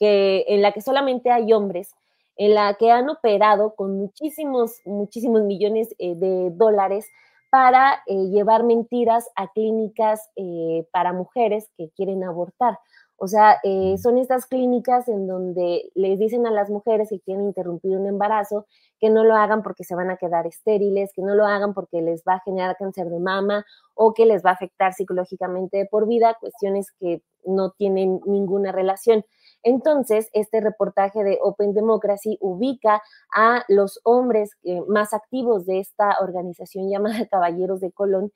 que, 0.00 0.44
en 0.48 0.60
la 0.60 0.72
que 0.72 0.80
solamente 0.80 1.30
hay 1.30 1.52
hombres, 1.52 1.94
en 2.36 2.54
la 2.54 2.74
que 2.74 2.90
han 2.90 3.08
operado 3.08 3.76
con 3.76 3.96
muchísimos, 3.96 4.80
muchísimos 4.84 5.42
millones 5.42 5.94
eh, 5.98 6.16
de 6.16 6.50
dólares 6.50 7.06
para 7.48 8.02
eh, 8.08 8.26
llevar 8.30 8.64
mentiras 8.64 9.30
a 9.36 9.52
clínicas 9.52 10.32
eh, 10.34 10.84
para 10.90 11.12
mujeres 11.12 11.70
que 11.76 11.90
quieren 11.90 12.24
abortar. 12.24 12.80
O 13.16 13.28
sea, 13.28 13.58
eh, 13.62 13.96
son 13.98 14.18
estas 14.18 14.46
clínicas 14.46 15.08
en 15.08 15.26
donde 15.26 15.90
les 15.94 16.18
dicen 16.18 16.46
a 16.46 16.50
las 16.50 16.68
mujeres 16.70 17.08
que 17.10 17.20
quieren 17.20 17.44
interrumpir 17.44 17.96
un 17.96 18.06
embarazo 18.06 18.66
que 18.98 19.08
no 19.10 19.24
lo 19.24 19.36
hagan 19.36 19.62
porque 19.62 19.84
se 19.84 19.94
van 19.94 20.10
a 20.10 20.16
quedar 20.16 20.46
estériles, 20.46 21.12
que 21.14 21.22
no 21.22 21.34
lo 21.34 21.46
hagan 21.46 21.74
porque 21.74 22.02
les 22.02 22.22
va 22.28 22.34
a 22.34 22.40
generar 22.40 22.76
cáncer 22.76 23.08
de 23.08 23.20
mama 23.20 23.64
o 23.94 24.14
que 24.14 24.26
les 24.26 24.44
va 24.44 24.50
a 24.50 24.54
afectar 24.54 24.92
psicológicamente 24.94 25.86
por 25.90 26.06
vida, 26.08 26.36
cuestiones 26.40 26.92
que 26.98 27.22
no 27.44 27.70
tienen 27.70 28.20
ninguna 28.26 28.72
relación. 28.72 29.24
Entonces, 29.64 30.28
este 30.34 30.60
reportaje 30.60 31.24
de 31.24 31.38
Open 31.42 31.72
Democracy 31.72 32.36
ubica 32.40 33.02
a 33.34 33.64
los 33.68 33.98
hombres 34.04 34.50
eh, 34.62 34.82
más 34.86 35.14
activos 35.14 35.64
de 35.66 35.80
esta 35.80 36.18
organización 36.20 36.88
llamada 36.90 37.26
Caballeros 37.26 37.80
de 37.80 37.90
Colón 37.90 38.30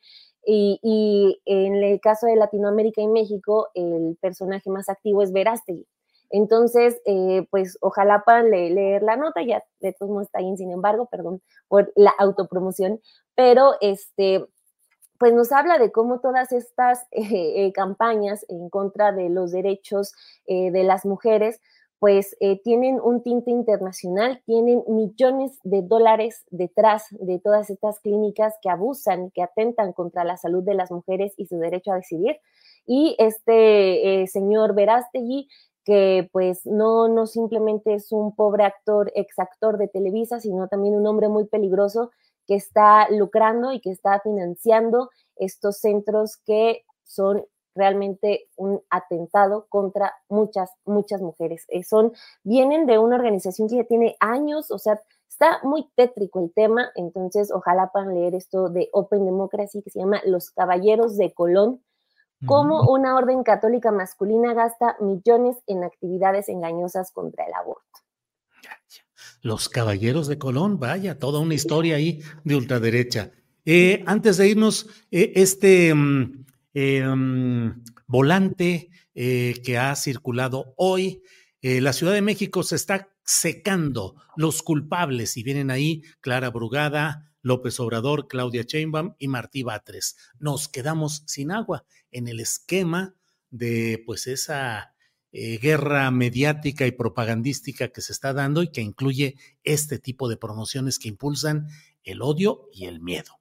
y, 0.51 1.41
en 1.45 1.74
el 1.74 2.01
caso 2.01 2.26
de 2.26 2.37
Latinoamérica 2.37 3.03
y 3.03 3.09
México, 3.09 3.68
el 3.74 4.16
personaje 4.20 4.70
más 4.70 4.89
activo 4.89 5.22
es 5.22 5.31
Verástegui. 5.31 5.87
Entonces, 6.31 7.01
eh, 7.05 7.47
pues 7.51 7.76
ojalá 7.83 8.22
puedan 8.24 8.51
leer 8.51 9.03
la 9.03 9.16
nota, 9.16 9.43
ya 9.43 9.62
de 9.81 9.93
todos 9.93 10.11
modos 10.11 10.26
está 10.26 10.39
ahí, 10.39 10.57
sin 10.57 10.72
embargo, 10.72 11.07
perdón 11.11 11.43
por 11.68 11.93
la 11.97 12.12
autopromoción, 12.18 13.01
pero 13.35 13.74
este, 13.83 14.47
pues 15.18 15.34
nos 15.34 15.52
habla 15.52 15.78
de 15.78 15.90
cómo 15.90 16.20
todas 16.20 16.52
estas 16.52 17.02
eh, 17.10 17.66
eh, 17.66 17.72
campañas 17.72 18.46
en 18.48 18.70
contra 18.70 19.12
de 19.12 19.28
los 19.28 19.50
derechos 19.50 20.14
eh, 20.46 20.70
de 20.70 20.84
las 20.84 21.04
mujeres, 21.04 21.60
pues 22.00 22.36
tienen 22.62 23.00
un 23.02 23.24
tinte 23.24 23.50
internacional, 23.50 24.40
tienen 24.46 24.84
millones 24.86 25.58
de 25.64 25.82
dólares 25.82 26.44
detrás 26.48 27.06
de 27.10 27.40
todas 27.40 27.70
estas 27.70 27.98
clínicas 27.98 28.54
que 28.62 28.70
abusan, 28.70 29.32
que 29.32 29.42
atentan 29.42 29.92
contra 29.92 30.22
la 30.22 30.36
salud 30.36 30.62
de 30.62 30.74
las 30.74 30.92
mujeres 30.92 31.34
y 31.36 31.46
su 31.46 31.58
derecho 31.58 31.90
a 31.90 31.96
decidir. 31.96 32.36
Y 32.86 33.16
este 33.18 34.28
señor 34.28 34.76
Verástegui, 34.76 35.48
que 35.84 36.28
pues 36.30 36.64
no, 36.66 37.08
no 37.08 37.26
simplemente 37.26 37.94
es 37.94 38.12
un 38.12 38.32
pobre 38.32 38.62
actor, 38.62 39.10
exactor 39.16 39.76
de 39.76 39.88
Televisa, 39.88 40.38
sino 40.38 40.68
también 40.68 40.94
un 40.94 41.04
hombre 41.04 41.28
muy 41.28 41.46
peligroso 41.46 42.12
que 42.49 42.57
está 42.57 43.09
lucrando 43.11 43.72
y 43.72 43.80
que 43.80 43.90
está 43.90 44.18
financiando 44.20 45.11
estos 45.36 45.78
centros 45.78 46.38
que 46.38 46.84
son 47.05 47.44
realmente 47.74 48.49
un 48.57 48.82
atentado 48.90 49.66
contra 49.68 50.12
muchas, 50.28 50.72
muchas 50.84 51.20
mujeres. 51.20 51.64
Eh, 51.68 51.84
son, 51.84 52.12
vienen 52.42 52.86
de 52.86 52.99
una 52.99 53.16
organización 53.16 53.68
que 53.68 53.76
ya 53.76 53.84
tiene 53.84 54.16
años, 54.18 54.70
o 54.70 54.78
sea, 54.78 55.01
está 55.28 55.61
muy 55.62 55.88
tétrico 55.94 56.40
el 56.40 56.53
tema, 56.53 56.90
entonces 56.96 57.53
ojalá 57.53 57.90
puedan 57.92 58.14
leer 58.14 58.34
esto 58.34 58.70
de 58.70 58.88
Open 58.92 59.24
Democracy 59.26 59.82
que 59.82 59.90
se 59.90 60.01
llama 60.01 60.20
Los 60.24 60.51
Caballeros 60.51 61.16
de 61.16 61.32
Colón, 61.32 61.84
cómo 62.46 62.90
una 62.90 63.16
orden 63.16 63.42
católica 63.42 63.92
masculina 63.92 64.55
gasta 64.55 64.96
millones 65.01 65.57
en 65.66 65.84
actividades 65.84 66.49
engañosas 66.49 67.12
contra 67.12 67.44
el 67.44 67.53
aborto. 67.53 68.01
Los 69.41 69.68
Caballeros 69.68 70.26
de 70.28 70.39
Colón, 70.39 70.78
vaya, 70.78 71.18
toda 71.18 71.41
una 71.41 71.55
historia 71.55 71.97
ahí 71.97 72.22
de 72.45 72.57
ultraderecha. 72.57 73.32
Eh, 73.64 74.03
antes 74.07 74.39
de 74.39 74.49
irnos, 74.49 74.86
eh, 75.11 75.32
este 75.36 75.95
mm, 75.95 76.47
eh, 76.74 77.07
mm, 77.07 77.84
volante 78.07 78.91
que 79.14 79.76
ha 79.76 79.97
circulado 79.97 80.74
hoy, 80.76 81.22
la 81.61 81.93
Ciudad 81.93 82.12
de 82.12 82.22
México 82.22 82.62
se 82.62 82.76
está 82.76 83.09
secando 83.24 84.14
los 84.36 84.62
culpables 84.62 85.36
y 85.36 85.43
vienen 85.43 85.72
ahí 85.72 86.03
Clara 86.20 86.51
Brugada, 86.51 87.32
López 87.43 87.80
Obrador, 87.80 88.28
Claudia 88.28 88.62
Sheinbaum 88.62 89.16
y 89.18 89.26
Martí 89.26 89.64
Batres. 89.64 90.16
Nos 90.39 90.68
quedamos 90.68 91.24
sin 91.26 91.51
agua 91.51 91.84
en 92.12 92.28
el 92.28 92.39
esquema 92.39 93.16
de 93.51 94.01
pues 94.07 94.28
esa 94.28 94.95
eh, 95.33 95.59
guerra 95.59 96.11
mediática 96.11 96.87
y 96.87 96.93
propagandística 96.93 97.89
que 97.89 98.01
se 98.01 98.12
está 98.12 98.33
dando 98.33 98.62
y 98.62 98.68
que 98.68 98.81
incluye 98.81 99.37
este 99.62 99.99
tipo 99.99 100.29
de 100.29 100.37
promociones 100.37 100.99
que 100.99 101.09
impulsan 101.09 101.68
el 102.03 102.22
odio 102.22 102.68
y 102.72 102.87
el 102.87 103.01
miedo. 103.01 103.33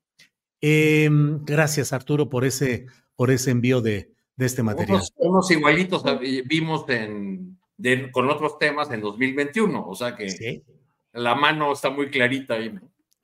Em, 0.60 1.46
gracias, 1.46 1.94
Arturo, 1.94 2.30
por 2.30 2.44
ese, 2.44 2.88
por 3.16 3.32
ese 3.32 3.52
envío 3.52 3.82
de, 3.82 4.12
de 4.36 4.46
este 4.46 4.64
material. 4.64 5.02
Unos, 5.18 5.52
igualitos 5.52 6.04
vimos 6.46 6.86
en, 6.90 7.58
con 8.12 8.30
otros 8.30 8.58
temas 8.60 8.90
en 8.92 9.02
2021, 9.02 9.88
o 9.88 9.96
sea 9.96 10.16
que 10.16 10.64
la 11.14 11.36
mano 11.36 11.74
está 11.74 11.90
muy 11.90 12.10
clarita 12.10 12.56
ahí. 12.56 12.74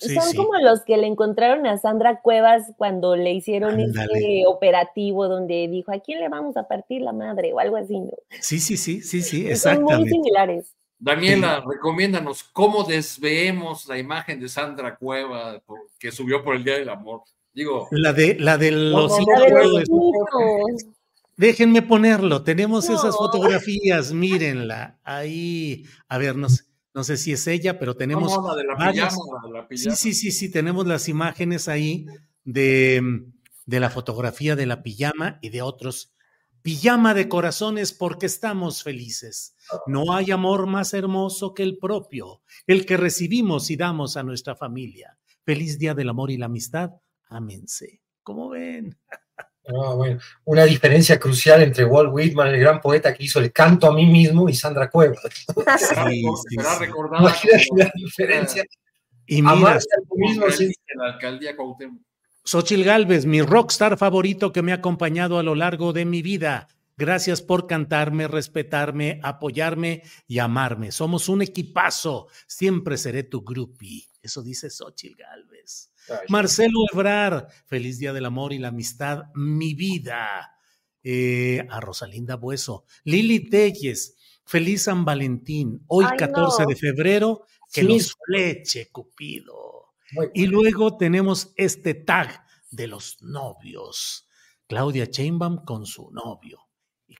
Son 0.03 0.35
como 0.35 0.57
los 0.59 0.81
que 0.81 0.97
le 0.97 1.07
encontraron 1.07 1.65
a 1.65 1.77
Sandra 1.77 2.21
Cuevas 2.21 2.71
cuando 2.77 3.15
le 3.15 3.33
hicieron 3.33 3.79
este 3.79 4.43
operativo 4.47 5.27
donde 5.27 5.67
dijo, 5.67 5.91
¿a 5.91 5.99
quién 5.99 6.19
le 6.19 6.29
vamos 6.29 6.57
a 6.57 6.67
partir 6.67 7.01
la 7.01 7.13
madre? 7.13 7.53
o 7.53 7.59
algo 7.59 7.77
así, 7.77 7.99
¿no? 7.99 8.11
Sí, 8.41 8.59
sí, 8.59 8.77
sí, 8.77 9.01
sí, 9.01 9.21
sí, 9.21 9.47
exactamente. 9.47 9.93
Son 9.93 10.01
muy 10.01 10.09
similares. 10.09 10.73
Daniela, 10.99 11.63
recomiéndanos 11.67 12.43
cómo 12.43 12.83
desveemos 12.83 13.87
la 13.87 13.97
imagen 13.97 14.39
de 14.39 14.47
Sandra 14.47 14.95
Cueva 14.95 15.61
que 15.99 16.11
subió 16.11 16.43
por 16.43 16.55
el 16.55 16.63
Día 16.63 16.75
del 16.75 16.89
Amor. 16.89 17.23
Digo, 17.53 17.87
la 17.91 18.13
de 18.13 18.35
la 18.39 18.57
de 18.57 18.71
los, 18.71 19.11
Déjenme 21.35 21.81
ponerlo, 21.81 22.43
tenemos 22.43 22.89
esas 22.89 23.15
fotografías, 23.15 24.13
mírenla. 24.13 24.99
Ahí, 25.03 25.83
a 26.07 26.17
ver, 26.17 26.35
no 26.35 26.47
sé 26.47 26.63
no 26.93 27.03
sé 27.03 27.17
si 27.17 27.31
es 27.33 27.47
ella, 27.47 27.79
pero 27.79 27.95
tenemos. 27.95 28.31
Sí, 29.71 29.91
sí, 29.95 30.13
sí, 30.13 30.31
sí, 30.31 30.51
tenemos 30.51 30.85
las 30.85 31.09
imágenes 31.09 31.67
ahí 31.67 32.05
de, 32.43 33.01
de 33.65 33.79
la 33.79 33.89
fotografía 33.89 34.55
de 34.55 34.65
la 34.65 34.83
pijama 34.83 35.39
y 35.41 35.49
de 35.49 35.61
otros. 35.61 36.13
Pijama 36.61 37.13
de 37.13 37.27
corazones 37.27 37.91
porque 37.91 38.25
estamos 38.25 38.83
felices. 38.83 39.55
No 39.87 40.13
hay 40.13 40.31
amor 40.31 40.67
más 40.67 40.93
hermoso 40.93 41.53
que 41.53 41.63
el 41.63 41.77
propio, 41.77 42.41
el 42.67 42.85
que 42.85 42.95
recibimos 42.95 43.69
y 43.69 43.75
damos 43.75 44.15
a 44.15 44.23
nuestra 44.23 44.55
familia. 44.55 45.17
Feliz 45.43 45.77
día 45.77 45.93
del 45.93 46.09
amor 46.09 46.31
y 46.31 46.37
la 46.37 46.45
amistad. 46.45 46.91
Ámense. 47.27 48.01
¿Cómo 48.21 48.49
ven? 48.49 48.97
Ah, 49.65 49.93
bueno, 49.95 50.19
una 50.43 50.65
diferencia 50.65 51.17
crucial 51.17 51.61
entre 51.61 51.85
Walt 51.85 52.09
Whitman, 52.11 52.49
el 52.49 52.59
gran 52.59 52.81
poeta 52.81 53.13
que 53.13 53.23
hizo 53.23 53.39
el 53.39 53.51
canto 53.53 53.87
a 53.87 53.93
mí 53.93 54.05
mismo, 54.05 54.49
y 54.49 54.53
Sandra 54.53 54.89
Cuevas. 54.89 55.21
Sí, 55.23 55.45
sí, 56.49 56.57
Imagínate 57.19 57.65
la 57.77 57.91
diferencia. 57.95 58.63
Y 59.25 59.41
mira, 59.41 59.79
mismo, 60.15 60.45
la 60.95 61.05
alcaldía 61.13 61.55
Xochil 62.43 62.83
Galvez, 62.83 63.25
mi 63.25 63.41
rockstar 63.41 63.97
favorito 63.97 64.51
que 64.51 64.61
me 64.61 64.73
ha 64.73 64.75
acompañado 64.75 65.39
a 65.39 65.43
lo 65.43 65.55
largo 65.55 65.93
de 65.93 66.03
mi 66.03 66.21
vida. 66.21 66.67
Gracias 66.95 67.41
por 67.41 67.67
cantarme, 67.67 68.27
respetarme, 68.27 69.19
apoyarme 69.23 70.03
y 70.27 70.39
amarme. 70.39 70.91
Somos 70.91 71.29
un 71.29 71.41
equipazo. 71.41 72.27
Siempre 72.47 72.97
seré 72.97 73.23
tu 73.23 73.43
groupie. 73.43 74.09
Eso 74.21 74.41
dice 74.43 74.69
Xochil 74.69 75.15
Galvez. 75.15 75.91
Marcelo 76.29 76.79
Ebrar, 76.91 77.47
feliz 77.65 77.97
día 77.97 78.13
del 78.13 78.25
amor 78.25 78.53
y 78.53 78.59
la 78.59 78.69
amistad, 78.69 79.25
mi 79.35 79.73
vida. 79.73 80.49
Eh, 81.03 81.65
a 81.69 81.81
Rosalinda 81.81 82.37
Bueso. 82.37 82.85
Lili 83.03 83.49
Telles, 83.49 84.15
feliz 84.45 84.83
San 84.83 85.03
Valentín. 85.03 85.83
Hoy, 85.87 86.05
14 86.17 86.65
de 86.65 86.75
febrero, 86.77 87.45
que 87.71 87.83
nos 87.83 88.15
fleche, 88.25 88.89
Cupido. 88.89 89.95
Y 90.33 90.45
luego 90.45 90.95
tenemos 90.95 91.51
este 91.57 91.93
tag 91.93 92.45
de 92.71 92.87
los 92.87 93.21
novios. 93.21 94.27
Claudia 94.67 95.09
Chainbaum 95.09 95.65
con 95.65 95.85
su 95.85 96.09
novio. 96.11 96.62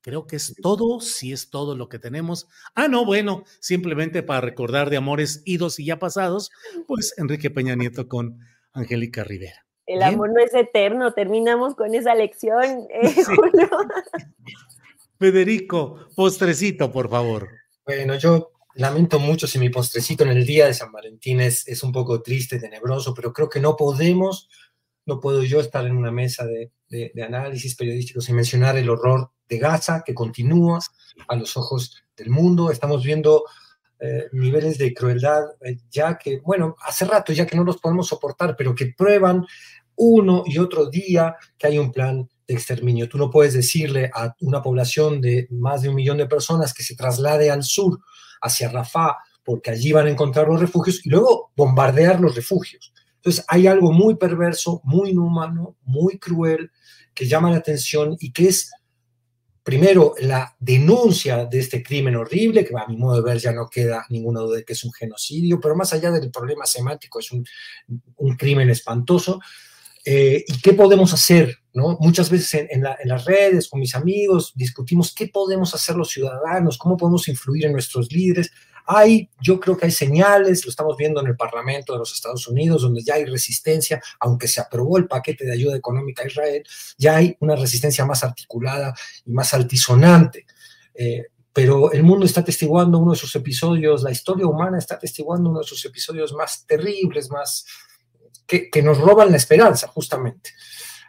Creo 0.04 0.28
que 0.28 0.36
es 0.36 0.54
todo, 0.62 0.99
si 0.99 1.32
es 1.32 1.49
todo 1.49 1.78
lo 1.78 1.88
que 1.88 1.97
tenemos. 1.97 2.49
Ah, 2.76 2.89
no, 2.89 3.06
bueno, 3.06 3.45
simplemente 3.62 4.22
para 4.22 4.41
recordar 4.41 4.89
de 4.89 4.97
amores 4.97 5.41
idos 5.45 5.80
y 5.80 5.86
ya 5.86 5.97
pasados, 5.97 6.51
pues 6.88 7.14
Enrique 7.18 7.49
Peña 7.49 7.76
Nieto 7.76 8.10
con 8.10 8.38
Angélica 8.74 9.24
Rivera. 9.24 9.66
El 9.86 10.04
amor 10.04 10.34
no 10.34 10.41
es 10.41 10.54
eterno, 10.54 11.14
terminamos 11.14 11.76
con 11.76 11.95
esa 11.95 12.16
lección, 12.16 12.86
eh, 12.93 13.16
Federico, 15.18 16.08
postrecito, 16.18 16.91
por 16.91 17.10
favor. 17.10 17.47
Bueno, 17.86 18.16
yo 18.16 18.51
lamento 18.76 19.20
mucho 19.20 19.47
si 19.47 19.58
mi 19.58 19.70
postrecito 19.70 20.26
en 20.26 20.32
el 20.32 20.45
día 20.45 20.66
de 20.66 20.74
San 20.74 20.91
Valentín 20.91 21.39
es, 21.39 21.66
es 21.66 21.82
un 21.82 21.93
poco 21.93 22.22
triste, 22.22 22.60
tenebroso, 22.60 23.14
pero 23.14 23.32
creo 23.32 23.47
que 23.47 23.62
no 23.62 23.78
podemos, 23.78 24.49
no 25.06 25.20
puedo 25.20 25.43
yo 25.43 25.60
estar 25.60 25.86
en 25.86 25.97
una 25.97 26.12
mesa 26.12 26.45
de, 26.45 26.72
análisis 27.26 27.76
periodístico 27.76 28.22
sin 28.22 28.36
mencionar 28.36 28.78
el 28.78 28.89
horror 28.89 29.32
de 29.49 29.58
Gaza 29.58 30.04
que 30.06 30.14
continúa 30.14 30.80
a 31.28 31.36
los 31.36 31.58
ojos 31.58 32.04
del 32.16 32.30
mundo. 32.30 32.70
Estamos 32.70 33.04
viendo 33.04 33.45
eh, 33.99 34.28
niveles 34.32 34.78
de 34.78 34.93
crueldad 34.93 35.43
eh, 35.62 35.78
ya 35.89 36.18
que, 36.18 36.39
bueno, 36.39 36.76
hace 36.86 37.06
rato 37.06 37.34
ya 37.34 37.47
que 37.47 37.58
no 37.58 37.64
los 37.64 37.78
podemos 37.78 38.08
soportar, 38.08 38.56
pero 38.56 38.76
que 38.76 38.93
prueban 38.95 39.43
uno 39.95 40.43
y 40.45 40.60
otro 40.60 40.88
día 40.88 41.36
que 41.58 41.68
hay 41.68 41.80
un 41.80 41.91
plan 41.91 42.30
de 42.47 42.54
exterminio. 42.54 43.10
Tú 43.10 43.18
no 43.18 43.32
puedes 43.32 43.54
decirle 43.54 44.12
a 44.14 44.36
una 44.41 44.62
población 44.62 45.20
de 45.20 45.47
más 45.49 45.82
de 45.82 45.89
un 45.89 45.95
millón 45.95 46.18
de 46.18 46.28
personas 46.28 46.74
que 46.74 46.84
se 46.84 46.95
traslade 46.95 47.49
al 47.49 47.64
sur, 47.64 47.99
hacia 48.41 48.70
Rafah, 48.70 49.18
porque 49.43 49.72
allí 49.72 49.91
van 49.91 50.08
a 50.08 50.12
encontrar 50.12 50.47
los 50.47 50.60
refugios 50.60 51.06
y 51.06 51.10
luego 51.10 51.51
bombardear 51.56 52.20
los 52.20 52.36
refugios. 52.36 52.93
Entonces 53.24 53.45
hay 53.47 53.67
algo 53.67 53.93
muy 53.93 54.15
perverso, 54.15 54.82
muy 54.84 55.11
inhumano, 55.11 55.78
muy 55.84 56.19
cruel, 56.19 56.71
que 57.13 57.26
llama 57.26 57.49
la 57.49 57.57
atención 57.57 58.17
y 58.19 58.34
que 58.34 58.49
es, 58.49 58.69
primero, 59.63 60.13
la 60.19 60.57
denuncia 60.59 61.45
de 61.45 61.59
este 61.59 61.82
crimen 61.82 62.17
horrible, 62.17 62.65
que 62.65 62.76
a 62.76 62.86
mi 62.86 62.97
modo 62.97 63.21
de 63.21 63.21
ver 63.21 63.38
ya 63.39 63.53
no 63.53 63.69
queda 63.69 64.05
ninguna 64.09 64.41
duda 64.41 64.57
de 64.57 64.65
que 64.65 64.74
es 64.74 64.84
un 64.84 64.91
genocidio, 64.91 65.61
pero 65.61 65.74
más 65.74 65.93
allá 65.93 66.11
del 66.11 66.32
problema 66.32 66.65
semántico, 66.65 67.19
es 67.19 67.32
un, 67.32 67.45
crimen 68.38 68.69
espantoso. 68.69 69.39
Eh, 70.03 70.43
¿Y 70.45 70.59
qué 70.59 70.74
podemos 70.74 71.13
hacer? 71.13 71.59
¿no? 71.74 71.97
Muchas 72.01 72.30
veces 72.30 72.67
en, 72.69 72.84
las 72.84 73.24
redes, 73.24 73.69
con 73.69 73.80
mis 73.80 73.95
amigos, 73.95 74.51
discutimos 74.53 75.13
qué 75.15 75.28
podemos 75.28 75.74
hacer 75.74 75.95
los 75.95 76.09
ciudadanos, 76.09 76.78
cómo 76.78 76.97
podemos 76.97 77.26
influir 77.30 77.67
en 77.67 77.71
nuestros 77.71 78.11
líderes. 78.11 78.51
Hay, 78.86 79.29
yo 79.41 79.59
creo 79.59 79.77
que 79.77 79.86
hay 79.86 79.91
señales, 79.91 80.65
lo 80.65 80.69
estamos 80.69 80.97
viendo 80.97 81.21
en 81.21 81.27
el 81.27 81.38
Parlamento 81.38 81.93
de 81.93 81.99
los 81.99 82.13
Estados 82.13 82.47
Unidos, 82.47 82.81
donde 82.81 83.01
ya 83.01 83.15
hay 83.15 83.25
resistencia, 83.25 84.01
aunque 84.19 84.47
se 84.47 84.61
aprobó 84.61 84.97
el 84.97 85.07
paquete 85.07 85.45
de 85.45 85.53
ayuda 85.53 85.75
económica 85.75 86.23
a 86.23 86.27
Israel, 86.27 86.63
ya 86.97 87.17
hay 87.17 87.38
una 87.39 87.55
resistencia 87.55 88.05
más 88.05 88.23
articulada 88.23 88.93
y 89.25 89.31
más 89.31 89.53
altisonante. 89.53 90.45
Eh, 90.93 91.27
pero 91.53 91.91
el 91.91 92.01
mundo 92.01 92.25
está 92.25 92.43
testiguando 92.43 92.97
uno 92.97 93.11
de 93.11 93.17
sus 93.17 93.36
episodios, 93.36 94.01
la 94.01 94.11
historia 94.11 94.47
humana 94.47 94.79
está 94.79 94.97
testiguando 94.97 95.51
uno 95.51 95.59
de 95.59 95.65
sus 95.65 95.86
episodios 95.86 96.34
más 96.34 96.65
terribles, 96.65 97.29
más, 97.29 97.65
que, 98.47 98.81
nos 98.81 98.97
roban 98.97 99.29
la 99.29 99.38
esperanza, 99.38 99.88
justamente. 99.88 100.49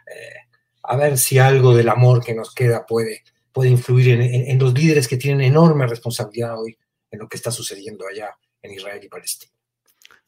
Eh, 0.05 0.35
a 0.83 0.95
ver 0.95 1.17
si 1.17 1.39
algo 1.39 1.75
del 1.75 1.89
amor 1.89 2.23
que 2.23 2.35
nos 2.35 2.53
queda 2.53 2.85
puede, 2.85 3.23
puede 3.51 3.69
influir 3.69 4.21
en, 4.21 4.59
los 4.59 4.73
líderes 4.73 5.07
que 5.07 5.17
tienen 5.17 5.41
enorme 5.41 5.87
responsabilidad 5.87 6.59
hoy 6.59 6.77
en 7.15 7.21
lo 7.21 7.27
que 7.27 7.37
está 7.37 7.51
sucediendo 7.51 8.05
allá 8.07 8.37
en 8.61 8.73
Israel 8.73 9.01
y 9.03 9.09
Palestina. 9.09 9.51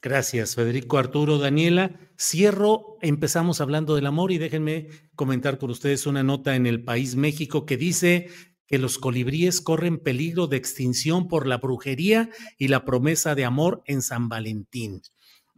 Gracias, 0.02 0.56
Federico 0.56 0.98
Arturo, 0.98 1.38
Daniela. 1.38 2.00
Cierro, 2.20 2.98
empezamos 3.02 3.62
hablando 3.62 3.96
del 3.96 4.06
amor 4.06 4.32
y 4.32 4.38
déjenme 4.38 4.90
comentar 5.16 5.58
con 5.58 5.70
ustedes 5.70 6.06
una 6.06 6.24
nota 6.24 6.56
en 6.56 6.66
el 6.66 6.84
país 6.84 7.16
México 7.16 7.66
que 7.66 7.78
dice 7.78 8.30
que 8.68 8.78
los 8.78 8.98
colibríes 8.98 9.62
corren 9.62 9.98
peligro 9.98 10.48
de 10.48 10.58
extinción 10.58 11.28
por 11.28 11.48
la 11.48 11.58
brujería 11.58 12.30
y 12.58 12.68
la 12.68 12.86
promesa 12.86 13.36
de 13.36 13.46
amor 13.46 13.82
en 13.86 14.02
San 14.02 14.30
Valentín 14.30 15.02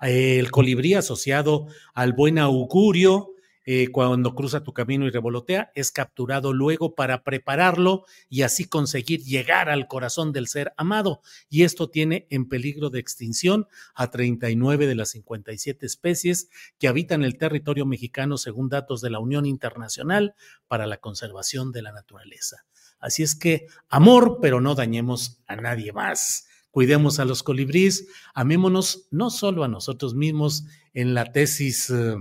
el 0.01 0.51
colibrí 0.51 0.93
asociado 0.93 1.67
al 1.93 2.13
buen 2.13 2.39
augurio, 2.39 3.34
eh, 3.72 3.89
cuando 3.91 4.34
cruza 4.34 4.63
tu 4.63 4.74
camino 4.74 5.05
y 5.05 5.11
revolotea, 5.11 5.72
es 5.76 5.91
capturado 5.91 6.53
luego 6.53 6.95
para 6.95 7.24
prepararlo 7.24 8.03
y 8.28 8.41
así 8.41 8.65
conseguir 8.65 9.22
llegar 9.22 9.70
al 9.70 9.86
corazón 9.86 10.34
del 10.34 10.47
ser 10.47 10.74
amado. 10.76 11.22
Y 11.51 11.61
esto 11.61 11.88
tiene 11.88 12.26
en 12.32 12.49
peligro 12.49 12.89
de 12.89 12.97
extinción 12.97 13.67
a 13.93 14.09
39 14.09 14.88
de 14.88 14.95
las 14.95 15.09
57 15.09 15.86
especies 15.86 16.49
que 16.80 16.88
habitan 16.88 17.24
el 17.24 17.38
territorio 17.38 17.86
mexicano 17.86 18.39
según 18.39 18.70
datos 18.70 19.01
de 19.01 19.11
la 19.11 19.20
Unión 19.20 19.45
Internacional 19.45 20.34
para 20.67 20.88
la 20.88 20.97
Conservación 20.97 21.72
de 21.72 21.84
la 21.84 21.91
Naturaleza. 21.91 22.65
Así 22.97 23.22
es 23.22 23.36
que 23.36 23.67
amor, 23.88 24.39
pero 24.41 24.61
no 24.61 24.74
dañemos 24.74 25.43
a 25.45 25.55
nadie 25.57 25.93
más 25.93 26.47
cuidemos 26.72 27.20
a 27.20 27.26
los 27.26 27.41
colibríes, 27.41 28.07
amémonos 28.34 29.07
no 29.09 29.32
solo 29.32 29.63
a 29.63 29.67
nosotros 29.67 30.13
mismos 30.13 30.65
en 30.93 31.15
la 31.15 31.32
tesis 31.32 31.89
eh, 31.89 32.15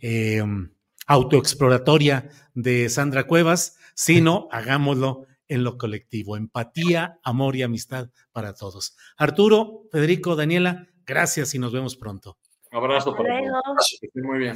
em, 0.00 0.70
autoexploratoria 1.08 2.30
de 2.54 2.88
Sandra 2.88 3.26
Cuevas, 3.26 3.76
sino 3.94 4.46
hagámoslo 4.52 5.26
en 5.48 5.64
lo 5.64 5.76
colectivo. 5.76 6.36
Empatía, 6.36 7.18
amor 7.24 7.56
y 7.56 7.62
amistad 7.62 8.10
para 8.30 8.54
todos. 8.54 8.96
Arturo, 9.16 9.88
Federico, 9.90 10.36
Daniela, 10.36 10.86
gracias 11.04 11.54
y 11.54 11.58
nos 11.58 11.72
vemos 11.72 11.96
pronto. 11.96 12.38
abrazo 12.70 13.16
para 13.16 13.40
todos. 13.40 13.98
Muy 14.14 14.38
bien. 14.38 14.54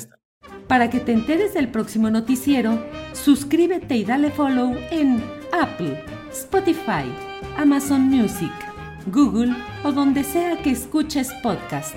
Para 0.69 0.91
que 0.91 1.01
te 1.01 1.13
enteres 1.13 1.55
del 1.55 1.71
próximo 1.71 2.11
noticiero, 2.11 2.85
suscríbete 3.13 3.97
y 3.97 4.05
dale 4.05 4.31
follow 4.31 4.77
en 4.91 5.21
Apple, 5.53 6.05
Spotify, 6.31 7.05
Amazon 7.57 8.03
Music 8.03 8.53
Google 9.07 9.55
o 9.85 9.93
donde 9.93 10.23
sea 10.23 10.57
que 10.63 10.71
escuches 10.71 11.33
podcast. 11.43 11.97